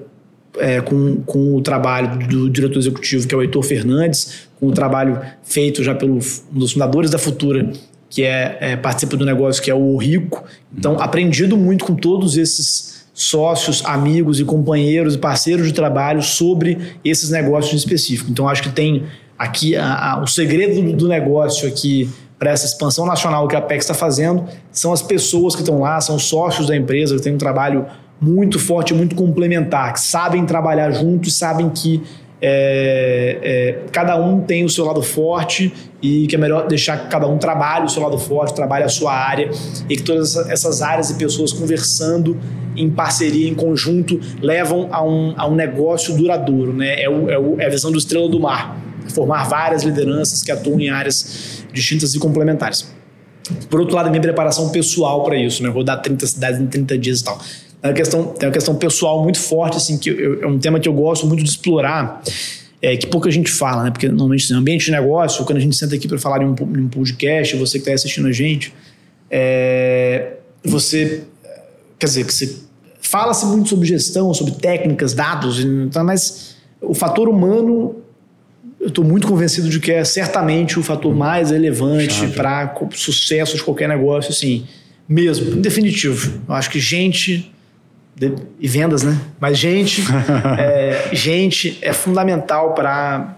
é, 0.57 0.79
com, 0.79 1.17
com 1.25 1.53
o 1.53 1.61
trabalho 1.61 2.27
do 2.29 2.49
diretor 2.49 2.79
executivo, 2.79 3.27
que 3.27 3.35
é 3.35 3.37
o 3.37 3.41
Heitor 3.41 3.61
Fernandes, 3.61 4.47
com 4.57 4.67
o 4.67 4.71
trabalho 4.71 5.19
feito 5.43 5.83
já 5.83 5.93
pelo 5.93 6.15
um 6.15 6.59
dos 6.59 6.71
fundadores 6.71 7.11
da 7.11 7.17
Futura, 7.17 7.69
que 8.09 8.23
é, 8.23 8.57
é 8.61 8.77
participa 8.77 9.17
do 9.17 9.25
negócio, 9.25 9.61
que 9.61 9.69
é 9.69 9.75
o 9.75 9.97
Rico. 9.97 10.45
Então, 10.73 10.97
aprendido 10.97 11.57
muito 11.57 11.83
com 11.83 11.93
todos 11.93 12.37
esses 12.37 12.96
sócios, 13.17 13.83
amigos 13.83 14.39
e 14.39 14.45
companheiros 14.45 15.15
e 15.15 15.17
parceiros 15.17 15.65
de 15.65 15.73
trabalho 15.73 16.21
sobre 16.21 16.77
esses 17.03 17.31
negócios 17.31 17.73
em 17.73 17.77
específico. 17.77 18.29
Então, 18.29 18.47
acho 18.47 18.61
que 18.61 18.69
tem 18.69 19.05
aqui 19.35 19.75
a, 19.75 20.11
a, 20.13 20.21
o 20.21 20.27
segredo 20.27 20.93
do, 20.93 21.07
negócio 21.07 21.67
aqui 21.67 22.07
para 22.37 22.51
essa 22.51 22.67
expansão 22.67 23.07
nacional 23.07 23.47
que 23.47 23.55
a 23.55 23.59
Apex 23.59 23.85
está 23.85 23.95
fazendo 23.95 24.45
são 24.71 24.93
as 24.93 25.01
pessoas 25.01 25.55
que 25.55 25.61
estão 25.61 25.79
lá, 25.79 25.99
são 25.99 26.15
os 26.15 26.25
sócios 26.25 26.67
da 26.67 26.77
empresa 26.77 27.15
que 27.15 27.21
têm 27.23 27.33
um 27.33 27.39
trabalho 27.39 27.87
muito 28.21 28.59
forte, 28.59 28.93
muito 28.93 29.15
complementar, 29.15 29.93
que 29.93 29.99
sabem 29.99 30.45
trabalhar 30.45 30.91
juntos, 30.91 31.33
sabem 31.35 31.71
que 31.71 32.03
é, 32.39 33.39
é, 33.41 33.89
cada 33.91 34.15
um 34.15 34.41
tem 34.41 34.63
o 34.63 34.69
seu 34.69 34.85
lado 34.85 35.01
forte 35.01 35.73
e 36.01 36.27
que 36.27 36.35
é 36.35 36.37
melhor 36.37 36.67
deixar 36.67 36.97
que 36.97 37.09
cada 37.09 37.27
um 37.27 37.37
trabalhe 37.37 37.85
o 37.85 37.89
seu 37.89 38.03
lado 38.03 38.17
forte, 38.17 38.53
trabalhe 38.53 38.83
a 38.83 38.89
sua 38.89 39.13
área 39.13 39.49
e 39.89 39.95
que 39.95 40.03
todas 40.03 40.35
essas 40.35 40.81
áreas 40.81 41.09
e 41.09 41.15
pessoas 41.15 41.51
conversando 41.51 42.37
em 42.75 42.89
parceria, 42.89 43.49
em 43.49 43.55
conjunto, 43.55 44.19
levam 44.41 44.87
a 44.91 45.03
um, 45.03 45.33
a 45.35 45.47
um 45.47 45.55
negócio 45.55 46.15
duradouro. 46.15 46.73
Né? 46.73 47.01
É, 47.01 47.09
o, 47.09 47.29
é, 47.29 47.39
o, 47.39 47.59
é 47.59 47.65
a 47.65 47.69
visão 47.69 47.91
do 47.91 47.97
Estrela 47.97 48.29
do 48.29 48.39
Mar, 48.39 48.77
formar 49.13 49.45
várias 49.45 49.83
lideranças 49.83 50.43
que 50.43 50.51
atuam 50.51 50.79
em 50.79 50.89
áreas 50.89 51.63
distintas 51.73 52.13
e 52.13 52.19
complementares. 52.19 52.87
Por 53.69 53.79
outro 53.79 53.95
lado, 53.95 54.07
a 54.07 54.09
minha 54.09 54.21
preparação 54.21 54.69
pessoal 54.69 55.23
para 55.23 55.37
isso, 55.37 55.63
né? 55.63 55.69
rodar 55.69 56.01
30 56.01 56.27
cidades 56.27 56.59
em 56.59 56.67
30 56.67 56.97
dias 56.97 57.21
e 57.21 57.23
tal. 57.23 57.39
Tem 57.81 57.91
uma 57.91 57.93
questão, 57.93 58.23
tem 58.25 58.47
uma 58.47 58.53
questão 58.53 58.75
pessoal 58.75 59.23
muito 59.23 59.39
forte, 59.39 59.77
assim, 59.77 59.97
que 59.97 60.09
eu, 60.09 60.43
é 60.43 60.47
um 60.47 60.59
tema 60.59 60.79
que 60.79 60.89
eu 60.89 60.93
gosto 60.93 61.25
muito 61.25 61.43
de 61.43 61.49
explorar, 61.49 62.21
é, 62.81 62.95
que 62.95 63.07
pouca 63.07 63.29
gente 63.31 63.51
fala, 63.51 63.83
né? 63.83 63.91
Porque 63.91 64.07
normalmente 64.07 64.51
no 64.51 64.59
ambiente 64.59 64.85
de 64.85 64.91
negócio, 64.91 65.43
quando 65.45 65.57
a 65.57 65.61
gente 65.61 65.75
senta 65.75 65.95
aqui 65.95 66.07
para 66.07 66.19
falar 66.19 66.41
em 66.43 66.45
um, 66.45 66.55
um, 66.61 66.87
podcast, 66.87 67.55
você 67.55 67.79
que 67.79 67.83
está 67.83 67.93
assistindo 67.93 68.27
a 68.27 68.31
gente, 68.31 68.73
é, 69.29 70.33
você, 70.63 71.23
quer 71.97 72.05
dizer, 72.05 72.25
que 72.25 72.33
você 72.33 72.55
fala-se 73.01 73.45
muito 73.45 73.69
sobre 73.69 73.87
gestão, 73.87 74.33
sobre 74.33 74.53
técnicas, 74.53 75.13
dados, 75.13 75.59
então, 75.59 76.03
mas 76.03 76.55
o 76.81 76.93
fator 76.93 77.27
humano 77.27 77.95
eu 78.79 78.89
estou 78.89 79.03
muito 79.03 79.27
convencido 79.27 79.69
de 79.69 79.79
que 79.79 79.91
é 79.91 80.03
certamente 80.03 80.77
o 80.77 80.83
fator 80.83 81.13
mais 81.13 81.49
relevante 81.49 82.27
para 82.27 82.75
sucesso 82.93 83.55
de 83.57 83.63
qualquer 83.63 83.89
negócio, 83.89 84.31
assim, 84.31 84.67
mesmo, 85.09 85.57
em 85.57 85.61
definitivo. 85.61 86.41
Eu 86.47 86.53
acho 86.53 86.69
que 86.69 86.79
gente 86.79 87.51
de, 88.17 88.33
e 88.59 88.67
vendas, 88.67 89.03
né? 89.03 89.19
Mas 89.39 89.57
gente, 89.57 90.01
é, 90.57 91.09
gente 91.13 91.77
é 91.81 91.93
fundamental 91.93 92.73
para, 92.73 93.37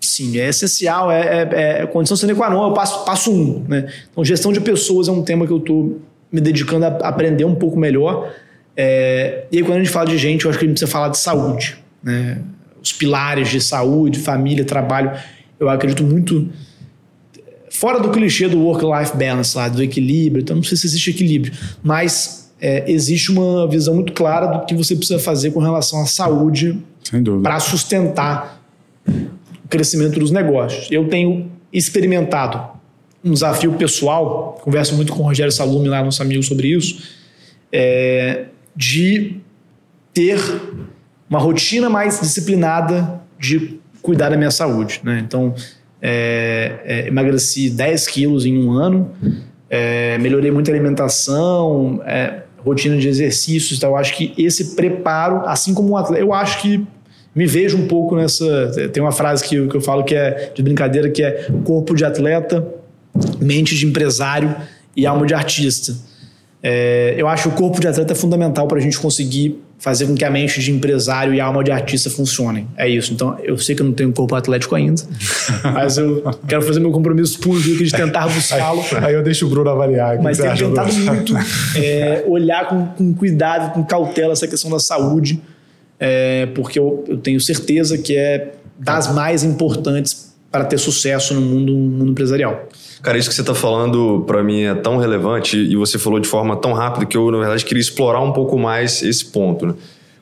sim, 0.00 0.38
é 0.38 0.48
essencial, 0.48 1.10
é, 1.12 1.48
é, 1.50 1.82
é 1.82 1.86
condição 1.86 2.16
sine 2.16 2.34
qua 2.34 2.50
non, 2.50 2.64
é 2.64 2.66
o 2.66 2.74
passo, 2.74 3.04
passo 3.04 3.32
um, 3.32 3.64
né? 3.68 3.88
Então, 4.10 4.24
gestão 4.24 4.52
de 4.52 4.60
pessoas 4.60 5.06
é 5.06 5.12
um 5.12 5.22
tema 5.22 5.46
que 5.46 5.52
eu 5.52 5.58
estou 5.58 6.00
me 6.32 6.40
dedicando 6.40 6.86
a 6.86 6.88
aprender 7.08 7.44
um 7.44 7.54
pouco 7.54 7.78
melhor. 7.78 8.32
É, 8.76 9.44
e 9.52 9.58
aí, 9.58 9.62
quando 9.62 9.76
a 9.76 9.78
gente 9.78 9.90
fala 9.90 10.06
de 10.06 10.18
gente, 10.18 10.44
eu 10.44 10.50
acho 10.50 10.58
que 10.58 10.64
a 10.64 10.68
gente 10.68 10.74
precisa 10.74 10.90
falar 10.90 11.08
de 11.08 11.18
saúde, 11.18 11.78
né? 12.02 12.38
os 12.82 12.92
pilares 12.92 13.48
de 13.48 13.60
saúde, 13.60 14.18
família, 14.18 14.64
trabalho, 14.64 15.12
eu 15.58 15.68
acredito 15.68 16.02
muito 16.04 16.48
fora 17.70 18.00
do 18.00 18.10
clichê 18.10 18.48
do 18.48 18.58
work-life 18.60 19.16
balance 19.16 19.56
lá, 19.56 19.68
do 19.68 19.82
equilíbrio, 19.82 20.42
então 20.42 20.56
não 20.56 20.62
sei 20.62 20.76
se 20.76 20.86
existe 20.86 21.10
equilíbrio, 21.10 21.52
mas 21.82 22.45
é, 22.60 22.90
existe 22.90 23.30
uma 23.30 23.68
visão 23.68 23.94
muito 23.94 24.12
clara 24.12 24.46
do 24.46 24.66
que 24.66 24.74
você 24.74 24.96
precisa 24.96 25.18
fazer 25.18 25.50
com 25.50 25.60
relação 25.60 26.00
à 26.02 26.06
saúde 26.06 26.78
para 27.42 27.60
sustentar 27.60 28.62
o 29.06 29.68
crescimento 29.68 30.18
dos 30.18 30.30
negócios. 30.30 30.88
Eu 30.90 31.08
tenho 31.08 31.50
experimentado 31.72 32.76
um 33.24 33.32
desafio 33.32 33.72
pessoal, 33.74 34.58
converso 34.62 34.94
muito 34.94 35.12
com 35.12 35.22
o 35.22 35.26
Rogério 35.26 35.52
Salume 35.52 35.88
lá, 35.88 36.02
nosso 36.02 36.22
amigo, 36.22 36.42
sobre 36.42 36.68
isso, 36.68 37.02
é, 37.72 38.46
de 38.74 39.36
ter 40.14 40.38
uma 41.28 41.38
rotina 41.38 41.90
mais 41.90 42.20
disciplinada 42.20 43.20
de 43.38 43.78
cuidar 44.00 44.30
da 44.30 44.36
minha 44.36 44.50
saúde. 44.50 45.00
Né? 45.02 45.22
Então, 45.26 45.54
é, 46.00 46.80
é, 46.84 47.08
emagreci 47.08 47.68
10 47.68 48.06
quilos 48.06 48.46
em 48.46 48.56
um 48.56 48.72
ano, 48.72 49.10
é, 49.68 50.16
melhorei 50.18 50.50
muito 50.50 50.70
a 50.70 50.74
alimentação, 50.74 52.00
é, 52.06 52.42
rotina 52.66 52.96
de 52.96 53.08
exercícios. 53.08 53.78
Então, 53.78 53.90
eu 53.90 53.96
acho 53.96 54.16
que 54.16 54.34
esse 54.36 54.74
preparo, 54.74 55.46
assim 55.46 55.72
como 55.72 55.90
um 55.90 55.96
atleta, 55.96 56.20
eu 56.20 56.32
acho 56.32 56.60
que 56.60 56.84
me 57.34 57.46
vejo 57.46 57.76
um 57.76 57.86
pouco 57.86 58.16
nessa. 58.16 58.90
Tem 58.92 59.02
uma 59.02 59.12
frase 59.12 59.44
que, 59.44 59.54
eu, 59.54 59.68
que 59.68 59.76
eu 59.76 59.80
falo 59.80 60.02
que 60.02 60.14
é 60.14 60.52
de 60.54 60.62
brincadeira, 60.62 61.08
que 61.10 61.22
é 61.22 61.48
corpo 61.64 61.94
de 61.94 62.04
atleta, 62.04 62.66
mente 63.40 63.76
de 63.76 63.86
empresário 63.86 64.54
e 64.96 65.06
alma 65.06 65.26
de 65.26 65.34
artista. 65.34 65.94
É, 66.62 67.14
eu 67.16 67.28
acho 67.28 67.44
que 67.44 67.54
o 67.54 67.58
corpo 67.58 67.78
de 67.80 67.86
atleta 67.86 68.12
é 68.12 68.16
fundamental 68.16 68.66
para 68.66 68.78
a 68.78 68.80
gente 68.80 68.98
conseguir 68.98 69.62
fazer 69.78 70.06
com 70.06 70.14
que 70.14 70.24
a 70.24 70.30
mente 70.30 70.60
de 70.60 70.70
empresário 70.70 71.34
e 71.34 71.40
a 71.40 71.44
alma 71.44 71.62
de 71.62 71.70
artista 71.70 72.08
funcionem. 72.08 72.66
É 72.76 72.88
isso. 72.88 73.12
Então, 73.12 73.38
eu 73.42 73.58
sei 73.58 73.74
que 73.74 73.82
eu 73.82 73.86
não 73.86 73.92
tenho 73.92 74.12
corpo 74.12 74.34
atlético 74.34 74.74
ainda, 74.74 75.02
mas 75.62 75.98
eu 75.98 76.22
quero 76.48 76.62
fazer 76.62 76.80
meu 76.80 76.90
compromisso 76.90 77.38
público 77.38 77.84
de 77.84 77.90
tentar 77.90 78.28
buscá-lo. 78.28 78.82
Aí 79.02 79.14
eu 79.14 79.22
deixo 79.22 79.46
o 79.46 79.50
Bruno 79.50 79.70
avaliar. 79.70 80.20
Mas 80.20 80.38
tenho 80.38 80.56
tentado 80.56 80.92
muito 80.92 81.34
é, 81.76 82.24
olhar 82.26 82.68
com, 82.68 82.86
com, 82.86 83.14
cuidado, 83.14 83.74
com 83.74 83.84
cautela 83.84 84.32
essa 84.32 84.48
questão 84.48 84.70
da 84.70 84.78
saúde, 84.78 85.40
é, 86.00 86.46
porque 86.46 86.78
eu, 86.78 87.04
eu, 87.06 87.18
tenho 87.18 87.40
certeza 87.40 87.98
que 87.98 88.16
é 88.16 88.52
das 88.78 89.12
mais 89.14 89.44
importantes 89.44 90.34
para 90.56 90.64
ter 90.64 90.78
sucesso 90.78 91.34
no 91.34 91.40
mundo, 91.40 91.72
no 91.72 91.98
mundo 91.98 92.10
empresarial. 92.12 92.66
Cara, 93.02 93.18
isso 93.18 93.28
que 93.28 93.34
você 93.34 93.42
está 93.42 93.54
falando 93.54 94.24
para 94.26 94.42
mim 94.42 94.62
é 94.62 94.74
tão 94.74 94.96
relevante 94.96 95.56
e 95.56 95.76
você 95.76 95.98
falou 95.98 96.18
de 96.18 96.26
forma 96.26 96.56
tão 96.56 96.72
rápida 96.72 97.04
que 97.04 97.16
eu, 97.16 97.30
na 97.30 97.38
verdade, 97.38 97.64
queria 97.64 97.80
explorar 97.80 98.20
um 98.22 98.32
pouco 98.32 98.58
mais 98.58 99.02
esse 99.02 99.26
ponto. 99.26 99.66
Né? 99.66 99.74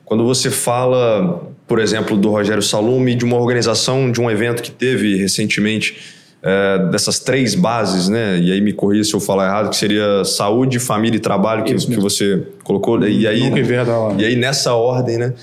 Quando 0.03 0.25
você 0.25 0.51
fala, 0.51 1.41
por 1.65 1.79
exemplo, 1.79 2.17
do 2.17 2.29
Rogério 2.29 2.61
Salume, 2.61 3.15
de 3.15 3.23
uma 3.23 3.37
organização, 3.37 4.11
de 4.11 4.19
um 4.19 4.29
evento 4.29 4.61
que 4.61 4.71
teve 4.71 5.15
recentemente 5.15 5.97
é, 6.43 6.89
dessas 6.91 7.17
três 7.17 7.55
bases, 7.55 8.09
né? 8.09 8.37
E 8.37 8.51
aí 8.51 8.61
me 8.61 8.71
corrija 8.71 9.05
se 9.05 9.13
eu 9.15 9.19
falar 9.19 9.47
errado, 9.47 9.69
que 9.69 9.75
seria 9.75 10.23
saúde, 10.23 10.77
família 10.77 11.17
e 11.17 11.19
trabalho, 11.19 11.63
que, 11.63 11.73
que 11.73 11.99
você 11.99 12.43
colocou. 12.63 13.01
E 13.07 13.25
aí, 13.25 13.49
Nunca 13.49 13.63
vi 13.63 13.73
e 14.21 14.25
aí 14.25 14.35
nessa 14.35 14.75
ordem, 14.75 15.17
né? 15.17 15.33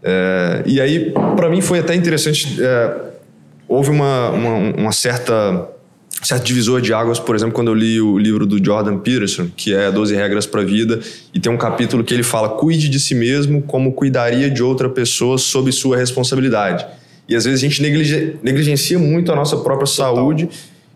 É, 0.00 0.62
e 0.66 0.80
aí, 0.80 1.12
para 1.34 1.48
mim 1.48 1.60
foi 1.60 1.80
até 1.80 1.94
interessante. 1.94 2.56
É, 2.62 3.13
houve 3.68 3.90
uma, 3.90 4.30
uma, 4.30 4.56
uma 4.76 4.92
certa 4.92 5.68
certo 6.22 6.44
divisor 6.44 6.80
de 6.80 6.92
águas, 6.92 7.18
por 7.18 7.34
exemplo, 7.36 7.54
quando 7.54 7.68
eu 7.68 7.74
li 7.74 8.00
o 8.00 8.16
livro 8.16 8.46
do 8.46 8.62
Jordan 8.62 8.98
Peterson, 8.98 9.48
que 9.54 9.74
é 9.74 9.90
12 9.90 10.14
regras 10.14 10.46
para 10.46 10.62
a 10.62 10.64
vida, 10.64 11.00
e 11.34 11.40
tem 11.40 11.52
um 11.52 11.56
capítulo 11.56 12.02
que 12.02 12.14
ele 12.14 12.22
fala: 12.22 12.48
"Cuide 12.48 12.88
de 12.88 12.98
si 12.98 13.14
mesmo 13.14 13.62
como 13.62 13.92
cuidaria 13.92 14.50
de 14.50 14.62
outra 14.62 14.88
pessoa 14.88 15.36
sob 15.38 15.70
sua 15.72 15.96
responsabilidade". 15.96 16.86
E 17.28 17.34
às 17.34 17.44
vezes 17.44 17.60
a 17.60 17.68
gente 17.68 17.82
negligencia 18.42 18.98
muito 18.98 19.32
a 19.32 19.36
nossa 19.36 19.56
própria 19.56 19.86
Total. 19.86 20.14
saúde 20.16 20.48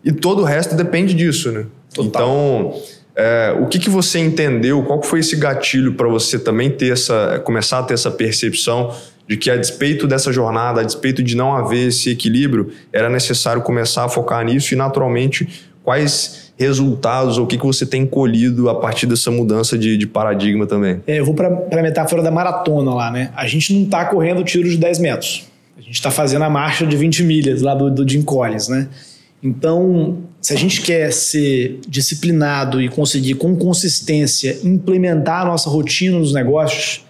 e 0.03 0.11
todo 0.11 0.41
o 0.41 0.45
resto 0.45 0.75
depende 0.75 1.13
disso, 1.13 1.51
né? 1.51 1.65
Total. 1.93 2.07
Então, 2.07 2.81
é, 3.15 3.55
o 3.59 3.65
que, 3.65 3.79
que 3.79 3.89
você 3.89 4.19
entendeu? 4.19 4.83
Qual 4.83 5.01
foi 5.01 5.19
esse 5.19 5.35
gatilho 5.35 5.93
para 5.93 6.07
você 6.07 6.39
também 6.39 6.69
ter 6.69 6.93
essa, 6.93 7.41
começar 7.43 7.79
a 7.79 7.83
ter 7.83 7.95
essa 7.95 8.11
percepção 8.11 8.95
de 9.29 9.37
que 9.37 9.51
a 9.51 9.55
despeito 9.55 10.07
dessa 10.07 10.33
jornada, 10.33 10.81
a 10.81 10.83
despeito 10.83 11.21
de 11.21 11.37
não 11.37 11.55
haver 11.55 11.89
esse 11.89 12.09
equilíbrio, 12.09 12.71
era 12.91 13.11
necessário 13.11 13.61
começar 13.61 14.05
a 14.05 14.09
focar 14.09 14.43
nisso 14.43 14.73
e 14.73 14.77
naturalmente 14.77 15.47
quais 15.83 16.51
resultados 16.57 17.37
ou 17.37 17.43
o 17.43 17.47
que, 17.47 17.55
que 17.55 17.65
você 17.65 17.85
tem 17.85 18.07
colhido 18.07 18.69
a 18.69 18.75
partir 18.75 19.05
dessa 19.05 19.29
mudança 19.29 19.77
de, 19.77 19.95
de 19.97 20.07
paradigma 20.07 20.65
também? 20.65 21.01
É, 21.05 21.19
eu 21.19 21.25
vou 21.25 21.35
para 21.35 21.47
a 21.47 21.81
metáfora 21.83 22.23
da 22.23 22.31
maratona 22.31 22.91
lá, 22.91 23.11
né? 23.11 23.31
A 23.35 23.45
gente 23.45 23.71
não 23.71 23.83
está 23.83 24.03
correndo 24.05 24.43
tiro 24.43 24.67
de 24.67 24.75
10 24.75 24.97
metros. 24.97 25.45
A 25.77 25.81
gente 25.81 25.93
está 25.93 26.09
fazendo 26.09 26.43
a 26.43 26.49
marcha 26.49 26.85
de 26.85 26.97
20 26.97 27.23
milhas 27.23 27.61
lá 27.61 27.75
do, 27.75 27.91
do 27.91 28.09
Jim 28.09 28.23
Collins, 28.23 28.67
né? 28.67 28.89
Então, 29.43 30.17
se 30.41 30.53
a 30.53 30.57
gente 30.57 30.81
quer 30.81 31.13
ser 31.13 31.79
disciplinado 31.87 32.81
e 32.81 32.89
conseguir 32.89 33.35
com 33.35 33.55
consistência 33.55 34.57
implementar 34.63 35.43
a 35.43 35.45
nossa 35.45 35.69
rotina 35.69 36.17
nos 36.17 36.33
negócios, 36.33 37.05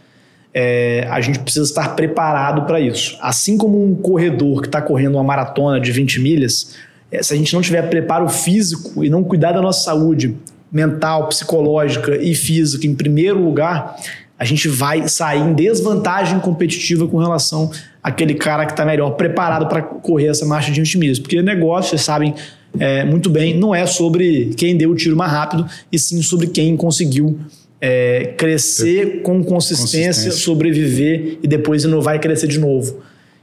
é, 0.53 1.07
a 1.09 1.21
gente 1.21 1.39
precisa 1.39 1.65
estar 1.65 1.95
preparado 1.95 2.63
para 2.63 2.79
isso. 2.79 3.17
Assim 3.21 3.57
como 3.57 3.83
um 3.83 3.95
corredor 3.95 4.61
que 4.61 4.67
está 4.67 4.81
correndo 4.81 5.15
uma 5.15 5.23
maratona 5.23 5.79
de 5.79 5.91
20 5.91 6.19
milhas, 6.19 6.75
é, 7.11 7.21
se 7.21 7.33
a 7.33 7.37
gente 7.37 7.53
não 7.53 7.61
tiver 7.61 7.83
preparo 7.83 8.27
físico 8.29 9.03
e 9.03 9.09
não 9.09 9.23
cuidar 9.23 9.51
da 9.51 9.61
nossa 9.61 9.83
saúde 9.83 10.35
mental, 10.71 11.27
psicológica 11.27 12.15
e 12.15 12.35
física 12.35 12.85
em 12.85 12.93
primeiro 12.93 13.43
lugar, 13.43 13.95
a 14.37 14.45
gente 14.45 14.67
vai 14.67 15.07
sair 15.07 15.41
em 15.41 15.53
desvantagem 15.53 16.39
competitiva 16.39 17.07
com 17.07 17.17
relação 17.17 17.71
àquele 18.01 18.35
cara 18.35 18.65
que 18.65 18.71
está 18.71 18.85
melhor 18.85 19.11
preparado 19.11 19.67
para 19.67 19.81
correr 19.81 20.27
essa 20.27 20.45
marcha 20.45 20.71
de 20.71 20.79
20 20.79 20.97
milhas. 20.97 21.19
Porque 21.19 21.41
negócio, 21.41 21.89
vocês 21.89 22.01
sabem 22.01 22.33
é, 22.79 23.03
muito 23.03 23.29
bem, 23.29 23.57
não 23.57 23.73
é 23.73 23.85
sobre 23.85 24.53
quem 24.55 24.77
deu 24.77 24.91
o 24.91 24.95
tiro 24.95 25.15
mais 25.15 25.31
rápido, 25.31 25.65
e 25.91 25.97
sim 25.97 26.21
sobre 26.21 26.47
quem 26.47 26.77
conseguiu 26.77 27.39
é, 27.81 28.33
crescer 28.37 29.21
com 29.21 29.43
consistência, 29.43 30.07
consistência, 30.07 30.31
sobreviver 30.31 31.37
e 31.41 31.47
depois 31.47 31.83
inovar 31.83 32.15
e 32.15 32.19
crescer 32.19 32.47
de 32.47 32.59
novo. 32.59 33.01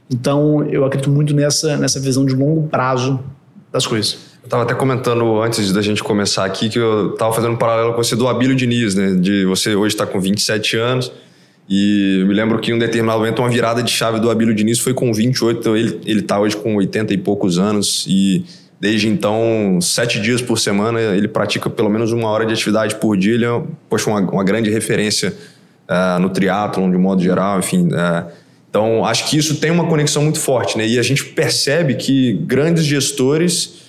Então, 0.09 0.63
eu 0.69 0.85
acredito 0.85 1.09
muito 1.09 1.33
nessa, 1.33 1.75
nessa 1.77 1.99
visão 1.99 2.25
de 2.25 2.33
longo 2.33 2.67
prazo 2.67 3.19
das 3.71 3.85
coisas. 3.85 4.17
Eu 4.41 4.47
estava 4.47 4.63
até 4.63 4.73
comentando 4.73 5.41
antes 5.41 5.73
da 5.73 5.81
gente 5.81 6.03
começar 6.03 6.45
aqui 6.45 6.69
que 6.69 6.79
eu 6.79 7.13
estava 7.13 7.33
fazendo 7.33 7.53
um 7.53 7.57
paralelo 7.57 7.93
com 7.93 8.01
você 8.01 8.15
do 8.15 8.27
Abílio 8.27 8.55
Diniz, 8.55 8.95
né? 8.95 9.15
De 9.15 9.45
você 9.45 9.75
hoje 9.75 9.93
está 9.93 10.05
com 10.05 10.21
27 10.21 10.77
anos 10.77 11.11
e 11.69 12.23
me 12.25 12.33
lembro 12.33 12.57
que 12.59 12.71
em 12.71 12.73
um 12.73 12.79
determinado 12.79 13.19
momento 13.19 13.39
uma 13.39 13.49
virada 13.49 13.83
de 13.83 13.91
chave 13.91 14.21
do 14.21 14.31
Abílio 14.31 14.55
Diniz 14.55 14.79
foi 14.79 14.93
com 14.93 15.11
28, 15.11 15.59
então 15.59 15.75
ele 15.75 15.99
ele 16.05 16.21
está 16.21 16.39
hoje 16.39 16.55
com 16.55 16.77
80 16.77 17.13
e 17.13 17.17
poucos 17.17 17.59
anos 17.59 18.05
e 18.07 18.45
desde 18.79 19.07
então 19.07 19.79
sete 19.81 20.19
dias 20.19 20.41
por 20.41 20.59
semana 20.59 20.99
ele 20.99 21.27
pratica 21.27 21.69
pelo 21.69 21.89
menos 21.89 22.11
uma 22.11 22.29
hora 22.29 22.45
de 22.45 22.53
atividade 22.53 22.95
por 22.95 23.17
dia. 23.17 23.33
Ele 23.33 23.45
é, 23.45 23.61
poxa, 23.89 24.09
uma, 24.09 24.19
uma 24.19 24.43
grande 24.43 24.69
referência 24.69 25.33
uh, 25.89 26.19
no 26.19 26.29
triatlon 26.29 26.89
de 26.89 26.97
modo 26.97 27.21
geral, 27.21 27.59
enfim. 27.59 27.87
Uh, 27.87 28.31
então 28.69 29.05
acho 29.05 29.29
que 29.29 29.37
isso 29.37 29.55
tem 29.55 29.71
uma 29.71 29.87
conexão 29.87 30.21
muito 30.21 30.39
forte, 30.39 30.77
né? 30.77 30.85
E 30.87 30.99
a 30.99 31.03
gente 31.03 31.25
percebe 31.25 31.95
que 31.95 32.33
grandes 32.45 32.83
gestores 32.85 33.87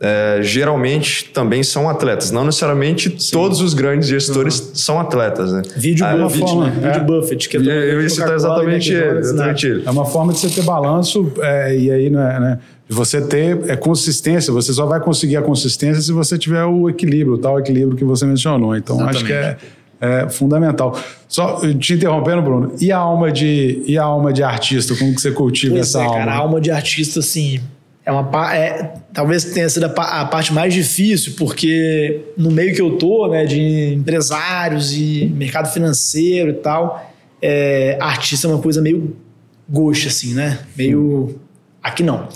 é, 0.00 0.38
geralmente 0.40 1.26
também 1.26 1.62
são 1.62 1.88
atletas. 1.88 2.30
Não 2.30 2.42
necessariamente 2.42 3.14
Sim. 3.18 3.32
todos 3.32 3.60
os 3.60 3.74
grandes 3.74 4.08
gestores 4.08 4.58
uhum. 4.58 4.74
são 4.74 5.00
atletas, 5.00 5.52
né? 5.52 5.60
Vídeo 5.76 6.06
ah, 6.06 6.14
uma 6.14 6.30
forma, 6.30 6.70
né? 6.70 6.90
vídeo 6.90 7.04
Buffett. 7.04 7.48
Que 7.48 7.58
é 7.58 7.60
eu 7.60 8.00
ia 8.00 8.08
citar 8.08 8.34
exatamente, 8.34 8.92
ele, 8.92 9.18
exatamente 9.18 9.66
ele. 9.66 9.82
É 9.84 9.90
uma 9.90 10.06
forma 10.06 10.32
de 10.32 10.38
você 10.38 10.48
ter 10.48 10.62
balanço 10.62 11.30
é, 11.42 11.76
e 11.76 11.90
aí, 11.90 12.08
né, 12.08 12.40
né, 12.40 12.58
você 12.94 13.20
ter 13.20 13.70
é, 13.70 13.76
consistência. 13.76 14.52
Você 14.52 14.72
só 14.72 14.86
vai 14.86 15.00
conseguir 15.00 15.36
a 15.36 15.42
consistência 15.42 16.02
se 16.02 16.12
você 16.12 16.36
tiver 16.36 16.64
o 16.64 16.88
equilíbrio, 16.88 17.34
o 17.34 17.38
tal 17.38 17.58
equilíbrio 17.58 17.96
que 17.96 18.04
você 18.04 18.26
mencionou. 18.26 18.76
Então, 18.76 18.96
exatamente. 18.96 19.16
acho 19.16 19.26
que 19.26 19.32
é, 19.32 19.56
é 20.00 20.28
fundamental. 20.28 20.98
Só 21.28 21.60
te 21.78 21.94
interrompendo, 21.94 22.42
Bruno, 22.42 22.74
e 22.80 22.90
a 22.90 22.98
alma 22.98 23.30
de, 23.30 23.82
e 23.86 23.96
a 23.96 24.02
alma 24.02 24.32
de 24.32 24.42
artista? 24.42 24.94
Como 24.96 25.14
que 25.14 25.20
você 25.20 25.30
cultiva 25.30 25.74
pois 25.74 25.88
essa 25.88 26.00
é, 26.00 26.04
alma? 26.04 26.18
Cara, 26.18 26.32
a 26.32 26.36
alma 26.36 26.60
de 26.60 26.70
artista, 26.70 27.20
assim 27.20 27.60
é 28.04 28.10
uma 28.10 28.54
é, 28.54 28.94
talvez 29.12 29.44
tenha 29.44 29.68
sido 29.68 29.84
a, 29.84 30.20
a, 30.20 30.24
parte 30.24 30.52
mais 30.52 30.72
difícil, 30.72 31.34
porque 31.36 32.20
no 32.36 32.50
meio 32.50 32.74
que 32.74 32.80
eu 32.80 32.96
tô, 32.96 33.28
né, 33.28 33.44
de 33.44 33.94
empresários 33.94 34.92
e 34.94 35.32
mercado 35.36 35.72
financeiro 35.72 36.50
e 36.50 36.54
tal, 36.54 37.10
é, 37.40 37.96
artista 38.00 38.46
é 38.46 38.50
uma 38.50 38.60
coisa 38.60 38.80
meio 38.80 39.16
gosto, 39.68 40.08
assim, 40.08 40.34
né? 40.34 40.58
Meio. 40.76 41.38
Aqui 41.82 42.02
não. 42.02 42.28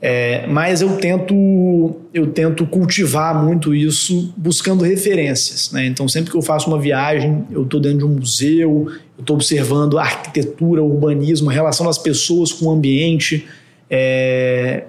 É, 0.00 0.46
mas 0.46 0.82
eu 0.82 0.96
tento, 0.98 1.96
eu 2.12 2.26
tento 2.26 2.66
cultivar 2.66 3.42
muito 3.42 3.74
isso 3.74 4.34
buscando 4.36 4.84
referências. 4.84 5.70
Né? 5.72 5.86
Então, 5.86 6.06
sempre 6.06 6.30
que 6.30 6.36
eu 6.36 6.42
faço 6.42 6.68
uma 6.68 6.78
viagem, 6.78 7.44
eu 7.50 7.62
estou 7.62 7.80
dentro 7.80 7.98
de 7.98 8.04
um 8.04 8.16
museu, 8.16 8.88
eu 9.16 9.20
estou 9.20 9.36
observando 9.36 9.98
a 9.98 10.02
arquitetura, 10.02 10.82
o 10.82 10.92
urbanismo, 10.92 11.48
a 11.48 11.52
relação 11.52 11.86
das 11.86 11.96
pessoas 11.96 12.52
com 12.52 12.66
o 12.66 12.70
ambiente. 12.70 13.46
É, 13.88 14.84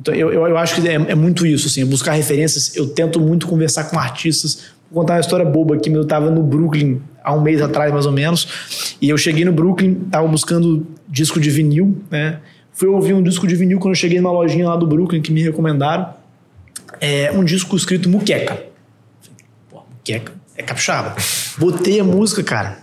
então, 0.00 0.12
eu, 0.12 0.32
eu, 0.32 0.46
eu 0.46 0.58
acho 0.58 0.80
que 0.80 0.88
é, 0.88 0.94
é, 0.94 1.14
muito 1.14 1.46
isso, 1.46 1.68
assim, 1.68 1.84
buscar 1.86 2.12
referências. 2.12 2.74
Eu 2.74 2.88
tento 2.88 3.20
muito 3.20 3.46
conversar 3.46 3.84
com 3.84 3.96
artistas. 3.96 4.64
Vou 4.90 5.02
contar 5.02 5.14
uma 5.14 5.20
história 5.20 5.44
boba 5.44 5.76
aqui, 5.76 5.92
eu 5.92 6.02
estava 6.02 6.30
no 6.30 6.42
Brooklyn 6.42 7.00
há 7.22 7.34
um 7.34 7.42
mês 7.42 7.60
atrás, 7.60 7.92
mais 7.92 8.06
ou 8.06 8.12
menos, 8.12 8.96
e 9.02 9.10
eu 9.10 9.18
cheguei 9.18 9.44
no 9.44 9.52
Brooklyn, 9.52 9.98
estava 10.06 10.26
buscando 10.26 10.86
disco 11.06 11.38
de 11.38 11.50
vinil, 11.50 11.96
né? 12.10 12.40
Fui 12.78 12.88
ouvir 12.88 13.12
um 13.12 13.20
disco 13.20 13.44
de 13.44 13.56
vinil 13.56 13.80
quando 13.80 13.90
eu 13.90 13.96
cheguei 13.96 14.20
numa 14.20 14.30
lojinha 14.30 14.68
lá 14.68 14.76
do 14.76 14.86
Brooklyn 14.86 15.20
que 15.20 15.32
me 15.32 15.42
recomendaram. 15.42 16.14
É 17.00 17.28
um 17.32 17.42
disco 17.42 17.76
escrito 17.76 18.08
Muqueca. 18.08 18.62
Pô, 19.68 19.82
Muqueca 19.90 20.32
é 20.56 20.62
capixaba. 20.62 21.16
Botei 21.58 21.98
a 21.98 22.04
música, 22.04 22.40
cara. 22.40 22.78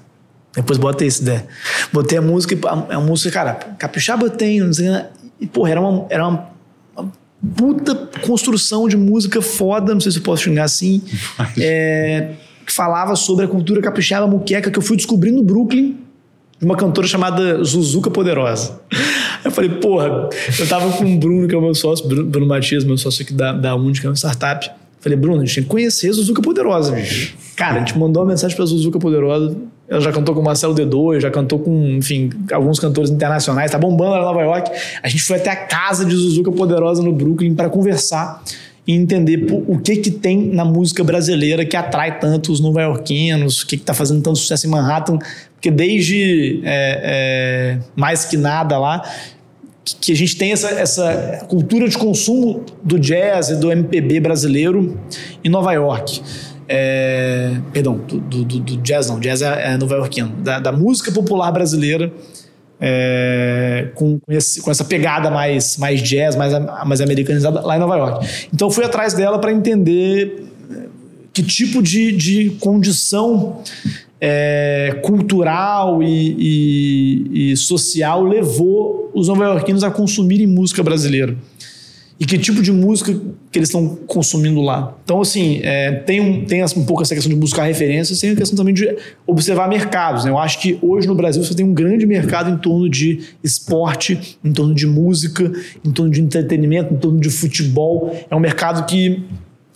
Depois 0.54 0.78
botei 0.78 1.08
isso, 1.08 1.24
né? 1.24 1.46
Botei 1.94 2.18
a 2.18 2.22
música, 2.22 2.58
a, 2.68 2.96
a 2.96 3.00
música, 3.00 3.32
cara, 3.32 3.54
capixaba 3.78 4.30
tem, 4.30 4.60
não 4.60 4.74
sei, 4.74 4.88
e 5.40 5.48
porra, 5.48 5.72
era 5.72 5.80
uma, 5.80 6.06
era 6.10 6.28
uma 6.28 6.50
puta 7.56 7.96
construção 8.22 8.90
de 8.90 8.98
música 8.98 9.42
foda, 9.42 9.94
não 9.94 10.02
sei 10.02 10.12
se 10.12 10.18
eu 10.18 10.24
posso 10.24 10.44
xingar 10.44 10.66
assim, 10.66 11.02
é, 11.58 12.34
que 12.66 12.74
falava 12.74 13.16
sobre 13.16 13.46
a 13.46 13.48
cultura 13.48 13.82
capixaba 13.82 14.28
muqueca 14.28 14.70
que 14.70 14.78
eu 14.78 14.84
fui 14.84 14.98
descobrir 14.98 15.32
no 15.32 15.42
Brooklyn, 15.42 15.98
de 16.60 16.66
uma 16.66 16.76
cantora 16.76 17.08
chamada 17.08 17.64
Zuzuca 17.64 18.10
Poderosa. 18.10 18.82
Eu 19.46 19.52
falei, 19.52 19.70
porra, 19.70 20.28
eu 20.60 20.68
tava 20.68 20.92
com 20.98 21.06
o 21.06 21.18
Bruno, 21.18 21.48
que 21.48 21.54
é 21.54 21.58
o 21.58 21.62
meu 21.62 21.76
sócio, 21.76 22.08
Bruno, 22.08 22.26
Bruno 22.26 22.48
Matias, 22.48 22.84
meu 22.84 22.98
sócio 22.98 23.22
aqui 23.22 23.32
da, 23.32 23.54
da 23.54 23.76
Undi, 23.76 24.02
que 24.02 24.08
é 24.08 24.10
uma 24.10 24.16
startup. 24.16 24.70
Falei, 25.00 25.16
Bruno, 25.16 25.44
a 25.44 25.46
gente 25.46 25.54
tem 25.54 25.64
que 25.64 25.70
conhecer 25.70 26.10
a 26.10 26.14
Zuzuca 26.14 26.42
Poderosa, 26.42 26.92
bicho. 26.92 27.36
Cara, 27.56 27.76
a 27.76 27.80
gente 27.80 27.96
mandou 27.96 28.24
uma 28.24 28.30
mensagem 28.30 28.58
pra 28.58 28.66
Zuzuca 28.66 28.98
Poderosa. 28.98 29.56
Ela 29.88 30.02
já 30.02 30.12
cantou 30.12 30.34
com 30.34 30.42
o 30.42 30.44
Marcelo 30.44 30.74
D2, 30.74 31.20
já 31.20 31.30
cantou 31.30 31.60
com, 31.60 31.90
enfim, 31.90 32.32
alguns 32.52 32.80
cantores 32.80 33.12
internacionais, 33.12 33.70
tá 33.70 33.78
bombando 33.78 34.12
lá 34.14 34.20
em 34.22 34.24
Nova 34.24 34.42
York. 34.42 34.72
A 35.04 35.08
gente 35.08 35.22
foi 35.22 35.38
até 35.38 35.52
a 35.52 35.56
casa 35.56 36.04
de 36.06 36.16
Zuzuca 36.16 36.52
Poderosa 36.52 37.04
no 37.04 37.14
Brooklyn 37.14 37.54
para 37.54 37.70
conversar 37.70 38.44
e 38.88 38.94
entender 38.94 39.46
o 39.68 39.80
que 39.80 39.98
que 39.98 40.12
tem 40.12 40.48
na 40.48 40.64
música 40.64 41.04
brasileira 41.04 41.66
que 41.66 41.76
atrai 41.76 42.20
tanto 42.20 42.52
os 42.52 42.60
nova-iorquinos, 42.60 43.62
o 43.62 43.68
que 43.68 43.78
que 43.78 43.84
tá 43.84 43.94
fazendo 43.94 44.22
tanto 44.22 44.38
sucesso 44.38 44.68
em 44.68 44.70
Manhattan, 44.70 45.18
porque 45.54 45.72
desde 45.72 46.62
é, 46.64 47.02
é, 47.04 47.80
mais 47.96 48.26
que 48.26 48.38
nada 48.38 48.78
lá, 48.78 49.02
que 50.02 50.12
a 50.12 50.16
gente 50.16 50.36
tem 50.36 50.52
essa, 50.52 50.70
essa 50.70 51.46
cultura 51.48 51.88
de 51.88 51.98
consumo 51.98 52.66
do 52.84 53.00
jazz 53.00 53.50
e 53.50 53.56
do 53.56 53.72
MPB 53.72 54.20
brasileiro 54.20 55.00
em 55.44 55.50
Nova 55.50 55.72
York. 55.74 56.22
É, 56.68 57.52
perdão, 57.72 57.98
do, 57.98 58.20
do, 58.20 58.44
do, 58.44 58.78
jazz 58.78 59.08
não, 59.08 59.20
jazz 59.20 59.44
é, 59.44 59.74
é 59.74 59.78
nova-iorquino, 59.78 60.30
da, 60.38 60.60
da, 60.60 60.72
música 60.72 61.12
popular 61.12 61.52
brasileira 61.52 62.12
é, 62.82 63.90
com, 63.94 64.20
esse, 64.28 64.62
com, 64.62 64.72
essa 64.72 64.84
pegada 64.84 65.30
mais, 65.30 65.78
mais 65.78 66.02
jazz, 66.02 66.36
mais, 66.36 66.54
mais 66.86 67.02
americanizada 67.02 67.62
lá 67.62 67.76
em 67.76 67.80
Nova 67.80 67.96
York. 67.96 68.28
Então 68.52 68.68
eu 68.68 68.72
fui 68.72 68.84
atrás 68.84 69.14
dela 69.14 69.38
para 69.38 69.52
entender 69.52 70.46
que 71.32 71.44
tipo 71.44 71.84
de, 71.84 72.12
de 72.14 72.50
condição 72.62 73.62
é, 74.20 75.00
cultural 75.04 76.02
e, 76.02 76.36
e, 76.40 77.52
e, 77.52 77.58
social 77.58 78.24
levou 78.24 79.12
os 79.14 79.28
nova-iorquinos 79.28 79.84
a 79.84 79.92
consumirem 79.92 80.48
música 80.48 80.82
brasileira. 80.82 81.36
e 82.18 82.26
que 82.26 82.38
tipo 82.38 82.62
de 82.62 82.72
música 82.72 83.14
que 83.52 83.60
eles 83.60 83.68
estão 83.68 83.94
consumindo 84.08 84.62
lá. 84.62 84.96
Então, 85.04 85.20
assim, 85.20 85.60
é, 85.64 85.92
tem, 85.92 86.22
um, 86.22 86.46
tem 86.46 86.64
um 86.64 86.86
pouco 86.86 87.02
essa 87.02 87.14
questão 87.14 87.30
de 87.30 87.38
buscar 87.38 87.64
referências, 87.64 88.22
tem 88.22 88.30
a 88.30 88.36
questão 88.38 88.56
também 88.56 88.74
de 88.74 88.96
observar 89.28 89.68
mercados. 89.68 90.24
Né? 90.24 90.32
Eu 90.32 90.38
acho 90.38 90.62
que 90.62 90.80
hoje 90.82 91.08
no 91.08 91.16
Brasil 91.16 91.44
você 91.44 91.54
tem 91.54 91.66
um 91.66 91.74
grande 91.74 92.06
mercado 92.06 92.50
em 92.50 92.58
torno 92.58 92.90
de 92.90 93.20
esporte, 93.44 94.38
em 94.42 94.54
torno 94.54 94.74
de 94.74 94.88
música, 94.88 95.52
em 95.84 95.92
torno 95.92 96.10
de 96.10 96.22
entretenimento, 96.22 96.94
em 96.94 96.98
torno 96.98 97.20
de 97.20 97.30
futebol. 97.30 98.16
É 98.30 98.36
um 98.36 98.40
mercado 98.40 98.86
que 98.86 99.22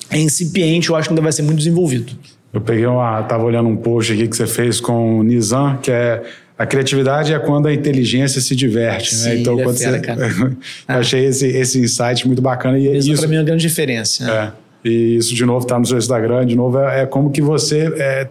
é 0.10 0.18
incipiente, 0.18 0.90
eu 0.90 0.96
acho 0.96 1.10
que 1.10 1.14
ainda 1.14 1.22
vai 1.22 1.34
ser 1.34 1.42
muito 1.42 1.58
desenvolvido. 1.58 2.14
Eu 2.54 2.62
peguei 2.62 2.86
uma. 2.86 3.22
Tava 3.24 3.44
olhando 3.44 3.70
um 3.70 3.76
post 3.76 4.12
aqui 4.12 4.28
que 4.28 4.36
você 4.36 4.48
fez 4.48 4.80
com 4.80 5.20
o 5.20 5.24
Nizam, 5.24 5.78
que 5.78 5.92
é 5.92 6.24
a 6.60 6.66
criatividade 6.66 7.34
é 7.34 7.40
quando 7.40 7.68
a 7.68 7.74
inteligência 7.74 8.42
se 8.42 8.54
diverte, 8.54 9.16
né? 9.16 9.22
Sim, 9.22 9.40
Então, 9.40 9.54
ele 9.54 9.62
é 9.62 9.64
quando 9.64 9.78
fera, 9.78 9.98
você... 9.98 10.44
eu 10.90 10.96
achei 10.96 11.26
esse, 11.26 11.48
esse 11.48 11.80
insight 11.80 12.28
muito 12.28 12.42
bacana. 12.42 12.78
E 12.78 12.98
Isso, 12.98 13.10
isso, 13.12 13.22
para 13.22 13.30
mim 13.30 13.38
é 13.38 13.40
uma 13.40 13.46
grande 13.46 13.62
diferença. 13.62 14.26
Né? 14.26 14.52
é, 14.84 14.90
e 14.90 15.16
isso, 15.16 15.34
de 15.34 15.46
novo, 15.46 15.66
está 15.66 15.80
no 15.80 15.86
seu 15.86 15.98
Instagram, 15.98 16.46
de 16.46 16.58
novo, 16.58 16.78
é, 16.80 17.04
é 17.04 17.06
como 17.06 17.32
que 17.32 17.42
você 17.42 17.94
é, 17.96 18.28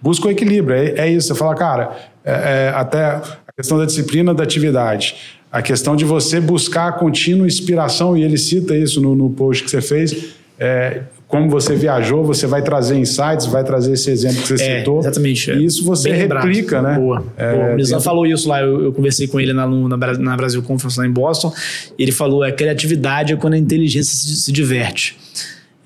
busca 0.00 0.28
o 0.28 0.30
equilíbrio. 0.30 0.76
É, 0.76 1.06
é 1.06 1.10
isso, 1.10 1.26
você 1.26 1.34
fala, 1.34 1.56
cara, 1.56 1.90
é, 2.24 2.32
é, 2.32 2.72
até 2.72 3.04
a 3.04 3.22
questão 3.56 3.76
da 3.76 3.84
disciplina 3.84 4.32
da 4.32 4.44
atividade, 4.44 5.16
a 5.50 5.60
questão 5.60 5.96
de 5.96 6.04
você 6.04 6.40
buscar 6.40 6.86
a 6.86 6.92
contínua 6.92 7.48
inspiração, 7.48 8.16
e 8.16 8.22
ele 8.22 8.38
cita 8.38 8.76
isso 8.76 9.00
no, 9.00 9.16
no 9.16 9.28
post 9.30 9.64
que 9.64 9.70
você 9.70 9.80
fez, 9.80 10.34
é, 10.56 11.02
como 11.32 11.48
você 11.48 11.74
viajou, 11.74 12.22
você 12.22 12.46
vai 12.46 12.60
trazer 12.60 12.94
insights, 12.98 13.46
vai 13.46 13.64
trazer 13.64 13.94
esse 13.94 14.10
exemplo 14.10 14.42
que 14.42 14.48
você 14.48 14.62
É, 14.62 14.78
citou. 14.80 14.98
exatamente. 15.00 15.50
E 15.50 15.64
isso 15.64 15.82
você 15.82 16.10
Bem 16.10 16.18
lembrado. 16.20 16.44
replica, 16.44 16.82
né? 16.82 16.94
Boa. 16.98 17.24
É, 17.38 17.54
Boa. 17.54 17.72
O 17.72 17.76
Nizam 17.76 18.00
falou 18.02 18.26
isso 18.26 18.46
lá, 18.46 18.60
eu, 18.60 18.84
eu 18.84 18.92
conversei 18.92 19.26
com 19.26 19.40
ele 19.40 19.54
na, 19.54 19.66
na, 19.66 19.96
na 19.96 20.36
Brasil 20.36 20.62
Conference 20.62 20.98
lá 21.00 21.06
em 21.06 21.10
Boston. 21.10 21.50
Ele 21.98 22.12
falou: 22.12 22.44
é 22.44 22.52
criatividade 22.52 23.32
é 23.32 23.36
quando 23.36 23.54
a 23.54 23.58
inteligência 23.58 24.14
se, 24.14 24.36
se 24.42 24.52
diverte. 24.52 25.16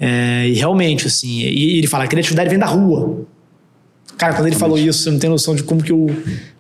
É, 0.01 0.49
e 0.49 0.55
realmente, 0.55 1.07
assim, 1.07 1.39
e, 1.43 1.77
e 1.77 1.79
ele 1.79 1.87
fala: 1.87 2.03
a 2.03 2.09
criatividade 2.09 2.51
vem 2.51 2.59
da 2.59 2.67
rua. 2.67 3.25
Cara, 4.19 4.35
quando 4.35 4.49
ele 4.49 4.57
falou 4.57 4.77
isso, 4.77 5.05
você 5.05 5.11
não 5.13 5.19
tem 5.21 5.31
noção 5.31 5.55
de 5.55 5.63
como 5.63 5.81
que 5.81 5.93
eu. 5.93 6.07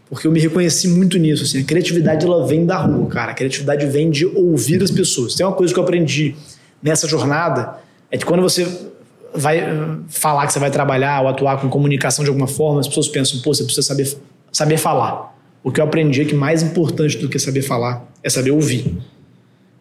Porque 0.08 0.28
eu 0.28 0.30
me 0.30 0.38
reconheci 0.38 0.86
muito 0.86 1.18
nisso. 1.18 1.42
Assim, 1.42 1.58
a 1.60 1.64
criatividade 1.64 2.24
ela 2.24 2.46
vem 2.46 2.64
da 2.64 2.76
rua, 2.76 3.08
cara. 3.08 3.32
A 3.32 3.34
criatividade 3.34 3.84
vem 3.86 4.10
de 4.10 4.24
ouvir 4.26 4.80
as 4.80 4.92
pessoas. 4.92 5.34
Tem 5.34 5.44
uma 5.44 5.52
coisa 5.56 5.74
que 5.74 5.80
eu 5.80 5.82
aprendi 5.82 6.36
nessa 6.80 7.08
jornada: 7.08 7.84
é 8.10 8.16
que 8.16 8.24
quando 8.24 8.42
você 8.42 8.66
vai 9.34 9.58
eh, 9.58 9.96
falar 10.08 10.46
que 10.46 10.52
você 10.52 10.58
vai 10.58 10.70
trabalhar 10.70 11.22
ou 11.22 11.28
atuar 11.28 11.60
com 11.60 11.68
comunicação 11.68 12.24
de 12.24 12.28
alguma 12.28 12.46
forma, 12.46 12.80
as 12.80 12.88
pessoas 12.88 13.08
pensam, 13.08 13.40
pô, 13.40 13.52
você 13.52 13.64
precisa 13.64 13.86
saber, 13.86 14.16
saber 14.50 14.78
falar. 14.78 15.36
O 15.62 15.70
que 15.70 15.80
eu 15.80 15.84
aprendi 15.84 16.22
é 16.22 16.24
que 16.24 16.34
mais 16.34 16.62
importante 16.62 17.18
do 17.18 17.28
que 17.28 17.38
saber 17.38 17.62
falar 17.62 18.06
é 18.22 18.30
saber 18.30 18.52
ouvir. 18.52 18.96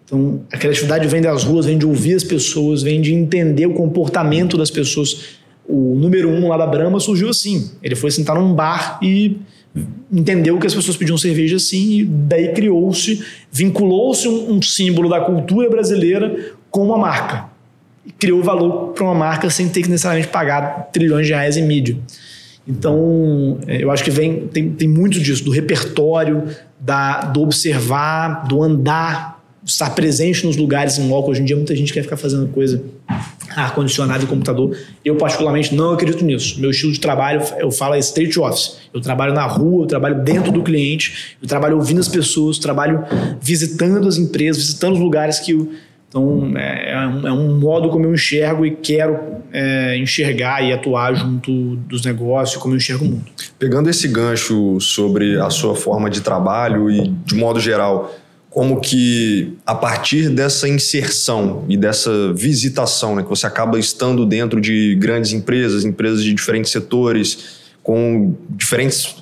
Então, 0.04 0.42
a 0.52 0.58
criatividade 0.58 1.08
vem 1.08 1.22
das 1.22 1.44
ruas, 1.44 1.66
vem 1.66 1.78
de 1.78 1.86
ouvir 1.86 2.16
as 2.16 2.24
pessoas, 2.24 2.84
vem 2.84 3.02
de 3.02 3.14
entender 3.14 3.66
o 3.66 3.74
comportamento 3.74 4.58
das 4.58 4.70
pessoas. 4.70 5.38
O 5.68 5.96
número 5.96 6.30
um 6.30 6.48
lá 6.48 6.58
da 6.58 6.68
Brahma 6.68 7.00
surgiu 7.00 7.30
assim. 7.30 7.72
Ele 7.82 7.96
foi 7.96 8.12
sentar 8.12 8.36
num 8.36 8.54
bar 8.54 9.00
e 9.02 9.38
entendeu 10.12 10.58
que 10.60 10.68
as 10.68 10.74
pessoas 10.74 10.96
pediam 10.96 11.18
cerveja 11.18 11.58
assim, 11.58 12.00
e 12.00 12.06
daí 12.06 12.54
criou-se, 12.54 13.24
vinculou-se 13.52 14.28
um, 14.28 14.54
um 14.54 14.62
símbolo 14.62 15.10
da 15.10 15.20
cultura 15.20 15.70
brasileira 15.70 16.54
com 16.70 16.84
uma 16.84 16.98
marca. 16.98 17.55
E 18.06 18.12
criou 18.12 18.44
valor 18.44 18.94
para 18.94 19.04
uma 19.04 19.16
marca 19.16 19.50
sem 19.50 19.68
ter 19.70 19.82
que 19.82 19.90
necessariamente 19.90 20.32
pagar 20.32 20.90
trilhões 20.92 21.26
de 21.28 21.34
reais 21.34 21.58
em 21.58 21.66
mídia. 21.66 21.98
Então, 22.68 23.60
é, 23.68 23.84
eu 23.84 23.92
acho 23.92 24.04
que 24.04 24.12
vem 24.12 24.48
tem, 24.48 24.70
tem 24.72 24.88
muito 24.88 25.20
disso, 25.20 25.44
do 25.44 25.52
repertório, 25.52 26.44
da, 26.80 27.22
do 27.22 27.42
observar, 27.42 28.48
do 28.48 28.62
andar, 28.64 29.44
estar 29.64 29.90
presente 29.92 30.46
nos 30.46 30.56
lugares 30.56 30.98
em 30.98 31.08
loco. 31.08 31.32
Hoje 31.32 31.42
em 31.42 31.46
dia, 31.46 31.56
muita 31.56 31.76
gente 31.76 31.94
quer 31.94 32.04
ficar 32.04 32.18
fazendo 32.18 32.48
coisa 32.48 32.84
ar-condicionado 33.56 34.24
e 34.24 34.28
computador. 34.28 34.78
Eu, 35.04 35.16
particularmente, 35.16 35.74
não 35.74 35.94
acredito 35.94 36.26
nisso. 36.26 36.60
Meu 36.60 36.72
estilo 36.72 36.92
de 36.92 37.00
trabalho, 37.00 37.42
eu 37.58 37.72
falo, 37.72 37.96
é 37.96 38.00
street 38.00 38.36
office. 38.38 38.78
Eu 38.94 39.00
trabalho 39.00 39.34
na 39.34 39.46
rua, 39.46 39.84
eu 39.84 39.88
trabalho 39.88 40.24
dentro 40.24 40.52
do 40.52 40.62
cliente, 40.62 41.36
eu 41.42 41.48
trabalho 41.48 41.78
ouvindo 41.78 42.00
as 42.00 42.08
pessoas, 42.08 42.58
trabalho 42.58 43.04
visitando 43.42 44.08
as 44.08 44.18
empresas, 44.18 44.62
visitando 44.62 44.94
os 44.94 45.00
lugares 45.00 45.40
que 45.40 45.54
então, 46.16 46.54
é, 46.56 46.94
é 46.94 47.08
um, 47.08 47.28
é 47.28 47.32
um 47.34 47.60
modo 47.60 47.90
como 47.90 48.06
eu 48.06 48.14
enxergo 48.14 48.66
e 48.66 48.72
quero 48.72 49.20
é, 49.52 49.98
enxergar 49.98 50.64
e 50.64 50.72
atuar 50.72 51.14
junto 51.14 51.76
dos 51.76 52.06
negócios, 52.06 52.56
como 52.62 52.74
eu 52.74 52.78
enxergo 52.78 53.04
o 53.04 53.10
mundo. 53.10 53.26
Pegando 53.60 53.90
esse 53.90 54.08
gancho 54.08 54.80
sobre 54.80 55.38
a 55.42 55.50
sua 55.50 55.76
forma 55.76 56.10
de 56.10 56.22
trabalho 56.22 56.90
e, 56.90 57.10
de 57.26 57.36
modo 57.36 57.60
geral, 57.60 58.16
como 58.50 58.80
que 58.80 59.58
a 59.66 59.76
partir 59.76 60.30
dessa 60.30 60.70
inserção 60.70 61.66
e 61.68 61.76
dessa 61.76 62.32
visitação, 62.32 63.18
né, 63.18 63.22
que 63.24 63.28
você 63.28 63.46
acaba 63.46 63.78
estando 63.78 64.26
dentro 64.26 64.62
de 64.62 64.96
grandes 64.96 65.34
empresas, 65.34 65.84
empresas 65.84 66.24
de 66.24 66.34
diferentes 66.34 66.72
setores, 66.72 67.66
com 67.84 68.34
diferentes 68.52 69.18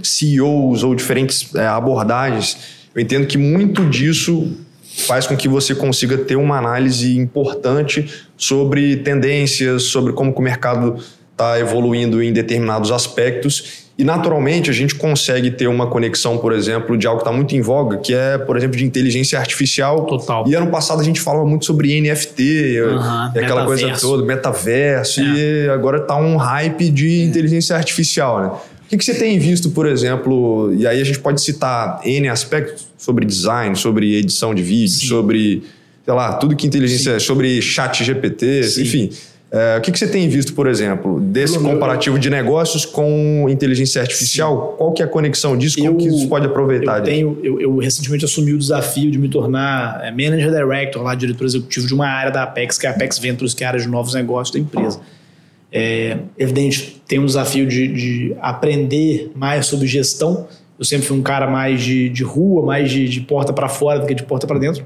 CEOs 0.00 0.84
ou 0.84 0.94
diferentes 0.94 1.52
é, 1.56 1.66
abordagens, 1.66 2.78
eu 2.94 3.02
entendo 3.02 3.26
que 3.26 3.36
muito 3.36 3.84
disso 3.90 4.56
faz 4.96 5.26
com 5.26 5.36
que 5.36 5.48
você 5.48 5.74
consiga 5.74 6.18
ter 6.18 6.36
uma 6.36 6.58
análise 6.58 7.16
importante 7.16 8.08
sobre 8.36 8.96
tendências, 8.96 9.84
sobre 9.84 10.12
como 10.12 10.32
o 10.32 10.42
mercado 10.42 10.96
está 11.32 11.58
evoluindo 11.58 12.22
em 12.22 12.32
determinados 12.32 12.90
aspectos. 12.90 13.88
E, 13.96 14.04
naturalmente, 14.04 14.70
a 14.70 14.72
gente 14.72 14.94
consegue 14.94 15.50
ter 15.50 15.66
uma 15.66 15.86
conexão, 15.86 16.38
por 16.38 16.54
exemplo, 16.54 16.96
de 16.96 17.06
algo 17.06 17.20
que 17.20 17.28
está 17.28 17.36
muito 17.36 17.54
em 17.54 17.60
voga, 17.60 17.98
que 17.98 18.14
é, 18.14 18.38
por 18.38 18.56
exemplo, 18.56 18.76
de 18.76 18.84
inteligência 18.84 19.38
artificial. 19.38 20.06
Total. 20.06 20.48
E 20.48 20.54
ano 20.54 20.70
passado 20.70 21.00
a 21.00 21.04
gente 21.04 21.20
falava 21.20 21.44
muito 21.44 21.66
sobre 21.66 22.00
NFT, 22.00 22.42
e 22.42 23.38
aquela 23.38 23.66
coisa 23.66 23.82
metaverso. 23.82 24.08
toda, 24.08 24.24
metaverso, 24.24 25.20
e 25.20 25.68
agora 25.68 25.98
está 25.98 26.16
um 26.16 26.36
hype 26.36 26.88
de 26.88 27.24
inteligência 27.24 27.76
artificial, 27.76 28.40
né? 28.40 28.48
O 28.48 28.88
que, 28.90 28.96
que 28.96 29.04
você 29.04 29.14
tem 29.14 29.38
visto, 29.38 29.70
por 29.70 29.86
exemplo, 29.86 30.72
e 30.74 30.86
aí 30.86 31.00
a 31.00 31.04
gente 31.04 31.20
pode 31.20 31.40
citar 31.40 32.00
N 32.04 32.28
aspectos 32.28 32.89
sobre 33.00 33.24
design, 33.24 33.74
sobre 33.74 34.14
edição 34.16 34.54
de 34.54 34.62
vídeo, 34.62 34.88
Sim. 34.88 35.06
sobre, 35.06 35.62
sei 36.04 36.14
lá, 36.14 36.34
tudo 36.34 36.54
que 36.54 36.66
inteligência, 36.66 37.18
sobre 37.18 37.60
chat 37.62 38.04
GPT, 38.04 38.64
Sim. 38.64 38.82
enfim. 38.82 39.10
É, 39.52 39.78
o 39.78 39.80
que, 39.80 39.90
que 39.90 39.98
você 39.98 40.06
tem 40.06 40.28
visto, 40.28 40.52
por 40.52 40.68
exemplo, 40.68 41.18
desse 41.18 41.54
Bruno, 41.54 41.70
comparativo 41.70 42.18
de 42.20 42.30
negócios 42.30 42.84
com 42.84 43.46
inteligência 43.48 44.00
artificial? 44.00 44.74
Qual 44.78 44.92
que 44.92 45.02
é 45.02 45.06
a 45.06 45.08
conexão 45.08 45.56
disso? 45.56 45.76
Como 45.78 45.88
Eu- 45.90 45.96
que 45.96 46.06
isso 46.06 46.28
pode 46.28 46.46
aproveitar 46.46 46.98
Eu, 46.98 47.04
tenho, 47.04 47.38
eu, 47.42 47.60
eu 47.60 47.76
recentemente 47.78 48.24
assumi 48.24 48.52
o 48.52 48.58
desafio 48.58 49.10
de 49.10 49.18
me 49.18 49.28
tornar 49.28 50.02
é, 50.04 50.10
Manager 50.12 50.50
Director, 50.52 51.02
lá, 51.02 51.14
diretor 51.16 51.44
executivo 51.46 51.86
de 51.88 51.94
uma 51.94 52.06
área 52.06 52.30
da 52.30 52.44
Apex, 52.44 52.78
que 52.78 52.86
é 52.86 52.90
a 52.90 52.92
Apex 52.92 53.18
Ventures, 53.18 53.54
que 53.54 53.64
é 53.64 53.66
a 53.66 53.70
área 53.70 53.80
de 53.80 53.88
novos 53.88 54.14
negócios 54.14 54.54
da 54.54 54.60
empresa. 54.60 55.00
É 55.72 56.16
evidente, 56.38 57.00
tem 57.08 57.18
um 57.18 57.26
desafio 57.26 57.66
de, 57.66 57.88
de 57.88 58.36
aprender 58.40 59.32
mais 59.34 59.66
sobre 59.66 59.86
gestão. 59.88 60.46
Eu 60.80 60.84
sempre 60.86 61.06
fui 61.06 61.16
um 61.16 61.22
cara 61.22 61.46
mais 61.48 61.80
de, 61.82 62.08
de 62.08 62.24
rua, 62.24 62.64
mais 62.64 62.90
de, 62.90 63.06
de 63.06 63.20
porta 63.20 63.52
para 63.52 63.68
fora 63.68 64.00
do 64.00 64.06
que 64.06 64.14
de 64.14 64.22
porta 64.24 64.46
para 64.46 64.58
dentro. 64.58 64.82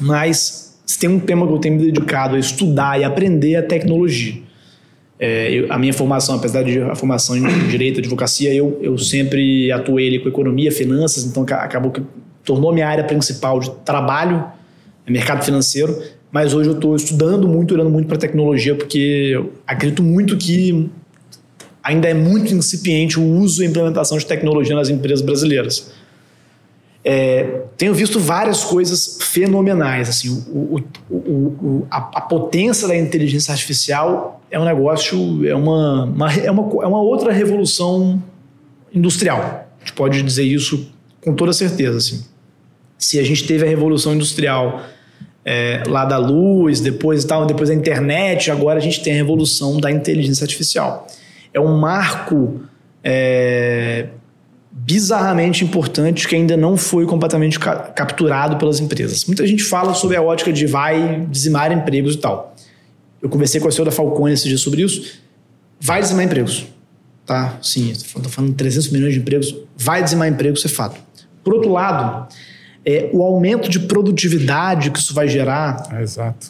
Mas 0.00 0.80
se 0.86 0.98
tem 0.98 1.10
um 1.10 1.18
tema 1.20 1.46
que 1.46 1.52
eu 1.52 1.58
tenho 1.58 1.76
me 1.76 1.90
dedicado 1.90 2.36
a 2.36 2.38
estudar 2.38 2.98
e 3.00 3.04
aprender 3.04 3.52
é 3.52 3.56
a 3.58 3.62
tecnologia. 3.62 4.34
É, 5.18 5.52
eu- 5.52 5.66
a 5.70 5.76
minha 5.78 5.92
formação, 5.92 6.36
apesar 6.36 6.62
de 6.62 6.80
a 6.80 6.94
formação 6.94 7.36
em 7.36 7.68
direito, 7.68 8.00
advocacia, 8.00 8.54
eu, 8.54 8.78
eu 8.80 8.96
sempre 8.96 9.70
atuei 9.70 10.08
ali 10.08 10.18
com 10.20 10.28
economia, 10.28 10.72
finanças, 10.72 11.24
então 11.24 11.44
ca- 11.44 11.62
acabou 11.62 11.90
que 11.92 12.02
tornou 12.44 12.72
minha 12.72 12.88
área 12.88 13.04
principal 13.04 13.60
de 13.60 13.70
trabalho, 13.84 14.44
é 15.06 15.10
mercado 15.10 15.44
financeiro, 15.44 16.00
mas 16.32 16.54
hoje 16.54 16.70
eu 16.70 16.74
estou 16.76 16.96
estudando 16.96 17.46
muito, 17.46 17.74
olhando 17.74 17.90
muito 17.90 18.06
para 18.06 18.16
tecnologia, 18.16 18.74
porque 18.74 19.38
acredito 19.66 20.02
muito 20.02 20.36
que 20.38 20.88
ainda 21.90 22.08
é 22.08 22.14
muito 22.14 22.54
incipiente 22.54 23.18
o 23.18 23.24
uso 23.38 23.62
e 23.62 23.66
implementação 23.66 24.16
de 24.18 24.24
tecnologia 24.26 24.74
nas 24.74 24.88
empresas 24.88 25.20
brasileiras. 25.22 25.90
É, 27.02 27.62
tenho 27.78 27.94
visto 27.94 28.20
várias 28.20 28.62
coisas 28.62 29.18
fenomenais. 29.22 30.08
Assim, 30.08 30.28
o, 30.52 30.80
o- 31.10 31.16
o- 31.16 31.86
a, 31.90 31.96
a 32.18 32.20
potência 32.20 32.86
da 32.86 32.96
inteligência 32.96 33.52
artificial 33.52 34.42
é 34.50 34.58
um 34.58 34.64
negócio, 34.64 35.46
é 35.46 35.54
uma, 35.54 36.04
uma- 36.04 36.32
é 36.34 36.50
uma, 36.50 36.84
é 36.84 36.86
uma 36.86 37.00
outra 37.00 37.32
revolução 37.32 38.22
industrial. 38.94 39.66
A 39.76 39.80
gente 39.80 39.94
pode 39.94 40.22
dizer 40.22 40.44
isso 40.44 40.90
com 41.24 41.32
toda 41.34 41.52
certeza. 41.52 41.96
Assim. 41.96 42.22
Se 42.98 43.18
a 43.18 43.22
gente 43.22 43.46
teve 43.46 43.64
a 43.64 43.68
revolução 43.68 44.14
industrial 44.14 44.82
é, 45.42 45.82
lá 45.86 46.04
da 46.04 46.18
luz, 46.18 46.80
depois 46.80 47.24
tal, 47.24 47.46
depois 47.46 47.70
da 47.70 47.74
internet, 47.74 48.50
agora 48.50 48.78
a 48.78 48.82
gente 48.82 49.02
tem 49.02 49.14
a 49.14 49.16
revolução 49.16 49.80
da 49.80 49.90
inteligência 49.90 50.44
artificial. 50.44 51.06
É 51.52 51.60
um 51.60 51.76
marco 51.78 52.60
é, 53.02 54.06
bizarramente 54.70 55.64
importante 55.64 56.26
que 56.28 56.34
ainda 56.36 56.56
não 56.56 56.76
foi 56.76 57.06
completamente 57.06 57.58
ca- 57.58 57.76
capturado 57.76 58.56
pelas 58.56 58.80
empresas. 58.80 59.24
Muita 59.24 59.46
gente 59.46 59.62
fala 59.62 59.94
sobre 59.94 60.16
a 60.16 60.22
ótica 60.22 60.52
de 60.52 60.66
vai 60.66 61.26
dizimar 61.28 61.72
empregos 61.72 62.14
e 62.14 62.18
tal. 62.18 62.54
Eu 63.20 63.28
conversei 63.28 63.60
com 63.60 63.68
a 63.68 63.70
senhora 63.70 63.90
da 63.90 63.96
Falcone 63.96 64.32
esse 64.34 64.48
dia 64.48 64.56
sobre 64.58 64.82
isso. 64.82 65.20
Vai 65.80 66.00
dizimar 66.00 66.24
empregos. 66.24 66.66
Tá? 67.26 67.58
Sim, 67.62 67.90
estou 67.90 68.22
falando 68.24 68.50
de 68.50 68.56
300 68.56 68.90
milhões 68.90 69.14
de 69.14 69.20
empregos. 69.20 69.54
Vai 69.76 70.02
dizimar 70.02 70.28
empregos, 70.28 70.60
isso 70.60 70.68
é 70.68 70.70
fato. 70.70 71.00
Por 71.44 71.54
outro 71.54 71.70
lado, 71.70 72.28
é, 72.84 73.10
o 73.12 73.22
aumento 73.22 73.68
de 73.68 73.78
produtividade 73.80 74.90
que 74.90 74.98
isso 74.98 75.14
vai 75.14 75.28
gerar 75.28 75.86
É, 75.92 76.02
exato. 76.02 76.46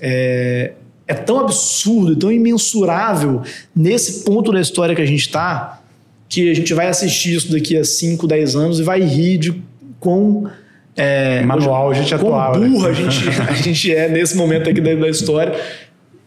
É, 1.10 1.14
tão 1.14 1.40
absurdo, 1.40 2.14
tão 2.14 2.30
imensurável 2.30 3.42
nesse 3.74 4.22
ponto 4.22 4.52
da 4.52 4.60
história 4.60 4.94
que 4.94 5.02
a 5.02 5.06
gente 5.06 5.22
está, 5.22 5.82
que 6.28 6.48
a 6.48 6.54
gente 6.54 6.72
vai 6.72 6.86
assistir 6.86 7.34
isso 7.34 7.50
daqui 7.50 7.76
a 7.76 7.82
5, 7.82 8.28
10 8.28 8.54
anos 8.54 8.78
e 8.78 8.84
vai 8.84 9.00
rir 9.00 9.38
de 9.38 9.62
quão. 9.98 10.48
É, 10.96 11.42
Manual 11.42 11.90
a 11.90 11.94
gente 11.94 12.14
quão 12.16 12.28
atuava, 12.28 12.58
né? 12.60 12.86
a 12.86 12.92
gente, 12.92 13.28
a 13.42 13.52
gente 13.54 13.92
é 13.92 14.08
nesse 14.08 14.36
momento 14.36 14.70
aqui 14.70 14.80
da, 14.80 14.94
da 14.94 15.08
história. 15.08 15.60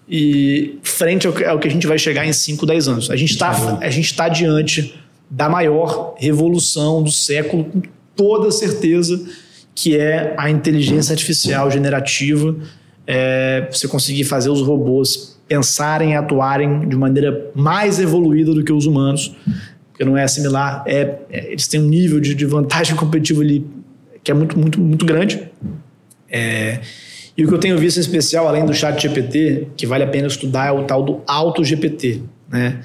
E 0.10 0.80
frente 0.84 1.26
ao 1.26 1.32
que, 1.32 1.46
ao 1.46 1.58
que 1.58 1.68
a 1.70 1.72
gente 1.72 1.88
vai 1.88 1.98
chegar 1.98 2.26
em 2.26 2.34
5, 2.34 2.66
10 2.66 2.88
anos. 2.90 3.10
A 3.10 3.16
gente 3.16 3.32
está 3.32 3.54
tá 4.18 4.28
diante 4.28 5.00
da 5.30 5.48
maior 5.48 6.16
revolução 6.20 7.02
do 7.02 7.10
século, 7.10 7.64
com 7.64 7.82
toda 8.18 8.52
certeza, 8.52 9.24
que 9.74 9.98
é 9.98 10.36
a 10.38 10.50
inteligência 10.50 11.14
artificial 11.14 11.72
generativa. 11.72 12.54
É, 13.06 13.68
você 13.72 13.88
conseguir 13.88 14.24
fazer 14.24 14.50
os 14.50 14.62
robôs 14.62 15.38
pensarem 15.48 16.12
e 16.12 16.16
atuarem 16.16 16.88
de 16.88 16.96
maneira 16.96 17.52
mais 17.54 18.00
evoluída 18.00 18.54
do 18.54 18.64
que 18.64 18.72
os 18.72 18.86
humanos, 18.86 19.36
porque 19.92 20.06
não 20.06 20.18
é 20.18 20.26
similar, 20.28 20.84
é, 20.88 21.18
é- 21.30 21.52
eles 21.52 21.68
têm 21.68 21.82
um 21.82 21.88
nível 21.88 22.20
de, 22.20 22.34
de 22.34 22.46
vantagem 22.46 22.96
competitiva 22.98 23.42
ali 23.42 23.66
que 24.24 24.32
é 24.32 24.34
muito, 24.34 24.58
muito, 24.58 24.80
muito 24.80 25.06
grande. 25.06 25.42
É, 26.32 26.80
e 27.38 27.44
o 27.44 27.48
que 27.48 27.54
eu 27.54 27.60
tenho 27.60 27.78
visto 27.78 27.98
em 27.98 28.00
especial, 28.00 28.48
além 28.48 28.66
do 28.66 28.74
chat 28.74 29.02
GPT, 29.02 29.68
que 29.76 29.86
vale 29.86 30.04
a 30.04 30.08
pena 30.08 30.28
estudar, 30.28 30.68
é 30.68 30.72
o 30.72 30.84
tal 30.84 31.04
do 31.04 31.22
Auto 31.28 31.64
GPT. 31.64 32.22
Né? 32.50 32.80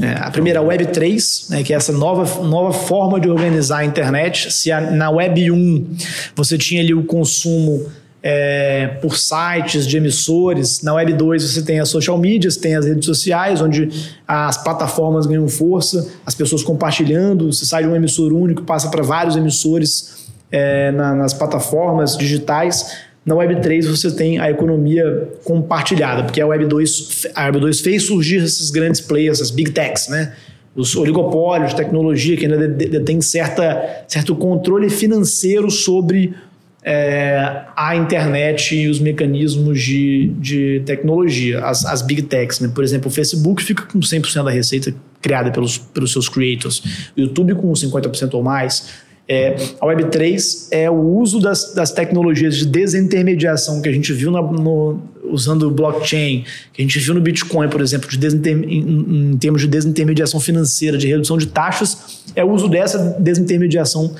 É, 0.00 0.12
a 0.12 0.30
primeira, 0.30 0.60
a 0.60 0.62
Web 0.62 0.86
3, 0.86 1.48
né, 1.50 1.62
que 1.62 1.72
é 1.72 1.76
essa 1.76 1.92
nova, 1.92 2.42
nova 2.44 2.72
forma 2.72 3.20
de 3.20 3.28
organizar 3.28 3.78
a 3.78 3.84
internet. 3.84 4.52
Se 4.52 4.70
a- 4.72 4.80
na 4.80 5.10
Web 5.10 5.50
1 5.50 5.86
você 6.34 6.56
tinha 6.56 6.80
ali 6.80 6.94
o 6.94 7.02
consumo 7.02 7.86
é, 8.22 8.98
por 9.00 9.16
sites 9.16 9.86
de 9.86 9.96
emissores, 9.96 10.82
na 10.82 10.94
Web 10.94 11.12
2 11.12 11.42
você 11.42 11.62
tem 11.62 11.78
as 11.78 11.88
social 11.88 12.18
medias, 12.18 12.56
tem 12.56 12.74
as 12.74 12.84
redes 12.84 13.06
sociais, 13.06 13.60
onde 13.60 13.88
as 14.26 14.62
plataformas 14.62 15.24
ganham 15.26 15.46
força, 15.48 16.08
as 16.26 16.34
pessoas 16.34 16.62
compartilhando, 16.62 17.52
você 17.52 17.64
sai 17.64 17.84
de 17.84 17.88
um 17.88 17.94
emissor 17.94 18.32
único, 18.32 18.62
passa 18.64 18.88
para 18.90 19.02
vários 19.02 19.36
emissores 19.36 20.26
é, 20.50 20.90
na- 20.92 21.14
nas 21.14 21.32
plataformas 21.34 22.16
digitais. 22.16 22.96
Na 23.24 23.34
Web 23.34 23.60
3 23.60 23.86
você 23.86 24.10
tem 24.10 24.38
a 24.38 24.50
economia 24.50 25.28
compartilhada, 25.44 26.24
porque 26.24 26.40
a 26.40 26.46
Web 26.46 26.64
2, 26.66 27.26
a 27.34 27.44
Web 27.46 27.60
2 27.60 27.80
fez 27.82 28.04
surgir 28.04 28.42
esses 28.42 28.70
grandes 28.70 29.00
players, 29.00 29.40
as 29.42 29.50
big 29.50 29.70
techs, 29.72 30.08
né? 30.08 30.32
Os 30.74 30.96
oligopólios 30.96 31.70
de 31.70 31.76
tecnologia 31.76 32.36
que 32.36 32.46
ainda 32.46 32.56
de- 32.66 32.74
de- 32.74 32.86
detêm 32.98 33.20
certa, 33.20 34.04
certo 34.08 34.34
controle 34.34 34.88
financeiro 34.88 35.70
sobre 35.70 36.34
é, 36.82 37.62
a 37.76 37.96
internet 37.96 38.74
e 38.74 38.88
os 38.88 39.00
mecanismos 39.00 39.80
de, 39.80 40.32
de 40.38 40.82
tecnologia, 40.86 41.64
as, 41.64 41.84
as 41.84 42.02
big 42.02 42.22
techs. 42.22 42.60
Né? 42.60 42.70
Por 42.74 42.84
exemplo, 42.84 43.08
o 43.08 43.10
Facebook 43.10 43.62
fica 43.62 43.82
com 43.84 43.98
100% 43.98 44.44
da 44.44 44.50
receita 44.50 44.94
criada 45.20 45.50
pelos, 45.50 45.76
pelos 45.78 46.12
seus 46.12 46.28
creators, 46.28 46.78
o 47.16 47.20
YouTube 47.20 47.54
com 47.56 47.72
50% 47.72 48.34
ou 48.34 48.42
mais. 48.42 49.08
É, 49.30 49.56
a 49.78 49.86
Web3 49.86 50.68
é 50.70 50.90
o 50.90 50.94
uso 51.18 51.38
das, 51.38 51.74
das 51.74 51.90
tecnologias 51.92 52.56
de 52.56 52.64
desintermediação 52.66 53.82
que 53.82 53.88
a 53.88 53.92
gente 53.92 54.10
viu 54.10 54.30
na- 54.30 54.40
no- 54.40 55.02
usando 55.24 55.64
o 55.64 55.70
blockchain, 55.70 56.46
que 56.72 56.80
a 56.80 56.82
gente 56.82 56.98
viu 56.98 57.12
no 57.12 57.20
Bitcoin, 57.20 57.68
por 57.68 57.82
exemplo, 57.82 58.08
de 58.08 58.26
em, 58.50 59.32
em 59.32 59.36
termos 59.36 59.60
de 59.60 59.68
desintermediação 59.68 60.40
financeira, 60.40 60.96
de 60.96 61.06
redução 61.08 61.36
de 61.36 61.46
taxas, 61.48 62.22
é 62.34 62.42
o 62.42 62.50
uso 62.50 62.68
dessa 62.68 63.16
desintermediação 63.20 64.14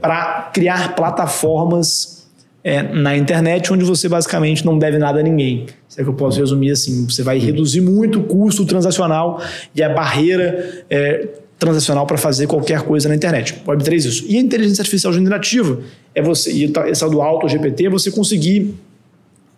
para 0.00 0.50
criar 0.52 0.94
plataformas 0.94 2.18
é, 2.62 2.82
na 2.82 3.16
internet 3.16 3.72
onde 3.72 3.84
você 3.84 4.08
basicamente 4.08 4.64
não 4.64 4.78
deve 4.78 4.98
nada 4.98 5.20
a 5.20 5.22
ninguém. 5.22 5.66
Se 5.88 6.00
é 6.00 6.04
que 6.04 6.10
eu 6.10 6.14
posso 6.14 6.38
resumir 6.38 6.70
assim, 6.70 7.06
você 7.06 7.22
vai 7.22 7.38
reduzir 7.38 7.80
muito 7.80 8.20
o 8.20 8.24
custo 8.24 8.64
transacional 8.64 9.40
e 9.74 9.82
a 9.82 9.88
barreira 9.88 10.84
é, 10.90 11.28
transacional 11.58 12.06
para 12.06 12.18
fazer 12.18 12.46
qualquer 12.46 12.82
coisa 12.82 13.08
na 13.08 13.14
internet. 13.14 13.62
Web3 13.66 13.94
isso. 13.94 14.24
E 14.28 14.36
a 14.36 14.40
inteligência 14.40 14.82
artificial 14.82 15.12
generativa 15.12 15.80
é 16.14 16.22
você 16.22 16.52
e 16.52 16.72
essa 16.88 17.08
do 17.08 17.22
auto 17.22 17.48
GPT 17.48 17.86
é 17.86 17.90
você 17.90 18.10
conseguir 18.10 18.74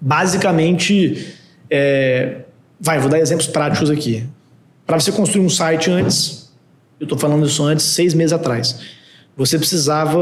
basicamente 0.01 1.35
é, 1.71 2.37
vai, 2.81 2.99
vou 2.99 3.11
dar 3.11 3.19
exemplos 3.19 3.47
práticos 3.47 3.91
aqui. 3.91 4.25
Para 4.87 4.99
você 4.99 5.13
construir 5.13 5.45
um 5.45 5.51
site 5.51 5.91
antes, 5.91 6.51
eu 6.99 7.05
estou 7.05 7.19
falando 7.19 7.47
isso 7.47 7.63
antes, 7.63 7.85
seis 7.85 8.15
meses 8.15 8.33
atrás. 8.33 8.81
Você 9.41 9.57
precisava 9.57 10.21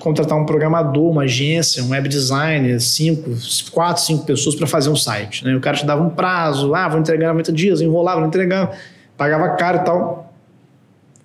contratar 0.00 0.36
um 0.36 0.44
programador, 0.44 1.08
uma 1.08 1.22
agência, 1.22 1.84
um 1.84 1.90
web 1.90 2.08
designer, 2.08 2.80
cinco, 2.80 3.30
quatro, 3.70 4.02
cinco 4.02 4.26
pessoas 4.26 4.56
para 4.56 4.66
fazer 4.66 4.90
um 4.90 4.96
site. 4.96 5.44
Né? 5.44 5.54
O 5.54 5.60
cara 5.60 5.76
te 5.76 5.86
dava 5.86 6.02
um 6.02 6.10
prazo, 6.10 6.74
ah, 6.74 6.88
vou 6.88 6.98
entregar 6.98 7.26
em 7.26 7.28
90 7.28 7.52
dias, 7.52 7.80
enrolava, 7.80 8.20
não 8.20 8.26
entregava, 8.26 8.72
pagava 9.16 9.50
caro 9.50 9.78
e 9.78 9.84
tal. 9.84 10.34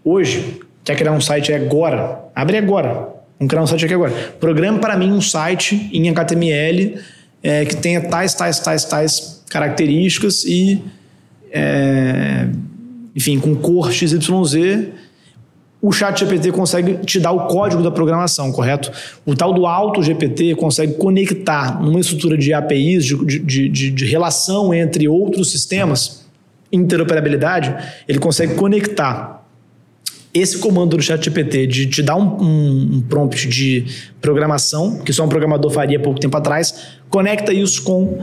Hoje, 0.06 0.60
quer 0.84 0.96
criar 0.96 1.12
um 1.12 1.20
site 1.20 1.52
agora? 1.52 2.26
Abre 2.36 2.58
agora. 2.58 3.10
Vamos 3.40 3.50
criar 3.50 3.64
um 3.64 3.68
site 3.68 3.86
aqui 3.86 3.94
agora. 3.96 4.14
Programa 4.40 4.78
para 4.78 4.96
mim 4.96 5.12
um 5.12 5.20
site 5.20 5.90
em 5.92 6.08
HTML 6.12 7.00
é, 7.42 7.66
que 7.66 7.76
tenha 7.76 8.02
tais, 8.02 8.36
tais, 8.36 8.60
tais, 8.60 8.86
tais 8.86 9.44
características 9.50 10.44
e, 10.46 10.84
é, 11.52 12.50
enfim, 13.16 13.40
com 13.40 13.56
cor 13.56 13.92
XYZ. 13.92 15.09
O 15.82 15.94
chat 15.94 16.20
GPT 16.20 16.52
consegue 16.52 17.06
te 17.06 17.20
dar 17.20 17.32
o 17.32 17.48
código 17.48 17.82
da 17.82 17.90
programação, 17.90 18.52
correto? 18.52 18.92
O 19.26 19.34
tal 19.34 19.54
do 19.54 19.66
auto 19.66 20.04
GPT 20.04 20.56
consegue 20.56 20.96
conectar 20.96 21.82
numa 21.82 22.00
estrutura 22.00 22.38
de 22.38 22.54
APIs, 22.54 23.06
de, 23.06 23.40
de, 23.40 23.70
de, 23.70 23.92
de 23.92 24.06
relação 24.06 24.74
entre 24.74 25.08
outros 25.08 25.52
sistemas, 25.52 26.26
interoperabilidade, 26.72 27.76
ele 28.08 28.20
consegue 28.20 28.56
conectar 28.56 29.40
esse 30.34 30.60
comando 30.60 30.96
do 30.96 31.02
chat 31.02 31.24
GPT 31.24 31.66
de 31.66 31.86
te 31.88 32.04
dar 32.04 32.16
um, 32.16 32.42
um, 32.42 32.90
um, 32.96 33.02
prompt 33.02 33.48
de 33.48 33.86
programação, 34.22 35.00
que 35.00 35.12
só 35.12 35.26
um 35.26 35.30
programador 35.30 35.72
faria 35.72 36.00
pouco 36.00 36.20
tempo 36.20 36.38
atrás, 36.38 36.90
conecta 37.10 37.52
isso 37.52 37.82
com 37.82 38.20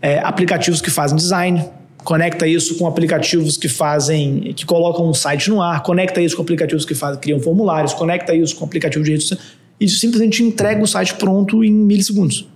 é, 0.00 0.20
aplicativos 0.20 0.80
que 0.80 0.90
fazem 0.90 1.16
design, 1.16 1.64
conecta 2.04 2.46
isso 2.46 2.76
com 2.76 2.86
aplicativos 2.86 3.56
que 3.56 3.68
fazem, 3.68 4.52
que 4.54 4.64
colocam 4.64 5.08
um 5.08 5.14
site 5.14 5.50
no 5.50 5.60
ar, 5.60 5.82
conecta 5.82 6.20
isso 6.20 6.36
com 6.36 6.42
aplicativos 6.42 6.84
que 6.84 6.94
fazem, 6.94 7.20
criam 7.20 7.40
formulários, 7.40 7.92
conecta 7.92 8.34
isso 8.34 8.56
com 8.56 8.64
aplicativos 8.64 9.04
de 9.04 9.12
rede 9.12 9.24
social, 9.24 9.46
e 9.80 9.88
simplesmente 9.88 10.42
entrega 10.42 10.82
o 10.82 10.86
site 10.86 11.14
pronto 11.14 11.62
em 11.62 11.72
milissegundos. 11.72 12.48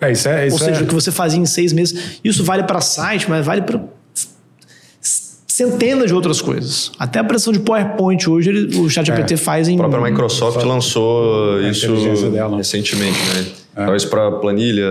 É, 0.00 0.10
isso 0.10 0.28
é, 0.28 0.46
isso 0.48 0.56
Ou 0.56 0.58
seja, 0.58 0.80
é... 0.80 0.82
o 0.82 0.86
que 0.86 0.94
você 0.94 1.12
fazia 1.12 1.38
em 1.38 1.46
seis 1.46 1.72
meses. 1.72 2.18
Isso 2.24 2.42
vale 2.42 2.64
para 2.64 2.80
site, 2.80 3.30
mas 3.30 3.46
vale 3.46 3.62
para 3.62 3.80
centenas 5.46 6.06
de 6.08 6.14
outras 6.14 6.40
coisas. 6.40 6.90
Até 6.98 7.20
a 7.20 7.24
pressão 7.24 7.52
de 7.52 7.60
PowerPoint 7.60 8.28
hoje 8.28 8.48
ele, 8.48 8.78
o 8.80 8.90
ChatGPT 8.90 9.34
é. 9.34 9.36
faz 9.36 9.68
em. 9.68 9.74
A 9.74 9.78
própria 9.78 10.02
Microsoft 10.02 10.60
lançou 10.64 11.60
isso 11.62 11.94
recentemente, 12.56 13.18
né? 13.34 13.61
É. 13.74 13.82
Talvez 13.82 14.04
para 14.04 14.30
planilha, 14.32 14.88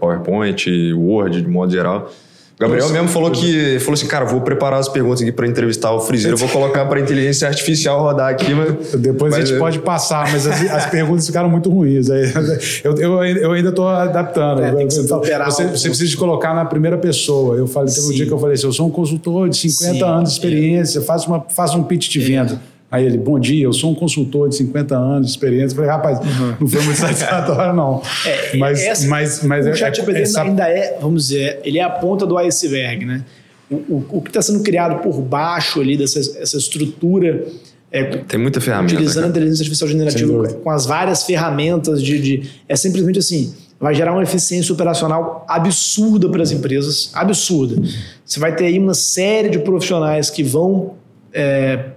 PowerPoint, 0.00 0.66
Word, 0.94 1.42
de 1.42 1.48
modo 1.48 1.72
geral. 1.72 2.10
O 2.56 2.62
Gabriel 2.62 2.84
Nossa, 2.84 2.94
mesmo 2.94 3.08
falou 3.10 3.30
que 3.30 3.78
falou 3.80 3.92
assim, 3.92 4.06
cara, 4.06 4.24
vou 4.24 4.40
preparar 4.40 4.80
as 4.80 4.88
perguntas 4.88 5.20
aqui 5.20 5.30
para 5.30 5.46
entrevistar 5.46 5.92
o 5.92 6.00
Friseiro, 6.00 6.38
vou 6.38 6.48
colocar 6.48 6.86
para 6.86 6.98
inteligência 6.98 7.46
artificial 7.46 8.00
rodar 8.00 8.30
aqui, 8.30 8.54
mas 8.54 8.92
depois 8.98 9.30
mas, 9.30 9.42
a 9.42 9.46
gente 9.46 9.58
pode 9.58 9.78
passar, 9.80 10.32
mas 10.32 10.46
as, 10.46 10.62
as 10.70 10.86
perguntas 10.86 11.26
ficaram 11.26 11.50
muito 11.50 11.68
ruins. 11.68 12.08
Eu, 12.08 12.96
eu, 12.96 13.24
eu 13.24 13.52
ainda 13.52 13.68
estou 13.68 13.86
adaptando. 13.86 14.62
É, 14.62 14.72
você, 14.72 15.02
você, 15.02 15.64
você, 15.68 15.88
precisa 15.90 16.08
de 16.08 16.16
colocar 16.16 16.54
na 16.54 16.64
primeira 16.64 16.96
pessoa. 16.96 17.56
Eu 17.56 17.66
falei, 17.66 17.92
teve 17.92 18.06
um 18.06 18.12
dia 18.12 18.24
que 18.24 18.32
eu 18.32 18.38
falei 18.38 18.54
assim, 18.54 18.66
eu 18.66 18.72
sou 18.72 18.86
um 18.86 18.90
consultor 18.90 19.50
de 19.50 19.58
50 19.58 19.92
Sim, 19.92 20.02
anos 20.02 20.30
de 20.30 20.36
experiência, 20.36 21.02
faça 21.02 21.26
uma 21.26 21.44
faça 21.50 21.76
um 21.76 21.82
pitch 21.82 22.08
de 22.08 22.20
venda. 22.20 22.58
Aí 22.90 23.04
ele, 23.04 23.18
bom 23.18 23.38
dia, 23.38 23.64
eu 23.64 23.72
sou 23.72 23.90
um 23.90 23.94
consultor 23.94 24.48
de 24.48 24.56
50 24.56 24.96
anos 24.96 25.26
de 25.26 25.32
experiência. 25.32 25.74
Eu 25.74 25.76
falei, 25.76 25.90
rapaz, 25.90 26.18
uhum. 26.20 26.54
não 26.60 26.68
foi 26.68 26.82
muito 26.82 26.98
satisfatório, 26.98 27.74
não. 27.74 28.00
É, 28.24 28.56
mas, 28.56 28.80
essa, 28.80 29.08
mas, 29.08 29.42
mas 29.42 29.66
o 29.66 29.74
ChatGPT 29.74 30.20
essa... 30.20 30.42
ainda 30.42 30.68
é, 30.68 30.98
vamos 31.00 31.28
dizer, 31.28 31.60
ele 31.64 31.78
é 31.78 31.82
a 31.82 31.90
ponta 31.90 32.24
do 32.24 32.38
iceberg, 32.38 33.04
né? 33.04 33.24
O, 33.68 33.74
o, 33.74 34.06
o 34.12 34.22
que 34.22 34.30
está 34.30 34.40
sendo 34.40 34.62
criado 34.62 35.02
por 35.02 35.20
baixo 35.20 35.80
ali 35.80 35.96
dessa 35.96 36.20
essa 36.20 36.56
estrutura 36.56 37.44
é, 37.90 38.04
tem 38.04 38.38
muita 38.38 38.60
ferramenta. 38.60 38.94
Utilizando 38.94 39.24
a 39.24 39.28
inteligência 39.28 39.62
artificial 39.62 39.88
generativa 39.88 40.48
com, 40.48 40.54
com 40.60 40.70
as 40.70 40.86
várias 40.86 41.22
ferramentas 41.24 42.02
de, 42.02 42.20
de. 42.20 42.50
É 42.68 42.76
simplesmente 42.76 43.18
assim. 43.18 43.54
Vai 43.78 43.94
gerar 43.94 44.12
uma 44.12 44.22
eficiência 44.22 44.72
operacional 44.72 45.44
absurda 45.48 46.28
para 46.30 46.42
as 46.42 46.50
empresas. 46.50 47.10
Absurda. 47.12 47.76
Você 48.24 48.40
vai 48.40 48.54
ter 48.54 48.66
aí 48.66 48.78
uma 48.78 48.94
série 48.94 49.48
de 49.48 49.58
profissionais 49.58 50.30
que 50.30 50.42
vão. 50.42 50.94
É, 51.32 51.90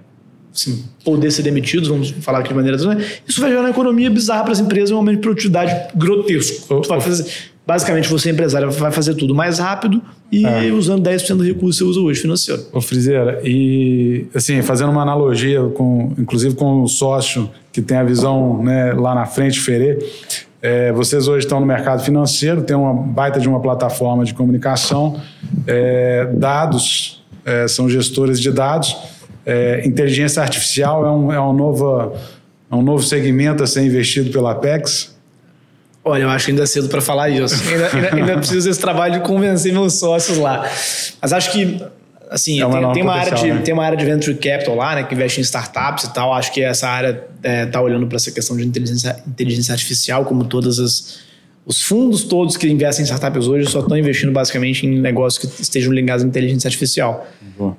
assim, 0.54 0.84
poder 1.04 1.30
ser 1.30 1.42
demitidos, 1.42 1.88
vamos 1.88 2.10
falar 2.20 2.40
aqui 2.40 2.48
de 2.48 2.54
maneira. 2.54 2.76
Isso 3.26 3.40
vai 3.40 3.50
gerar 3.50 3.62
uma 3.62 3.70
economia 3.70 4.10
bizarra 4.10 4.44
para 4.44 4.52
as 4.52 4.60
empresas 4.60 4.90
e 4.90 4.94
um 4.94 4.96
aumento 4.96 5.16
de 5.16 5.22
produtividade 5.22 5.94
grotesco. 5.94 6.82
Fazer, 6.84 7.26
basicamente 7.66 8.08
você, 8.08 8.30
empresário, 8.30 8.70
vai 8.70 8.90
fazer 8.90 9.14
tudo 9.14 9.34
mais 9.34 9.58
rápido 9.58 10.02
e 10.30 10.44
é. 10.44 10.72
usando 10.72 11.08
10% 11.08 11.36
do 11.36 11.44
recurso 11.44 11.78
que 11.78 11.84
você 11.84 11.90
usa 11.90 12.00
hoje 12.00 12.20
financeiro. 12.20 12.62
Ô, 12.72 12.80
Frizeira, 12.80 13.40
e 13.44 14.26
assim, 14.34 14.60
fazendo 14.62 14.90
uma 14.90 15.02
analogia, 15.02 15.62
com, 15.74 16.12
inclusive 16.18 16.54
com 16.54 16.82
o 16.82 16.88
sócio 16.88 17.48
que 17.72 17.80
tem 17.80 17.96
a 17.96 18.02
visão 18.02 18.62
né, 18.62 18.92
lá 18.92 19.14
na 19.14 19.26
frente, 19.26 19.60
Ferê, 19.60 19.98
é, 20.62 20.92
vocês 20.92 21.26
hoje 21.26 21.46
estão 21.46 21.60
no 21.60 21.66
mercado 21.66 22.02
financeiro, 22.02 22.62
tem 22.62 22.76
uma 22.76 22.92
baita 22.92 23.40
de 23.40 23.48
uma 23.48 23.60
plataforma 23.60 24.24
de 24.24 24.34
comunicação, 24.34 25.20
é, 25.66 26.28
dados, 26.34 27.22
é, 27.44 27.66
são 27.66 27.88
gestores 27.88 28.40
de 28.40 28.50
dados, 28.50 28.96
é, 29.44 29.82
inteligência 29.86 30.42
artificial 30.42 31.04
é 31.04 31.10
um, 31.10 31.32
é, 31.32 31.40
um 31.40 31.52
novo, 31.52 32.12
é 32.70 32.74
um 32.74 32.82
novo 32.82 33.02
segmento 33.02 33.62
a 33.62 33.66
ser 33.66 33.82
investido 33.82 34.30
pela 34.30 34.52
Apex. 34.52 35.14
Olha, 36.04 36.22
eu 36.22 36.30
acho 36.30 36.46
que 36.46 36.50
ainda 36.52 36.62
é 36.62 36.66
cedo 36.66 36.88
para 36.88 37.00
falar 37.00 37.28
isso. 37.28 37.54
Ainda, 37.70 37.88
ainda, 37.94 38.16
ainda 38.16 38.38
preciso 38.38 38.66
desse 38.66 38.80
trabalho 38.80 39.14
de 39.14 39.20
convencer 39.20 39.72
meus 39.72 39.94
sócios 39.98 40.38
lá. 40.38 40.66
Mas 41.20 41.32
acho 41.32 41.52
que 41.52 41.78
assim, 42.30 42.60
é 42.60 42.64
uma 42.64 42.80
tem, 42.80 42.92
tem, 42.92 43.02
uma 43.02 43.14
área 43.14 43.34
de, 43.34 43.52
né? 43.52 43.60
tem 43.62 43.74
uma 43.74 43.84
área 43.84 43.98
de 43.98 44.04
venture 44.04 44.36
capital 44.36 44.76
lá, 44.76 44.94
né, 44.94 45.02
que 45.02 45.14
investe 45.14 45.40
em 45.40 45.42
startups 45.42 46.04
e 46.04 46.14
tal. 46.14 46.32
Acho 46.32 46.52
que 46.52 46.62
essa 46.62 46.88
área 46.88 47.24
está 47.42 47.80
é, 47.80 47.82
olhando 47.82 48.06
para 48.06 48.16
essa 48.16 48.30
questão 48.30 48.56
de 48.56 48.64
inteligência, 48.64 49.20
inteligência 49.26 49.72
artificial, 49.72 50.24
como 50.24 50.44
todas 50.44 50.78
as 50.78 51.18
os 51.66 51.82
fundos 51.82 52.24
todos 52.24 52.56
que 52.56 52.66
investem 52.68 53.02
em 53.02 53.04
startups 53.04 53.46
hoje 53.46 53.70
só 53.70 53.80
estão 53.80 53.96
investindo 53.96 54.32
basicamente 54.32 54.86
em 54.86 54.98
negócios 54.98 55.46
que 55.46 55.62
estejam 55.62 55.92
ligados 55.92 56.24
à 56.24 56.26
inteligência 56.26 56.68
artificial. 56.68 57.26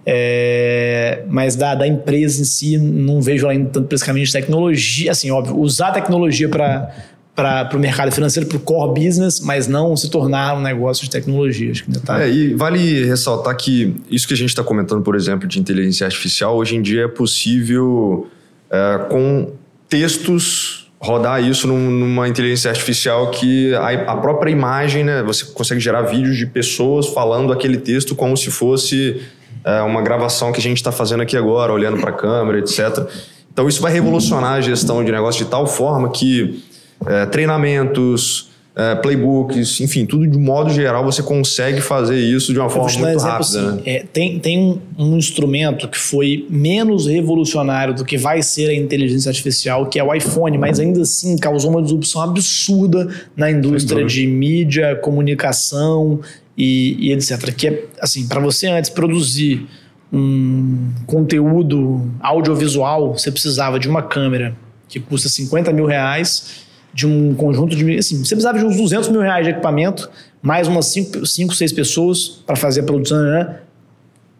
É, 0.06 1.24
mas 1.28 1.56
da, 1.56 1.74
da 1.74 1.88
empresa 1.88 2.42
em 2.42 2.46
si, 2.46 2.78
não 2.78 3.22
vejo 3.22 3.48
ainda 3.48 3.70
tanto 3.70 3.88
praticamente 3.88 4.32
tecnologia. 4.32 5.12
Assim, 5.12 5.32
óbvio, 5.32 5.58
usar 5.60 5.92
tecnologia 5.92 6.48
para 6.48 6.94
para 7.34 7.76
o 7.76 7.80
mercado 7.80 8.12
financeiro, 8.12 8.48
para 8.48 8.58
o 8.58 8.60
core 8.60 9.06
business, 9.06 9.40
mas 9.40 9.66
não 9.66 9.96
se 9.96 10.10
tornar 10.10 10.56
um 10.56 10.62
negócio 10.62 11.06
de 11.06 11.10
tecnologia. 11.10 11.72
Acho 11.72 11.86
que 11.86 11.90
ainda 11.90 12.02
tá... 12.02 12.22
É, 12.22 12.30
e 12.30 12.54
vale 12.54 13.06
ressaltar 13.06 13.56
que 13.56 13.96
isso 14.12 14.28
que 14.28 14.34
a 14.34 14.38
gente 14.38 14.50
está 14.50 14.64
comentando, 14.64 15.02
por 15.02 15.16
exemplo, 15.16 15.48
de 15.48 15.60
inteligência 15.60 16.06
artificial, 16.06 16.56
hoje 16.56 16.76
em 16.76 16.82
dia 16.82 17.06
é 17.06 17.08
possível 17.08 18.28
é, 18.70 19.06
com 19.10 19.54
textos 19.88 20.81
rodar 21.02 21.44
isso 21.44 21.68
num, 21.68 21.90
numa 21.90 22.28
inteligência 22.28 22.70
artificial 22.70 23.32
que 23.32 23.74
a, 23.74 24.12
a, 24.12 24.18
própria 24.18 24.52
imagem, 24.52 25.04
né, 25.04 25.24
você 25.24 25.46
consegue 25.46 25.82
gerar 25.82 26.04
vídeos 26.04 26.38
de 26.38 26.46
pessoas 26.46 27.08
falando 27.08 27.52
aquele 27.52 27.78
texto 27.78 28.16
como 28.16 28.38
se 28.38 28.52
fosse 28.52 29.20
é, 29.64 29.82
uma 29.82 30.04
gravação 30.04 30.52
que 30.52 30.60
a 30.60 30.62
gente 30.62 30.78
está 30.78 30.92
fazendo 30.92 31.24
aqui 31.24 31.36
agora, 31.36 31.74
olhando 31.74 32.00
para 32.00 32.12
a 32.12 32.14
câmera, 32.14 32.60
etc. 32.60 33.08
Então 33.52 33.68
isso 33.68 33.82
vai 33.82 33.92
revolucionar 33.92 34.54
a 34.54 34.62
gestão 34.62 35.04
de 35.04 35.12
negócio 35.12 35.44
de 35.44 35.50
tal 35.50 35.66
forma 35.66 36.12
que 36.12 36.64
é, 37.08 37.26
treinamentos, 37.26 38.51
é, 38.74 38.96
playbooks, 38.96 39.82
enfim, 39.82 40.06
tudo 40.06 40.26
de 40.26 40.38
modo 40.38 40.70
geral 40.70 41.04
você 41.04 41.22
consegue 41.22 41.82
fazer 41.82 42.18
isso 42.18 42.54
de 42.54 42.60
uma 42.60 42.70
forma 42.70 42.90
muito 43.00 43.20
rápida. 43.20 43.40
Assim, 43.40 43.76
né? 43.76 43.82
é, 43.86 44.06
tem 44.14 44.40
tem 44.40 44.58
um, 44.58 44.80
um, 44.98 45.18
instrumento 45.18 45.90
que 45.90 45.98
foi 45.98 46.48
menos 46.50 47.06
revolucionário 47.06 47.94
do 47.94 48.06
que 48.06 48.18
vai 48.18 48.42
ser 48.42 48.70
a 48.70 48.74
inteligência 48.74 49.30
artificial, 49.30 49.88
que 49.88 50.00
é 50.00 50.04
o 50.04 50.14
iPhone, 50.14 50.58
mas 50.58 50.80
ainda 50.80 51.02
assim 51.02 51.38
causou 51.38 51.72
uma 51.72 51.82
disrupção 51.82 52.22
absurda 52.22 53.10
na 53.36 53.52
indústria 53.52 54.06
de 54.06 54.26
mídia, 54.26 54.96
comunicação 54.96 56.22
e, 56.58 56.96
e 56.98 57.12
etc. 57.12 57.54
Que 57.54 57.68
é 57.68 57.86
assim, 58.00 58.26
para 58.26 58.40
você 58.40 58.68
antes 58.68 58.90
produzir 58.90 59.68
um 60.14 60.92
conteúdo 61.06 62.10
audiovisual, 62.22 63.18
você 63.18 63.30
precisava 63.30 63.78
de 63.78 63.90
uma 63.90 64.02
câmera 64.02 64.56
que 64.88 65.00
custa 65.00 65.28
50 65.28 65.74
mil 65.74 65.86
reais 65.86 66.71
de 66.94 67.08
um 67.08 67.34
conjunto 67.34 67.76
de. 67.76 67.98
Assim, 67.98 68.18
você 68.18 68.36
precisava 68.36 68.60
de 68.60 68.66
uns 68.66 68.78
200 68.78 69.10
mil 69.10 69.22
reais 69.22 69.46
de 69.46 69.52
equipamento, 69.52 70.10
mais 70.42 70.68
umas 70.68 70.88
5, 70.88 71.26
6 71.26 71.74
pessoas 71.74 72.28
para 72.46 72.56
fazer 72.56 72.82
a 72.82 72.84
produção. 72.84 73.22
Né? 73.22 73.58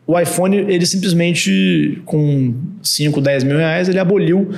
O 0.06 0.20
iPhone, 0.20 0.58
ele 0.58 0.86
simplesmente, 0.86 2.02
com 2.06 2.54
5, 2.84 3.22
10 3.22 3.44
mil 3.44 3.58
reais, 3.58 3.88
ele 3.88 4.00
aboliu 4.00 4.52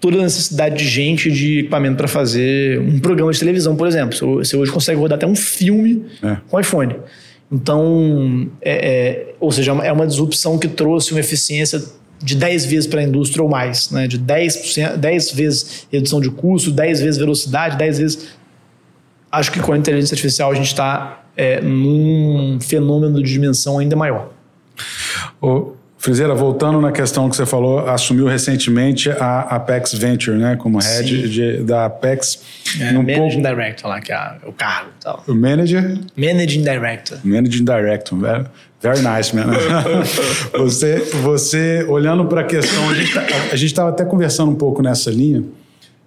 toda 0.00 0.18
a 0.18 0.22
necessidade 0.22 0.76
de 0.76 0.88
gente 0.88 1.30
de 1.30 1.60
equipamento 1.60 1.96
para 1.96 2.08
fazer 2.08 2.80
um 2.80 2.98
programa 2.98 3.32
de 3.32 3.38
televisão, 3.38 3.76
por 3.76 3.86
exemplo. 3.86 4.36
Você 4.38 4.56
hoje 4.56 4.72
consegue 4.72 4.98
rodar 4.98 5.16
até 5.16 5.26
um 5.26 5.36
filme 5.36 6.04
é. 6.22 6.38
com 6.48 6.58
iPhone. 6.58 6.96
Então, 7.52 8.48
é, 8.62 8.72
é, 8.72 9.34
ou 9.40 9.50
seja, 9.50 9.72
é 9.72 9.92
uma 9.92 10.06
disrupção 10.06 10.58
que 10.58 10.68
trouxe 10.68 11.10
uma 11.10 11.20
eficiência 11.20 11.82
de 12.22 12.34
10 12.34 12.66
vezes 12.66 12.86
para 12.86 13.00
a 13.00 13.02
indústria 13.02 13.42
ou 13.42 13.48
mais, 13.48 13.90
né? 13.90 14.06
de 14.06 14.18
10%, 14.18 14.96
10 14.96 15.32
vezes 15.32 15.86
redução 15.90 16.20
de 16.20 16.30
custo, 16.30 16.70
10 16.70 17.00
vezes 17.00 17.18
velocidade, 17.18 17.76
10 17.76 17.98
vezes. 17.98 18.28
Acho 19.32 19.50
que 19.52 19.60
com 19.60 19.72
a 19.72 19.78
inteligência 19.78 20.14
artificial 20.14 20.50
a 20.50 20.54
gente 20.54 20.66
está 20.66 21.24
é, 21.36 21.60
num 21.60 22.58
fenômeno 22.60 23.22
de 23.22 23.30
dimensão 23.30 23.78
ainda 23.78 23.96
maior. 23.96 24.30
O 25.40 25.74
Frizeira, 26.00 26.34
voltando 26.34 26.80
na 26.80 26.92
questão 26.92 27.28
que 27.28 27.36
você 27.36 27.44
falou, 27.44 27.86
assumiu 27.86 28.26
recentemente 28.26 29.10
a 29.10 29.40
Apex 29.40 29.92
Venture, 29.92 30.34
né, 30.34 30.56
como 30.56 30.78
head 30.78 31.28
de, 31.28 31.62
da 31.62 31.84
Apex. 31.84 32.42
É, 32.80 32.92
Managing 32.92 33.14
pouco... 33.18 33.36
Director 33.36 33.90
lá, 33.90 34.00
que 34.00 34.10
é 34.10 34.36
o 34.46 34.52
cargo. 34.52 34.88
Tal. 34.98 35.22
O 35.28 35.34
Manager? 35.34 35.98
Managing 36.16 36.62
Director. 36.62 37.18
Managing 37.22 37.64
Director. 37.64 38.18
Very 38.82 39.02
nice, 39.02 39.36
man. 39.36 39.52
você, 40.56 40.96
você, 41.22 41.84
olhando 41.86 42.24
para 42.26 42.40
a 42.40 42.44
questão, 42.44 42.88
a 42.88 42.94
gente 42.94 43.66
estava 43.66 43.92
tá, 43.92 44.02
até 44.02 44.10
conversando 44.10 44.50
um 44.50 44.54
pouco 44.54 44.82
nessa 44.82 45.10
linha. 45.10 45.44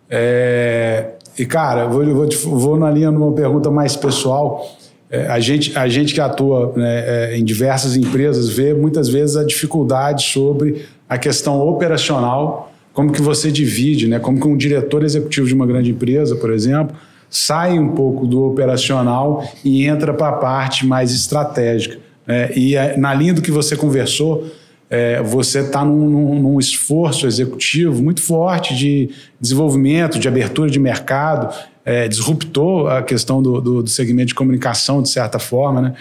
É, 0.10 1.12
e, 1.38 1.46
cara, 1.46 1.86
vou, 1.86 2.04
vou, 2.06 2.30
vou 2.58 2.78
na 2.78 2.90
linha 2.90 3.12
numa 3.12 3.32
pergunta 3.32 3.70
mais 3.70 3.96
pessoal. 3.96 4.68
É, 5.10 5.28
a, 5.28 5.40
gente, 5.40 5.78
a 5.78 5.88
gente 5.88 6.16
que 6.16 6.20
atua 6.20 6.74
né, 6.76 7.04
é, 7.06 7.38
em 7.38 7.44
diversas 7.44 7.96
empresas 7.96 8.50
vê 8.50 8.74
muitas 8.74 9.08
vezes 9.08 9.38
a 9.38 9.44
dificuldade 9.44 10.24
sobre 10.32 10.86
a 11.08 11.20
questão 11.20 11.62
operacional, 11.62 12.72
como 12.92 13.12
que 13.12 13.22
você 13.22 13.52
divide, 13.52 14.08
né, 14.08 14.18
como 14.18 14.40
que 14.40 14.48
um 14.48 14.58
diretor 14.58 15.04
executivo 15.04 15.46
de 15.46 15.54
uma 15.54 15.68
grande 15.68 15.92
empresa, 15.92 16.36
por 16.36 16.52
exemplo, 16.52 16.96
sai 17.30 17.78
um 17.78 17.90
pouco 17.90 18.26
do 18.26 18.44
operacional 18.44 19.48
e 19.64 19.86
entra 19.86 20.14
para 20.16 20.30
a 20.30 20.34
parte 20.34 20.86
mais 20.86 21.12
estratégica. 21.12 22.03
É, 22.28 22.58
e 22.58 22.76
é, 22.76 22.98
na 22.98 23.14
linha 23.14 23.34
do 23.34 23.42
que 23.42 23.52
você 23.52 23.76
conversou, 23.76 24.48
é, 24.90 25.22
você 25.22 25.60
está 25.60 25.84
num, 25.84 26.10
num, 26.10 26.40
num, 26.40 26.60
esforço 26.60 27.26
executivo 27.26 28.02
muito 28.02 28.22
forte 28.22 28.76
de 28.76 29.10
desenvolvimento, 29.40 30.20
de 30.20 30.28
abertura 30.28 30.70
de 30.70 30.80
mercado, 30.80 31.54
é, 31.84 32.08
disruptou 32.08 32.88
a 32.88 33.02
questão 33.02 33.42
do, 33.42 33.60
do, 33.60 33.84
do, 33.84 33.90
segmento 33.90 34.28
de 34.28 34.36
comunicação, 34.36 35.02
de 35.02 35.10
certa 35.10 35.40
forma, 35.40 35.82
né? 35.82 35.94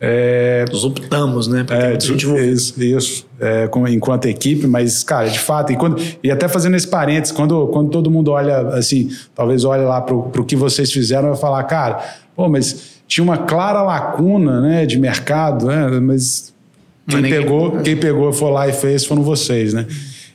É, 0.00 0.64
Disruptamos, 0.70 1.48
né? 1.48 1.66
É, 1.68 1.96
isso, 1.96 2.80
isso 2.80 3.26
é, 3.40 3.66
com, 3.66 3.86
enquanto 3.88 4.26
equipe, 4.26 4.68
mas, 4.68 5.02
cara, 5.02 5.28
de 5.28 5.40
fato, 5.40 5.72
e, 5.72 5.76
quando, 5.76 6.00
e 6.22 6.30
até 6.30 6.46
fazendo 6.46 6.76
esse 6.76 6.86
parênteses, 6.86 7.36
quando, 7.36 7.66
quando 7.66 7.90
todo 7.90 8.08
mundo 8.08 8.30
olha, 8.30 8.60
assim, 8.68 9.10
talvez 9.34 9.64
olhe 9.64 9.82
lá 9.82 10.00
para 10.00 10.14
o 10.14 10.44
que 10.44 10.54
vocês 10.54 10.92
fizeram, 10.92 11.30
vai 11.30 11.36
falar, 11.36 11.64
cara, 11.64 11.98
pô, 12.36 12.48
mas 12.48 12.97
tinha 13.08 13.24
uma 13.24 13.38
clara 13.38 13.82
lacuna 13.82 14.60
né, 14.60 14.86
de 14.86 14.98
mercado, 14.98 15.66
né, 15.66 15.98
mas 15.98 16.54
quem 17.08 17.22
pegou, 17.22 17.80
quem 17.80 17.96
pegou 17.96 18.32
foi 18.32 18.50
lá 18.52 18.68
e 18.68 18.72
fez 18.72 19.04
foram 19.04 19.22
vocês, 19.22 19.72
né? 19.72 19.86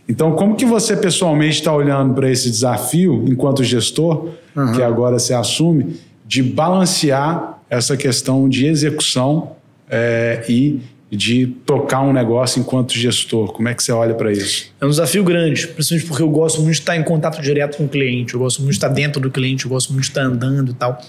Então, 0.09 0.33
como 0.33 0.55
que 0.55 0.65
você 0.65 0.97
pessoalmente 0.97 1.59
está 1.59 1.73
olhando 1.73 2.13
para 2.13 2.29
esse 2.29 2.49
desafio, 2.49 3.23
enquanto 3.27 3.63
gestor, 3.63 4.29
uhum. 4.55 4.73
que 4.73 4.81
agora 4.81 5.17
se 5.17 5.33
assume, 5.33 5.97
de 6.25 6.43
balancear 6.43 7.59
essa 7.69 7.95
questão 7.95 8.49
de 8.49 8.65
execução 8.65 9.55
é, 9.89 10.43
e 10.49 10.81
de 11.09 11.47
tocar 11.65 12.01
um 12.01 12.11
negócio 12.11 12.59
enquanto 12.59 12.93
gestor? 12.93 13.53
Como 13.53 13.69
é 13.69 13.73
que 13.73 13.83
você 13.83 13.91
olha 13.91 14.15
para 14.15 14.31
isso? 14.31 14.73
É 14.81 14.85
um 14.85 14.89
desafio 14.89 15.23
grande, 15.23 15.67
principalmente 15.67 16.07
porque 16.07 16.23
eu 16.23 16.29
gosto 16.29 16.61
muito 16.61 16.73
de 16.73 16.79
estar 16.79 16.97
em 16.97 17.03
contato 17.03 17.41
direto 17.41 17.77
com 17.77 17.85
o 17.85 17.89
cliente, 17.89 18.33
eu 18.33 18.39
gosto 18.39 18.59
muito 18.59 18.71
de 18.71 18.77
estar 18.77 18.89
dentro 18.89 19.21
do 19.21 19.29
cliente, 19.29 19.65
eu 19.65 19.69
gosto 19.69 19.93
muito 19.93 20.03
de 20.03 20.09
estar 20.09 20.23
andando 20.23 20.71
e 20.71 20.73
tal. 20.73 20.99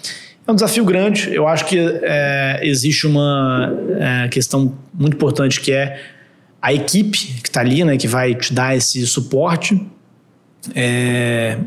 É 0.47 0.53
um 0.53 0.55
desafio 0.55 0.85
grande. 0.85 1.35
Eu 1.35 1.49
acho 1.49 1.65
que 1.65 1.79
é, 1.79 2.61
existe 2.63 3.07
uma 3.07 3.73
é, 3.99 4.29
questão 4.29 4.75
muito 4.93 5.15
importante 5.15 5.61
que 5.61 5.73
é 5.73 6.01
a 6.61 6.73
equipe 6.73 7.19
que 7.43 7.49
está 7.49 7.61
ali, 7.61 7.85
né, 7.85 7.97
que 7.97 8.09
vai 8.09 8.35
te 8.35 8.53
dar 8.53 8.77
esse 8.77 9.07
suporte. 9.07 9.81
É, 10.75 11.59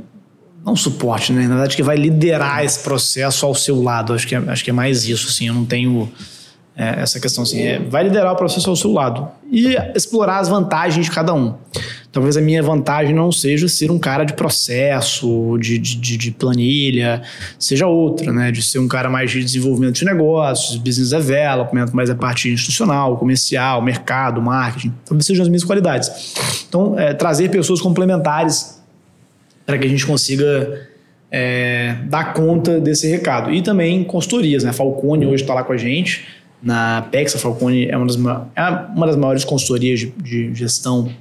não 0.66 0.76
suporte, 0.76 1.32
né? 1.32 1.44
Na 1.44 1.56
verdade, 1.56 1.76
que 1.76 1.84
vai 1.84 1.96
liderar 1.96 2.64
esse 2.64 2.80
processo 2.80 3.46
ao 3.46 3.56
seu 3.56 3.82
lado. 3.82 4.14
Acho 4.14 4.28
que 4.28 4.36
é, 4.36 4.38
acho 4.38 4.64
que 4.64 4.70
é 4.70 4.74
mais 4.74 5.08
isso, 5.08 5.28
assim. 5.30 5.48
Eu 5.48 5.54
não 5.54 5.66
tenho 5.66 6.12
é, 6.76 7.02
essa 7.02 7.20
questão, 7.20 7.44
assim. 7.44 7.62
É, 7.62 7.80
vai 7.80 8.04
liderar 8.04 8.34
o 8.34 8.36
processo 8.36 8.70
ao 8.70 8.76
seu 8.76 8.92
lado 8.92 9.30
e 9.50 9.76
explorar 9.96 10.40
as 10.40 10.50
vantagens 10.50 11.06
de 11.06 11.12
cada 11.12 11.34
um. 11.34 11.56
Talvez 12.18 12.36
a 12.36 12.42
minha 12.42 12.64
vantagem 12.64 13.14
não 13.14 13.32
seja 13.32 13.68
ser 13.68 13.92
um 13.92 14.00
cara 14.00 14.24
de 14.24 14.34
processo, 14.34 15.56
de, 15.60 15.78
de, 15.78 16.18
de, 16.18 16.32
planilha, 16.32 17.22
seja 17.60 17.86
outra, 17.86 18.34
né? 18.34 18.52
De 18.52 18.60
ser 18.64 18.80
um 18.80 18.88
cara 18.88 19.08
mais 19.08 19.30
de 19.30 19.44
desenvolvimento 19.44 20.00
de 20.00 20.06
negócios, 20.06 20.78
business 20.78 21.12
development, 21.12 21.86
mais 21.94 22.10
a 22.10 22.16
parte 22.16 22.50
institucional, 22.50 23.18
comercial, 23.18 23.84
mercado, 23.84 24.42
marketing. 24.42 24.92
Talvez 25.06 25.28
sejam 25.28 25.44
as 25.44 25.48
minhas 25.48 25.64
qualidades. 25.64 26.34
Então, 26.68 27.00
é, 27.00 27.14
trazer 27.14 27.52
pessoas 27.52 27.80
complementares 27.80 28.82
para 29.64 29.78
que 29.78 29.86
a 29.86 29.88
gente 29.88 30.04
consiga 30.04 30.88
é, 31.30 31.98
dar 32.06 32.34
conta 32.34 32.80
desse 32.80 33.08
recado. 33.08 33.54
E 33.54 33.62
também 33.62 34.04
consultorias, 34.04 34.64
né? 34.64 34.74
Falcone 34.74 35.28
hoje 35.28 35.44
está 35.44 35.54
lá 35.54 35.64
com 35.64 35.74
a 35.74 35.78
gente 35.78 36.26
na 36.64 37.08
PEX. 37.12 37.36
A 37.36 37.38
Falcone 37.38 37.86
é 37.86 37.96
uma 37.96 38.08
das, 38.08 38.18
é 38.56 38.70
uma 38.96 39.06
das 39.06 39.16
maiores 39.16 39.46
consultorias 39.46 40.00
de, 40.00 40.08
de 40.08 40.56
gestão 40.56 41.12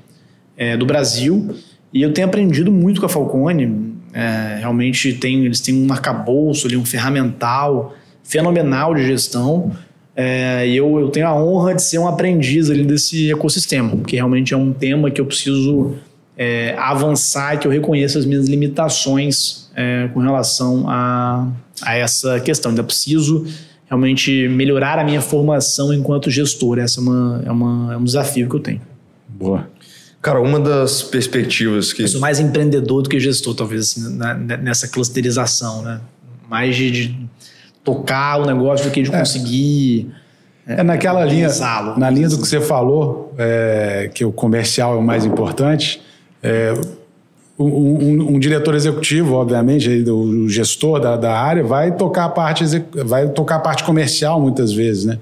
é, 0.57 0.77
do 0.77 0.87
Brasil. 0.87 1.55
E 1.93 2.03
eu 2.03 2.13
tenho 2.13 2.27
aprendido 2.27 2.71
muito 2.71 3.01
com 3.01 3.07
a 3.07 3.09
Falcone. 3.09 3.95
É, 4.13 4.59
realmente 4.61 5.13
tem, 5.15 5.45
eles 5.45 5.61
têm 5.61 5.75
um 5.75 5.93
arcabouço 5.93 6.67
ali, 6.67 6.77
um 6.77 6.85
ferramental 6.85 7.95
fenomenal 8.23 8.95
de 8.95 9.07
gestão. 9.07 9.73
É, 10.15 10.67
e 10.67 10.77
eu, 10.77 10.99
eu 10.99 11.11
tenho 11.11 11.27
a 11.27 11.35
honra 11.35 11.75
de 11.75 11.83
ser 11.83 11.99
um 11.99 12.09
aprendiz 12.09 12.71
ali 12.71 12.85
desse 12.85 13.31
ecossistema, 13.31 13.97
que 14.07 14.17
realmente 14.17 14.55
é 14.55 14.57
um 14.57 14.73
tema 14.73 15.11
que 15.11 15.21
eu 15.21 15.27
preciso 15.27 15.95
é, 16.37 16.75
avançar 16.79 17.55
e 17.55 17.59
que 17.59 17.67
eu 17.67 17.71
reconheço 17.71 18.19
as 18.19 18.25
minhas 18.25 18.49
limitações 18.49 19.71
é, 19.77 20.09
com 20.13 20.21
relação 20.21 20.89
a, 20.89 21.49
a 21.83 21.97
essa 21.97 22.41
questão. 22.41 22.71
Ainda 22.71 22.83
preciso 22.83 23.47
realmente 23.87 24.49
melhorar 24.49 24.99
a 24.99 25.05
minha 25.05 25.21
formação 25.21 25.93
enquanto 25.93 26.31
gestor. 26.31 26.79
Essa 26.79 27.01
é, 27.01 27.03
uma, 27.03 27.43
é, 27.47 27.51
uma, 27.51 27.95
é 27.95 27.97
um 27.97 28.05
desafio 28.05 28.49
que 28.49 28.57
eu 28.57 28.61
tenho. 28.61 28.81
Boa. 29.29 29.69
Cara, 30.27 30.41
uma 30.41 30.59
das 30.59 31.05
perspectivas 31.05 31.93
que. 31.93 32.03
Eu 32.03 32.09
sou 32.09 32.20
mais 32.20 32.41
empreendedor 32.41 33.01
do 33.01 33.09
que 33.09 33.20
gestor, 33.20 33.55
talvez, 33.55 33.81
assim, 33.83 34.16
na, 34.16 34.35
nessa 34.35 34.89
clusterização, 34.89 35.83
né? 35.83 36.01
Mais 36.51 36.74
de, 36.74 36.91
de, 36.91 37.29
tocar 37.85 38.41
o 38.41 38.45
negócio 38.45 38.87
do 38.87 38.93
que 38.93 39.03
de 39.03 39.14
é. 39.14 39.16
conseguir. 39.16 40.11
É, 40.66 40.83
naquela 40.83 41.24
linha, 41.24 41.49
na 41.97 42.11
linha 42.11 42.29
do 42.29 42.39
que 42.39 42.49
você 42.49 42.61
falou, 42.61 43.33
é, 43.39 44.11
que 44.12 44.24
o 44.24 44.33
comercial 44.33 44.97
é 44.97 44.99
o 44.99 45.03
mais 45.03 45.24
importante. 45.24 46.03
É, 46.43 46.74
um, 47.57 47.64
um, 47.64 48.35
um, 48.35 48.39
diretor 48.41 48.74
executivo, 48.74 49.35
obviamente, 49.35 49.89
o 50.11 50.49
gestor 50.49 50.99
da, 50.99 51.16
da 51.16 51.39
área, 51.39 51.62
vai 51.62 51.93
tocar 51.93 52.24
a 52.24 52.29
parte 52.29 52.64
vai 53.05 53.29
tocar 53.29 53.57
a 53.57 53.61
parte 53.61 53.85
comercial 53.85 54.41
muitas 54.41 54.72
vezes, 54.72 55.05
né? 55.05 55.20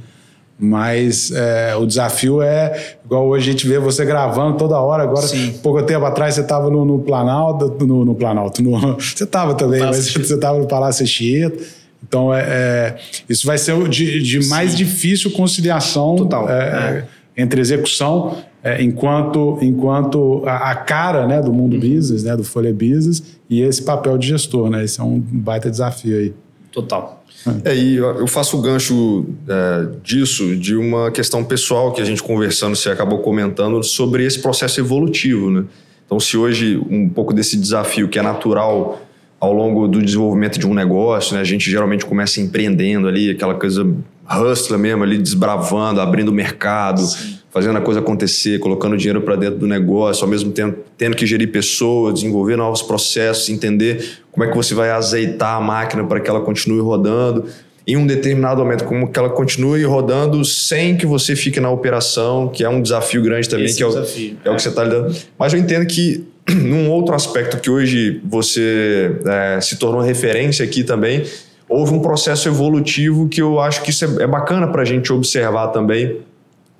Mas 0.58 1.32
é, 1.32 1.74
o 1.74 1.84
desafio 1.84 2.40
é, 2.40 2.96
igual 3.04 3.26
hoje 3.26 3.48
a 3.48 3.52
gente 3.52 3.66
vê 3.66 3.78
você 3.78 4.04
gravando 4.04 4.56
toda 4.56 4.78
hora. 4.78 5.02
Agora, 5.02 5.26
Sim. 5.26 5.58
pouco 5.62 5.82
tempo 5.82 6.04
atrás, 6.04 6.34
você 6.34 6.42
estava 6.42 6.70
no, 6.70 6.84
no, 6.84 7.00
Planalto, 7.00 7.84
no, 7.84 8.04
no 8.04 8.14
Planalto, 8.14 8.62
no, 8.62 8.94
você 9.00 9.24
estava 9.24 9.54
também, 9.54 9.80
mas 9.80 10.12
você 10.12 10.34
estava 10.34 10.58
no 10.58 10.66
Palácio 10.66 11.06
Chieta. 11.06 11.62
Então, 12.06 12.32
é, 12.32 12.40
é, 12.40 12.96
isso 13.28 13.46
vai 13.46 13.58
ser 13.58 13.88
de, 13.88 14.22
de 14.22 14.48
mais 14.48 14.76
difícil 14.76 15.30
conciliação 15.32 16.16
Total. 16.16 16.48
É, 16.48 17.06
é. 17.36 17.42
entre 17.42 17.60
execução, 17.60 18.36
é, 18.62 18.82
enquanto, 18.82 19.58
enquanto 19.60 20.42
a, 20.46 20.70
a, 20.70 20.74
cara 20.76 21.26
né, 21.26 21.40
do 21.42 21.52
mundo 21.52 21.74
uhum. 21.74 21.80
business, 21.80 22.22
né, 22.22 22.36
do 22.36 22.44
Folha 22.44 22.72
Business, 22.72 23.22
e 23.48 23.60
esse 23.62 23.82
papel 23.82 24.16
de 24.18 24.28
gestor. 24.28 24.70
Né? 24.70 24.84
Esse 24.84 25.00
é 25.00 25.02
um 25.02 25.18
baita 25.18 25.70
desafio 25.70 26.16
aí. 26.16 26.34
Total. 26.74 27.24
É, 27.64 27.76
e 27.76 27.94
eu 27.96 28.26
faço 28.26 28.58
o 28.58 28.60
gancho 28.60 29.26
é, 29.48 29.86
disso 30.02 30.56
de 30.56 30.74
uma 30.74 31.12
questão 31.12 31.44
pessoal 31.44 31.92
que 31.92 32.02
a 32.02 32.04
gente 32.04 32.20
conversando, 32.20 32.74
você 32.74 32.90
acabou 32.90 33.20
comentando 33.20 33.80
sobre 33.84 34.24
esse 34.26 34.40
processo 34.40 34.80
evolutivo, 34.80 35.50
né? 35.50 35.64
Então, 36.04 36.18
se 36.18 36.36
hoje 36.36 36.76
um 36.90 37.08
pouco 37.08 37.32
desse 37.32 37.56
desafio 37.56 38.08
que 38.08 38.18
é 38.18 38.22
natural 38.22 39.00
ao 39.38 39.52
longo 39.52 39.86
do 39.86 40.02
desenvolvimento 40.02 40.58
de 40.58 40.66
um 40.66 40.74
negócio, 40.74 41.36
né? 41.36 41.40
A 41.42 41.44
gente 41.44 41.70
geralmente 41.70 42.04
começa 42.04 42.40
empreendendo 42.40 43.06
ali, 43.06 43.30
aquela 43.30 43.54
coisa 43.54 43.86
hustler 44.28 44.78
mesmo 44.78 45.04
ali, 45.04 45.16
desbravando, 45.16 46.00
abrindo 46.00 46.32
mercado, 46.32 47.02
Sim. 47.02 47.33
Fazendo 47.54 47.78
a 47.78 47.80
coisa 47.80 48.00
acontecer, 48.00 48.58
colocando 48.58 48.96
dinheiro 48.96 49.22
para 49.22 49.36
dentro 49.36 49.60
do 49.60 49.66
negócio, 49.66 50.24
ao 50.24 50.28
mesmo 50.28 50.50
tempo 50.50 50.80
tendo 50.98 51.14
que 51.14 51.24
gerir 51.24 51.52
pessoas, 51.52 52.14
desenvolver 52.14 52.56
novos 52.56 52.82
processos, 52.82 53.48
entender 53.48 54.18
como 54.32 54.44
é 54.44 54.50
que 54.50 54.56
você 54.56 54.74
vai 54.74 54.90
azeitar 54.90 55.56
a 55.56 55.60
máquina 55.60 56.02
para 56.04 56.18
que 56.18 56.28
ela 56.28 56.40
continue 56.40 56.80
rodando 56.80 57.44
em 57.86 57.96
um 57.96 58.06
determinado 58.06 58.60
momento, 58.60 58.84
como 58.84 59.08
que 59.08 59.16
ela 59.16 59.30
continue 59.30 59.84
rodando 59.84 60.44
sem 60.44 60.96
que 60.96 61.06
você 61.06 61.36
fique 61.36 61.60
na 61.60 61.70
operação, 61.70 62.48
que 62.48 62.64
é 62.64 62.68
um 62.68 62.82
desafio 62.82 63.22
grande 63.22 63.48
também, 63.48 63.66
Esse 63.66 63.76
que 63.76 63.82
é, 63.84 63.86
o, 63.86 63.90
desafio, 63.90 64.36
é, 64.44 64.48
é 64.48 64.50
o 64.50 64.56
que 64.56 64.62
você 64.62 64.68
está 64.70 64.82
lidando. 64.82 65.14
Mas 65.38 65.52
eu 65.52 65.60
entendo 65.60 65.86
que 65.86 66.24
num 66.50 66.90
outro 66.90 67.14
aspecto 67.14 67.58
que 67.58 67.70
hoje 67.70 68.20
você 68.24 69.16
é, 69.26 69.60
se 69.60 69.76
tornou 69.76 70.00
referência 70.00 70.64
aqui 70.64 70.82
também, 70.82 71.22
houve 71.68 71.92
um 71.92 72.00
processo 72.00 72.48
evolutivo 72.48 73.28
que 73.28 73.40
eu 73.40 73.60
acho 73.60 73.82
que 73.82 73.90
isso 73.90 74.04
é, 74.04 74.24
é 74.24 74.26
bacana 74.26 74.66
para 74.66 74.82
a 74.82 74.84
gente 74.84 75.12
observar 75.12 75.68
também. 75.68 76.20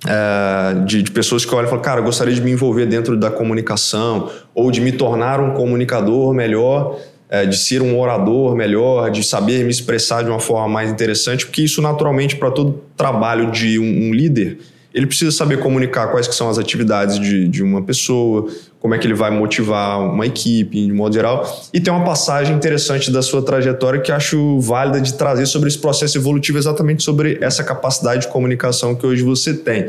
É, 0.07 0.85
de, 0.85 1.01
de, 1.01 1.11
pessoas 1.11 1.45
que 1.45 1.53
olham 1.53 1.65
e 1.65 1.69
falam, 1.69 1.83
cara, 1.83 2.01
gostaria 2.01 2.33
de 2.33 2.41
me 2.41 2.51
envolver 2.51 2.85
dentro 2.85 3.17
da 3.17 3.31
comunicação 3.31 4.29
ou 4.53 4.69
de 4.69 4.79
me 4.79 4.91
tornar 4.91 5.39
um 5.39 5.53
comunicador 5.53 6.33
melhor, 6.33 6.99
é, 7.29 7.45
de 7.45 7.57
ser 7.57 7.81
um 7.81 7.99
orador 7.99 8.55
melhor, 8.55 9.09
de 9.09 9.23
saber 9.23 9.63
me 9.63 9.71
expressar 9.71 10.23
de 10.23 10.29
uma 10.29 10.39
forma 10.39 10.67
mais 10.67 10.91
interessante, 10.91 11.45
porque 11.45 11.63
isso 11.63 11.81
naturalmente 11.81 12.35
para 12.35 12.51
todo 12.51 12.83
trabalho 12.95 13.51
de 13.51 13.79
um, 13.79 14.09
um 14.09 14.13
líder 14.13 14.59
ele 14.95 15.05
precisa 15.05 15.29
saber 15.29 15.59
comunicar 15.59 16.07
quais 16.07 16.25
que 16.25 16.33
são 16.33 16.49
as 16.49 16.57
atividades 16.57 17.19
de, 17.19 17.49
de 17.49 17.61
uma 17.61 17.81
pessoa, 17.81 18.47
como 18.79 18.95
é 18.95 18.97
que 18.97 19.05
ele 19.05 19.13
vai 19.13 19.29
motivar 19.29 19.99
uma 19.99 20.25
equipe, 20.25 20.85
de 20.85 20.93
modo 20.93 21.13
geral. 21.13 21.45
E 21.73 21.81
tem 21.81 21.93
uma 21.93 22.05
passagem 22.05 22.55
interessante 22.55 23.11
da 23.11 23.21
sua 23.21 23.41
trajetória 23.41 23.99
que 23.99 24.09
acho 24.09 24.57
válida 24.61 25.01
de 25.01 25.15
trazer 25.15 25.47
sobre 25.47 25.67
esse 25.67 25.77
processo 25.77 26.17
evolutivo, 26.17 26.57
exatamente 26.57 27.03
sobre 27.03 27.37
essa 27.41 27.61
capacidade 27.61 28.21
de 28.21 28.27
comunicação 28.29 28.95
que 28.95 29.05
hoje 29.05 29.21
você 29.21 29.53
tem. 29.53 29.87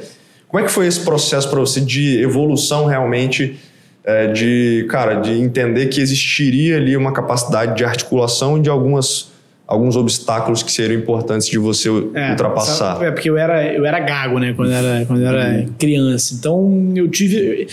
Como 0.49 0.61
é 0.61 0.67
que 0.67 0.73
foi 0.73 0.89
esse 0.89 0.99
processo 0.99 1.49
para 1.49 1.61
você 1.61 1.81
de 1.81 2.21
evolução 2.21 2.87
realmente, 2.87 3.61
é, 4.03 4.27
de, 4.27 4.89
cara, 4.91 5.21
de 5.21 5.41
entender 5.41 5.87
que 5.87 6.01
existiria 6.01 6.79
ali 6.79 6.97
uma 6.97 7.13
capacidade 7.13 7.77
de 7.77 7.85
articulação 7.85 8.61
de 8.61 8.69
algumas 8.69 9.36
alguns 9.67 9.97
obstáculos 9.97 10.63
que 10.63 10.71
seriam 10.71 11.01
importantes 11.01 11.49
de 11.49 11.59
você 11.59 11.89
é, 12.15 12.31
ultrapassar? 12.31 13.03
É 13.03 13.11
porque 13.11 13.29
eu 13.29 13.37
era, 13.37 13.67
eu 13.73 13.85
era 13.85 13.99
gago, 14.01 14.39
né? 14.39 14.53
Quando 14.55 14.71
eu 14.71 14.77
era, 14.77 15.07
quando 15.07 15.25
era 15.25 15.61
uhum. 15.61 15.69
criança. 15.79 16.35
Então 16.35 16.93
eu 16.95 17.09
tive. 17.09 17.67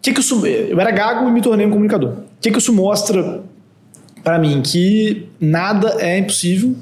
Que 0.00 0.12
que 0.14 0.20
isso, 0.20 0.46
eu 0.46 0.80
era 0.80 0.90
gago 0.90 1.28
e 1.28 1.32
me 1.32 1.42
tornei 1.42 1.66
um 1.66 1.70
comunicador. 1.70 2.10
O 2.10 2.40
que, 2.40 2.50
que 2.50 2.58
isso 2.58 2.72
mostra 2.72 3.42
para 4.24 4.38
mim? 4.38 4.62
Que 4.62 5.26
nada 5.38 5.96
é 5.98 6.18
impossível 6.18 6.74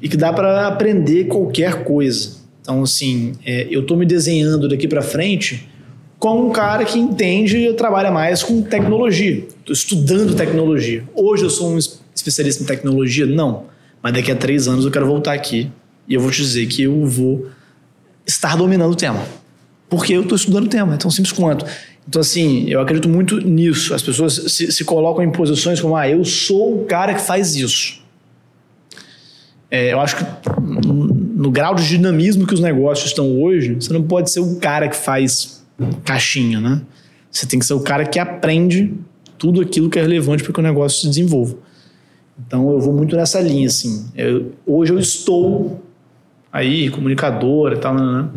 e 0.00 0.08
que 0.08 0.16
dá 0.16 0.32
para 0.32 0.66
aprender 0.66 1.24
qualquer 1.24 1.84
coisa. 1.84 2.40
Então, 2.62 2.82
assim, 2.82 3.32
é, 3.44 3.66
eu 3.70 3.80
estou 3.80 3.96
me 3.96 4.06
desenhando 4.06 4.68
daqui 4.68 4.88
para 4.88 5.02
frente 5.02 5.68
como 6.18 6.48
um 6.48 6.52
cara 6.52 6.84
que 6.84 6.98
entende 6.98 7.58
e 7.58 7.74
trabalha 7.74 8.10
mais 8.10 8.42
com 8.42 8.62
tecnologia. 8.62 9.44
Estou 9.58 9.72
estudando 9.72 10.34
tecnologia. 10.34 11.04
Hoje 11.14 11.42
eu 11.42 11.50
sou 11.50 11.74
um 11.74 11.78
especialista 12.14 12.62
em 12.62 12.66
tecnologia? 12.66 13.26
Não. 13.26 13.64
Mas 14.02 14.12
daqui 14.12 14.32
a 14.32 14.36
três 14.36 14.66
anos 14.66 14.84
eu 14.84 14.90
quero 14.90 15.06
voltar 15.06 15.32
aqui 15.32 15.70
e 16.08 16.14
eu 16.14 16.20
vou 16.20 16.30
te 16.30 16.38
dizer 16.38 16.66
que 16.66 16.82
eu 16.82 17.06
vou 17.06 17.46
estar 18.26 18.56
dominando 18.56 18.92
o 18.92 18.96
tema. 18.96 19.22
Porque 19.88 20.12
eu 20.12 20.22
estou 20.22 20.36
estudando 20.36 20.64
o 20.64 20.68
tema, 20.68 20.94
é 20.94 20.96
tão 20.96 21.10
simples 21.10 21.32
quanto. 21.32 21.64
Então, 22.08 22.20
assim, 22.20 22.68
eu 22.68 22.80
acredito 22.80 23.08
muito 23.08 23.38
nisso. 23.38 23.94
As 23.94 24.02
pessoas 24.02 24.34
se, 24.34 24.72
se 24.72 24.84
colocam 24.84 25.22
em 25.22 25.30
posições 25.30 25.80
como, 25.80 25.96
ah, 25.96 26.08
eu 26.08 26.24
sou 26.24 26.82
o 26.82 26.84
cara 26.86 27.14
que 27.14 27.20
faz 27.20 27.54
isso. 27.54 28.02
É, 29.70 29.92
eu 29.92 30.00
acho 30.00 30.16
que 30.16 30.24
no 30.60 31.50
grau 31.50 31.74
de 31.74 31.86
dinamismo 31.86 32.46
que 32.46 32.54
os 32.54 32.60
negócios 32.60 33.08
estão 33.08 33.40
hoje, 33.40 33.74
você 33.74 33.92
não 33.92 34.02
pode 34.02 34.30
ser 34.30 34.40
o 34.40 34.56
cara 34.56 34.88
que 34.88 34.96
faz 34.96 35.64
caixinha, 36.04 36.60
né? 36.60 36.82
Você 37.30 37.46
tem 37.46 37.58
que 37.58 37.64
ser 37.64 37.74
o 37.74 37.80
cara 37.80 38.04
que 38.04 38.18
aprende 38.18 38.92
tudo 39.38 39.60
aquilo 39.60 39.88
que 39.88 39.98
é 39.98 40.02
relevante 40.02 40.42
para 40.42 40.52
que 40.52 40.60
o 40.60 40.62
negócio 40.62 41.00
se 41.00 41.08
desenvolva. 41.08 41.56
Então 42.38 42.70
eu 42.70 42.80
vou 42.80 42.92
muito 42.92 43.16
nessa 43.16 43.40
linha, 43.40 43.66
assim. 43.66 44.06
Eu, 44.16 44.52
hoje 44.66 44.92
eu 44.92 44.98
estou 44.98 45.82
aí, 46.52 46.90
comunicador 46.90 47.72
e 47.72 47.76
tal, 47.76 47.94
né? 47.94 48.28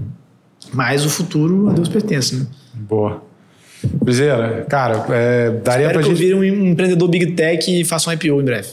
mas 0.73 1.05
o 1.05 1.09
futuro 1.09 1.69
a 1.69 1.73
Deus 1.73 1.89
pertence, 1.89 2.35
né? 2.35 2.47
Boa. 2.73 3.23
Briseira, 3.83 4.65
cara, 4.67 5.05
é, 5.09 5.51
daria 5.51 5.87
Espero 5.87 5.93
pra 5.93 6.01
que 6.01 6.09
gente... 6.09 6.11
eu 6.11 6.39
vire 6.39 6.51
um 6.51 6.65
empreendedor 6.67 7.07
Big 7.07 7.33
Tech 7.33 7.69
e 7.69 7.83
faça 7.83 8.09
um 8.09 8.13
IPO 8.13 8.41
em 8.41 8.43
breve. 8.43 8.69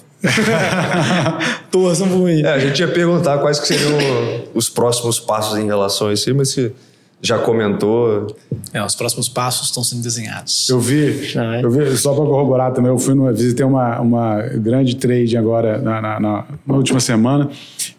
Torçam 1.70 2.09
por 2.09 2.20
mim. 2.20 2.43
É, 2.43 2.49
a 2.49 2.59
gente 2.59 2.79
ia 2.79 2.89
perguntar 2.89 3.39
quais 3.39 3.59
que 3.59 3.66
seriam 3.66 3.99
os 4.55 4.70
próximos 4.70 5.20
passos 5.20 5.59
em 5.59 5.66
relação 5.66 6.09
a 6.09 6.12
isso, 6.12 6.35
mas 6.35 6.51
se 6.51 6.73
já 7.23 7.39
comentou. 7.39 8.37
É, 8.73 8.85
os 8.85 8.97
próximos 8.97 9.29
passos 9.29 9.68
estão 9.68 9.85
sendo 9.85 10.03
desenhados. 10.03 10.68
Eu 10.68 10.81
vi, 10.81 11.33
eu 11.62 11.70
vi 11.70 11.97
só 11.97 12.12
para 12.12 12.25
corroborar 12.25 12.73
também, 12.73 12.91
eu 12.91 12.99
fui 12.99 13.14
no, 13.14 13.33
visitei 13.33 13.64
uma, 13.64 14.01
uma 14.01 14.43
grande 14.43 14.97
trade 14.97 15.37
agora 15.37 15.79
na, 15.79 16.01
na, 16.01 16.20
na, 16.20 16.45
na 16.66 16.75
última 16.75 16.99
semana 16.99 17.49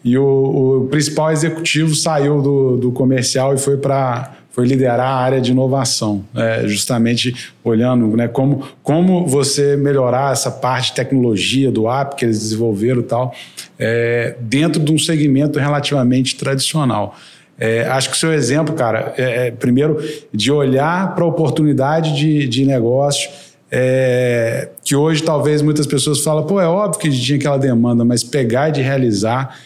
e 0.04 0.18
o, 0.18 0.82
o, 0.82 0.88
principal 0.88 1.32
executivo 1.32 1.94
saiu 1.94 2.42
do, 2.42 2.76
do 2.76 2.92
comercial 2.92 3.54
e 3.54 3.58
foi 3.58 3.78
para 3.78 4.34
foi 4.50 4.66
liderar 4.66 5.08
a 5.08 5.16
área 5.16 5.40
de 5.40 5.50
inovação, 5.50 6.24
é, 6.32 6.68
justamente 6.68 7.52
olhando 7.64 8.16
né, 8.16 8.28
como, 8.28 8.64
como 8.84 9.26
você 9.26 9.76
melhorar 9.76 10.32
essa 10.32 10.48
parte 10.48 10.90
de 10.90 10.94
tecnologia 10.94 11.72
do 11.72 11.90
app 11.90 12.14
que 12.14 12.24
eles 12.24 12.38
desenvolveram 12.38 13.00
e 13.00 13.02
tal, 13.02 13.34
é, 13.76 14.36
dentro 14.38 14.80
de 14.80 14.92
um 14.92 14.98
segmento 14.98 15.58
relativamente 15.58 16.36
tradicional. 16.36 17.16
É, 17.58 17.82
acho 17.88 18.10
que 18.10 18.16
o 18.16 18.18
seu 18.18 18.32
exemplo, 18.32 18.74
cara, 18.74 19.14
é, 19.16 19.46
é 19.46 19.50
primeiro 19.50 19.98
de 20.32 20.50
olhar 20.50 21.14
para 21.14 21.24
a 21.24 21.26
oportunidade 21.26 22.16
de, 22.16 22.48
de 22.48 22.64
negócio, 22.64 23.30
é, 23.70 24.68
que 24.84 24.94
hoje 24.94 25.22
talvez 25.22 25.62
muitas 25.62 25.86
pessoas 25.86 26.20
falam, 26.20 26.44
pô, 26.44 26.60
é 26.60 26.66
óbvio 26.66 27.00
que 27.00 27.10
tinha 27.10 27.38
aquela 27.38 27.56
demanda, 27.56 28.04
mas 28.04 28.22
pegar 28.22 28.68
e 28.68 28.72
de 28.72 28.82
realizar 28.82 29.56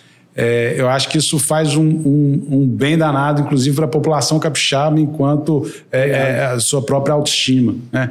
é, 0.41 0.77
eu 0.77 0.89
acho 0.89 1.09
que 1.09 1.19
isso 1.19 1.37
faz 1.37 1.75
um, 1.75 1.83
um, 1.83 2.47
um 2.49 2.69
bem 2.69 2.97
danado, 2.97 3.41
inclusive, 3.41 3.75
para 3.75 3.87
a 3.87 3.89
população 3.89 4.39
capixaba, 4.39 5.01
enquanto 5.01 5.69
é, 5.91 6.11
é, 6.11 6.45
a 6.45 6.61
sua 6.61 6.81
própria 6.81 7.13
autoestima. 7.13 7.75
Né? 7.91 8.09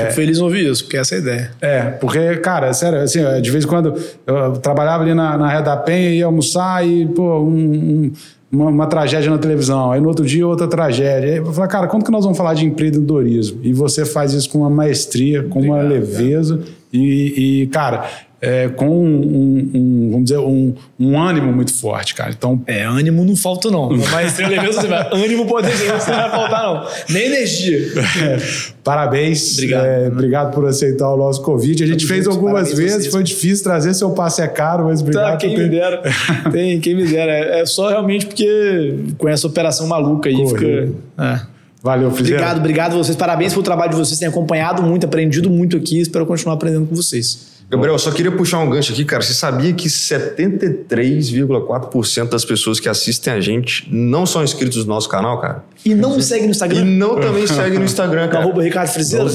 Fico 0.00 0.12
feliz 0.14 0.38
em 0.38 0.42
ouvir 0.42 0.70
isso, 0.70 0.84
porque 0.84 0.96
essa 0.96 1.14
é 1.14 1.18
a 1.18 1.20
ideia. 1.20 1.50
É, 1.60 1.82
porque, 1.82 2.36
cara, 2.36 2.72
sério, 2.72 3.00
assim, 3.00 3.20
de 3.42 3.50
vez 3.50 3.66
em 3.66 3.68
quando 3.68 3.94
eu 4.26 4.52
trabalhava 4.52 5.02
ali 5.02 5.12
na, 5.12 5.36
na 5.36 5.50
Ré 5.50 5.60
da 5.60 5.76
Penha, 5.76 6.08
ia 6.08 6.24
almoçar 6.24 6.86
e, 6.86 7.04
pô, 7.04 7.40
um, 7.40 8.10
uma, 8.50 8.70
uma, 8.70 8.86
tragédia 8.86 9.30
na 9.30 9.38
televisão, 9.38 9.90
aí 9.92 10.00
no 10.00 10.08
outro 10.08 10.24
dia 10.24 10.46
outra 10.46 10.68
tragédia. 10.68 11.30
Aí 11.30 11.36
eu 11.38 11.52
falei, 11.52 11.70
cara, 11.70 11.86
quando 11.86 12.04
que 12.04 12.10
nós 12.10 12.24
vamos 12.24 12.38
falar 12.38 12.54
de 12.54 12.64
empreendedorismo? 12.64 13.60
E 13.62 13.72
você 13.72 14.04
faz 14.04 14.32
isso 14.32 14.48
com 14.50 14.58
uma 14.58 14.70
maestria, 14.70 15.42
com 15.42 15.58
Obrigado, 15.58 15.80
uma 15.80 15.88
leveza. 15.88 16.60
E, 16.92 17.62
e, 17.62 17.66
cara, 17.66 18.08
é, 18.40 18.68
com 18.68 18.86
um, 18.86 19.70
um, 19.74 20.08
vamos 20.10 20.24
dizer, 20.24 20.38
um, 20.38 20.74
um, 21.00 21.18
ânimo 21.18 21.52
muito 21.52 21.72
forte, 21.72 22.14
cara. 22.14 22.30
Então, 22.30 22.62
é, 22.66 22.82
ânimo 22.82 23.24
não 23.24 23.34
falta, 23.34 23.70
não. 23.70 23.88
Mas 24.12 24.34
tem 24.34 24.46
você 24.46 24.86
vai, 24.86 25.08
ânimo 25.12 25.46
pode 25.46 25.70
ser, 25.72 25.88
não 25.88 25.98
vai 25.98 26.30
faltar, 26.30 26.62
não. 26.62 26.86
Nem 27.08 27.26
energia. 27.26 27.78
É, 28.22 28.38
parabéns. 28.84 29.54
Obrigado. 29.54 29.84
É, 29.86 30.08
obrigado 30.08 30.54
por 30.54 30.66
aceitar 30.66 31.12
o 31.12 31.16
nosso 31.16 31.42
convite. 31.42 31.82
A 31.82 31.86
gente 31.86 32.02
Estamos 32.02 32.12
fez 32.12 32.24
juntos, 32.24 32.36
algumas 32.36 32.72
vezes, 32.74 33.06
foi 33.06 33.22
difícil 33.22 33.64
trazer, 33.64 33.94
seu 33.94 34.10
passe 34.10 34.42
é 34.42 34.48
caro, 34.48 34.84
mas 34.84 35.00
obrigado. 35.00 35.32
Tá, 35.32 35.36
quem 35.38 35.56
me 35.56 35.68
dera. 35.68 36.02
tem, 36.52 36.78
quem 36.80 36.94
me 36.94 37.06
dera. 37.06 37.32
É, 37.32 37.60
é, 37.60 37.66
só 37.66 37.88
realmente 37.88 38.26
porque 38.26 38.98
com 39.16 39.28
essa 39.28 39.46
operação 39.46 39.86
maluca 39.86 40.28
aí 40.28 40.36
Correio. 40.36 40.94
fica... 41.16 41.24
É. 41.24 41.56
Valeu, 41.82 42.10
Frizeira. 42.10 42.42
Obrigado, 42.42 42.58
obrigado 42.58 42.92
a 42.94 42.96
vocês. 42.96 43.16
Parabéns 43.16 43.52
pelo 43.52 43.62
trabalho 43.62 43.92
de 43.92 43.96
vocês. 43.96 44.18
Tenho 44.18 44.30
acompanhado 44.30 44.82
muito, 44.82 45.06
aprendido 45.06 45.48
muito 45.48 45.76
aqui. 45.76 46.00
Espero 46.00 46.26
continuar 46.26 46.54
aprendendo 46.54 46.86
com 46.86 46.96
vocês. 46.96 47.55
Gabriel, 47.68 47.94
eu 47.94 47.98
só 47.98 48.12
queria 48.12 48.30
puxar 48.30 48.60
um 48.60 48.70
gancho 48.70 48.92
aqui, 48.92 49.04
cara. 49.04 49.20
Você 49.22 49.34
sabia 49.34 49.72
que 49.72 49.88
73,4% 49.88 52.28
das 52.28 52.44
pessoas 52.44 52.78
que 52.78 52.88
assistem 52.88 53.32
a 53.32 53.40
gente 53.40 53.92
não 53.92 54.24
são 54.24 54.44
inscritos 54.44 54.84
no 54.84 54.94
nosso 54.94 55.08
canal, 55.08 55.40
cara? 55.40 55.64
E 55.84 55.92
não 55.92 56.14
me 56.14 56.22
seguem 56.22 56.44
no 56.44 56.52
Instagram? 56.52 56.80
E 56.80 56.84
não 56.84 57.20
também 57.20 57.44
seguem 57.46 57.80
no 57.80 57.84
Instagram, 57.84 58.28
cara. 58.28 58.44
Arroba 58.46 58.62
Ricardo 58.62 58.90
Frizeira. 58.90 59.28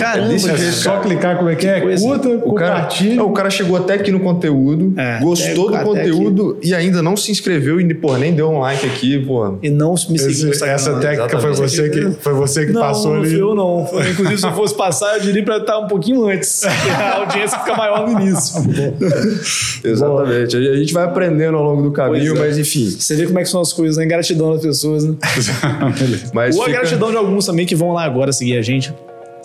Caramba, 0.00 0.34
é 0.34 0.72
só 0.72 0.98
clicar 1.00 1.36
como 1.36 1.50
é 1.50 1.54
que, 1.54 1.66
é, 1.66 1.80
curta, 1.80 2.28
o 2.28 2.40
compartilha. 2.40 3.16
Cara, 3.16 3.26
o 3.26 3.32
cara 3.32 3.50
chegou 3.50 3.76
até 3.76 3.94
aqui 3.94 4.10
no 4.10 4.20
conteúdo, 4.20 4.94
é, 4.98 5.20
gostou 5.20 5.70
do 5.70 5.78
conteúdo 5.78 6.58
e 6.62 6.74
ainda 6.74 7.02
não 7.02 7.16
se 7.16 7.30
inscreveu 7.30 7.80
e 7.80 7.94
pô, 7.94 8.16
nem 8.16 8.32
deu 8.32 8.50
um 8.50 8.60
like 8.60 8.86
aqui, 8.86 9.18
pô. 9.18 9.58
E 9.62 9.68
não 9.68 9.94
me 10.08 10.18
seguiu 10.18 10.50
Instagram. 10.50 10.74
Essa 10.74 10.94
técnica 10.98 11.38
foi 11.38 11.52
você 11.52 11.88
que, 11.90 12.10
foi 12.20 12.32
você 12.34 12.66
que 12.66 12.72
não, 12.72 12.80
passou 12.80 13.14
não 13.14 13.22
ali? 13.22 13.38
Não, 13.38 13.54
não. 13.54 13.86
Foi, 13.86 14.10
inclusive, 14.10 14.38
se 14.38 14.46
eu 14.46 14.52
fosse 14.52 14.74
passar, 14.74 15.16
eu 15.16 15.20
diria 15.20 15.44
para 15.44 15.58
estar 15.58 15.78
um 15.78 15.86
pouquinho 15.86 16.26
antes. 16.28 16.62
a 16.64 17.16
audiência 17.16 17.58
fica 17.58 17.76
maior 17.76 18.08
no 18.08 18.20
início. 18.20 18.60
Exatamente. 19.84 20.56
Boa. 20.56 20.72
A 20.72 20.76
gente 20.76 20.92
vai 20.92 21.04
aprendendo 21.04 21.56
ao 21.56 21.64
longo 21.64 21.82
do 21.82 21.92
caminho, 21.92 22.36
é. 22.36 22.38
mas 22.38 22.58
enfim. 22.58 22.90
Você 22.90 23.16
vê 23.16 23.26
como 23.26 23.38
é 23.38 23.42
que 23.42 23.48
são 23.48 23.60
as 23.60 23.72
coisas, 23.72 23.96
né? 23.96 24.06
Gratidão 24.06 24.52
das 24.52 24.62
pessoas, 24.62 25.04
né? 25.04 25.14
mas 26.32 26.56
Ou 26.56 26.64
fica... 26.64 26.76
a 26.76 26.80
gratidão 26.80 27.10
de 27.10 27.16
alguns 27.16 27.46
também 27.46 27.66
que 27.66 27.74
vão 27.74 27.92
lá 27.92 28.04
agora 28.04 28.32
seguir 28.32 28.56
a 28.56 28.62
gente 28.62 28.92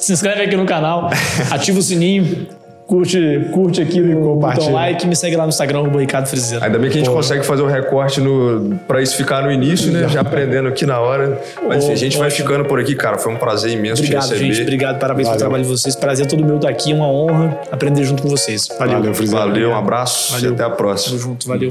se 0.05 0.13
inscreve 0.13 0.43
aqui 0.43 0.55
no 0.55 0.67
canal, 0.67 1.09
ativa 1.49 1.79
o 1.79 1.81
sininho, 1.81 2.47
curte, 2.85 3.49
curte 3.51 3.81
aqui 3.81 3.99
no 3.99 4.35
botão 4.35 4.71
like 4.71 5.07
me 5.07 5.15
segue 5.15 5.35
lá 5.35 5.45
no 5.45 5.49
Instagram, 5.49 5.79
o 5.81 5.97
Ricardo 5.97 6.27
Frizeiro. 6.27 6.63
Ainda 6.63 6.77
bem 6.77 6.91
que 6.91 6.97
a 6.97 6.99
gente 6.99 7.09
Pô. 7.09 7.15
consegue 7.15 7.43
fazer 7.43 7.63
o 7.63 7.65
um 7.65 7.69
recorte 7.69 8.21
no, 8.21 8.79
pra 8.87 9.01
isso 9.01 9.17
ficar 9.17 9.41
no 9.41 9.51
início, 9.51 9.91
né? 9.91 10.07
Já 10.07 10.21
aprendendo 10.21 10.67
aqui 10.67 10.85
na 10.85 10.99
hora. 10.99 11.41
Mas 11.67 11.89
a 11.89 11.95
gente 11.95 12.19
vai 12.19 12.29
ficando 12.29 12.65
por 12.65 12.79
aqui, 12.79 12.93
cara. 12.95 13.17
Foi 13.17 13.33
um 13.33 13.37
prazer 13.37 13.71
imenso 13.71 14.03
obrigado, 14.03 14.27
te 14.27 14.33
receber. 14.33 14.53
Gente, 14.53 14.61
obrigado, 14.61 14.99
parabéns 14.99 15.27
Valeu. 15.27 15.39
pelo 15.39 15.49
trabalho 15.49 15.63
de 15.63 15.69
vocês. 15.69 15.95
Prazer 15.95 16.27
todo 16.27 16.45
meu 16.45 16.57
estar 16.57 16.69
aqui, 16.69 16.93
uma 16.93 17.07
honra 17.07 17.59
aprender 17.71 18.03
junto 18.03 18.21
com 18.21 18.29
vocês. 18.29 18.67
Valeu. 18.77 18.99
Valeu, 18.99 19.13
Frizeiro. 19.15 19.47
Valeu, 19.47 19.69
um 19.71 19.75
abraço 19.75 20.33
valeu. 20.33 20.51
e 20.51 20.53
até 20.53 20.63
a 20.63 20.69
próxima. 20.69 21.17
Tamo 21.17 21.29
junto, 21.31 21.47
valeu. 21.47 21.61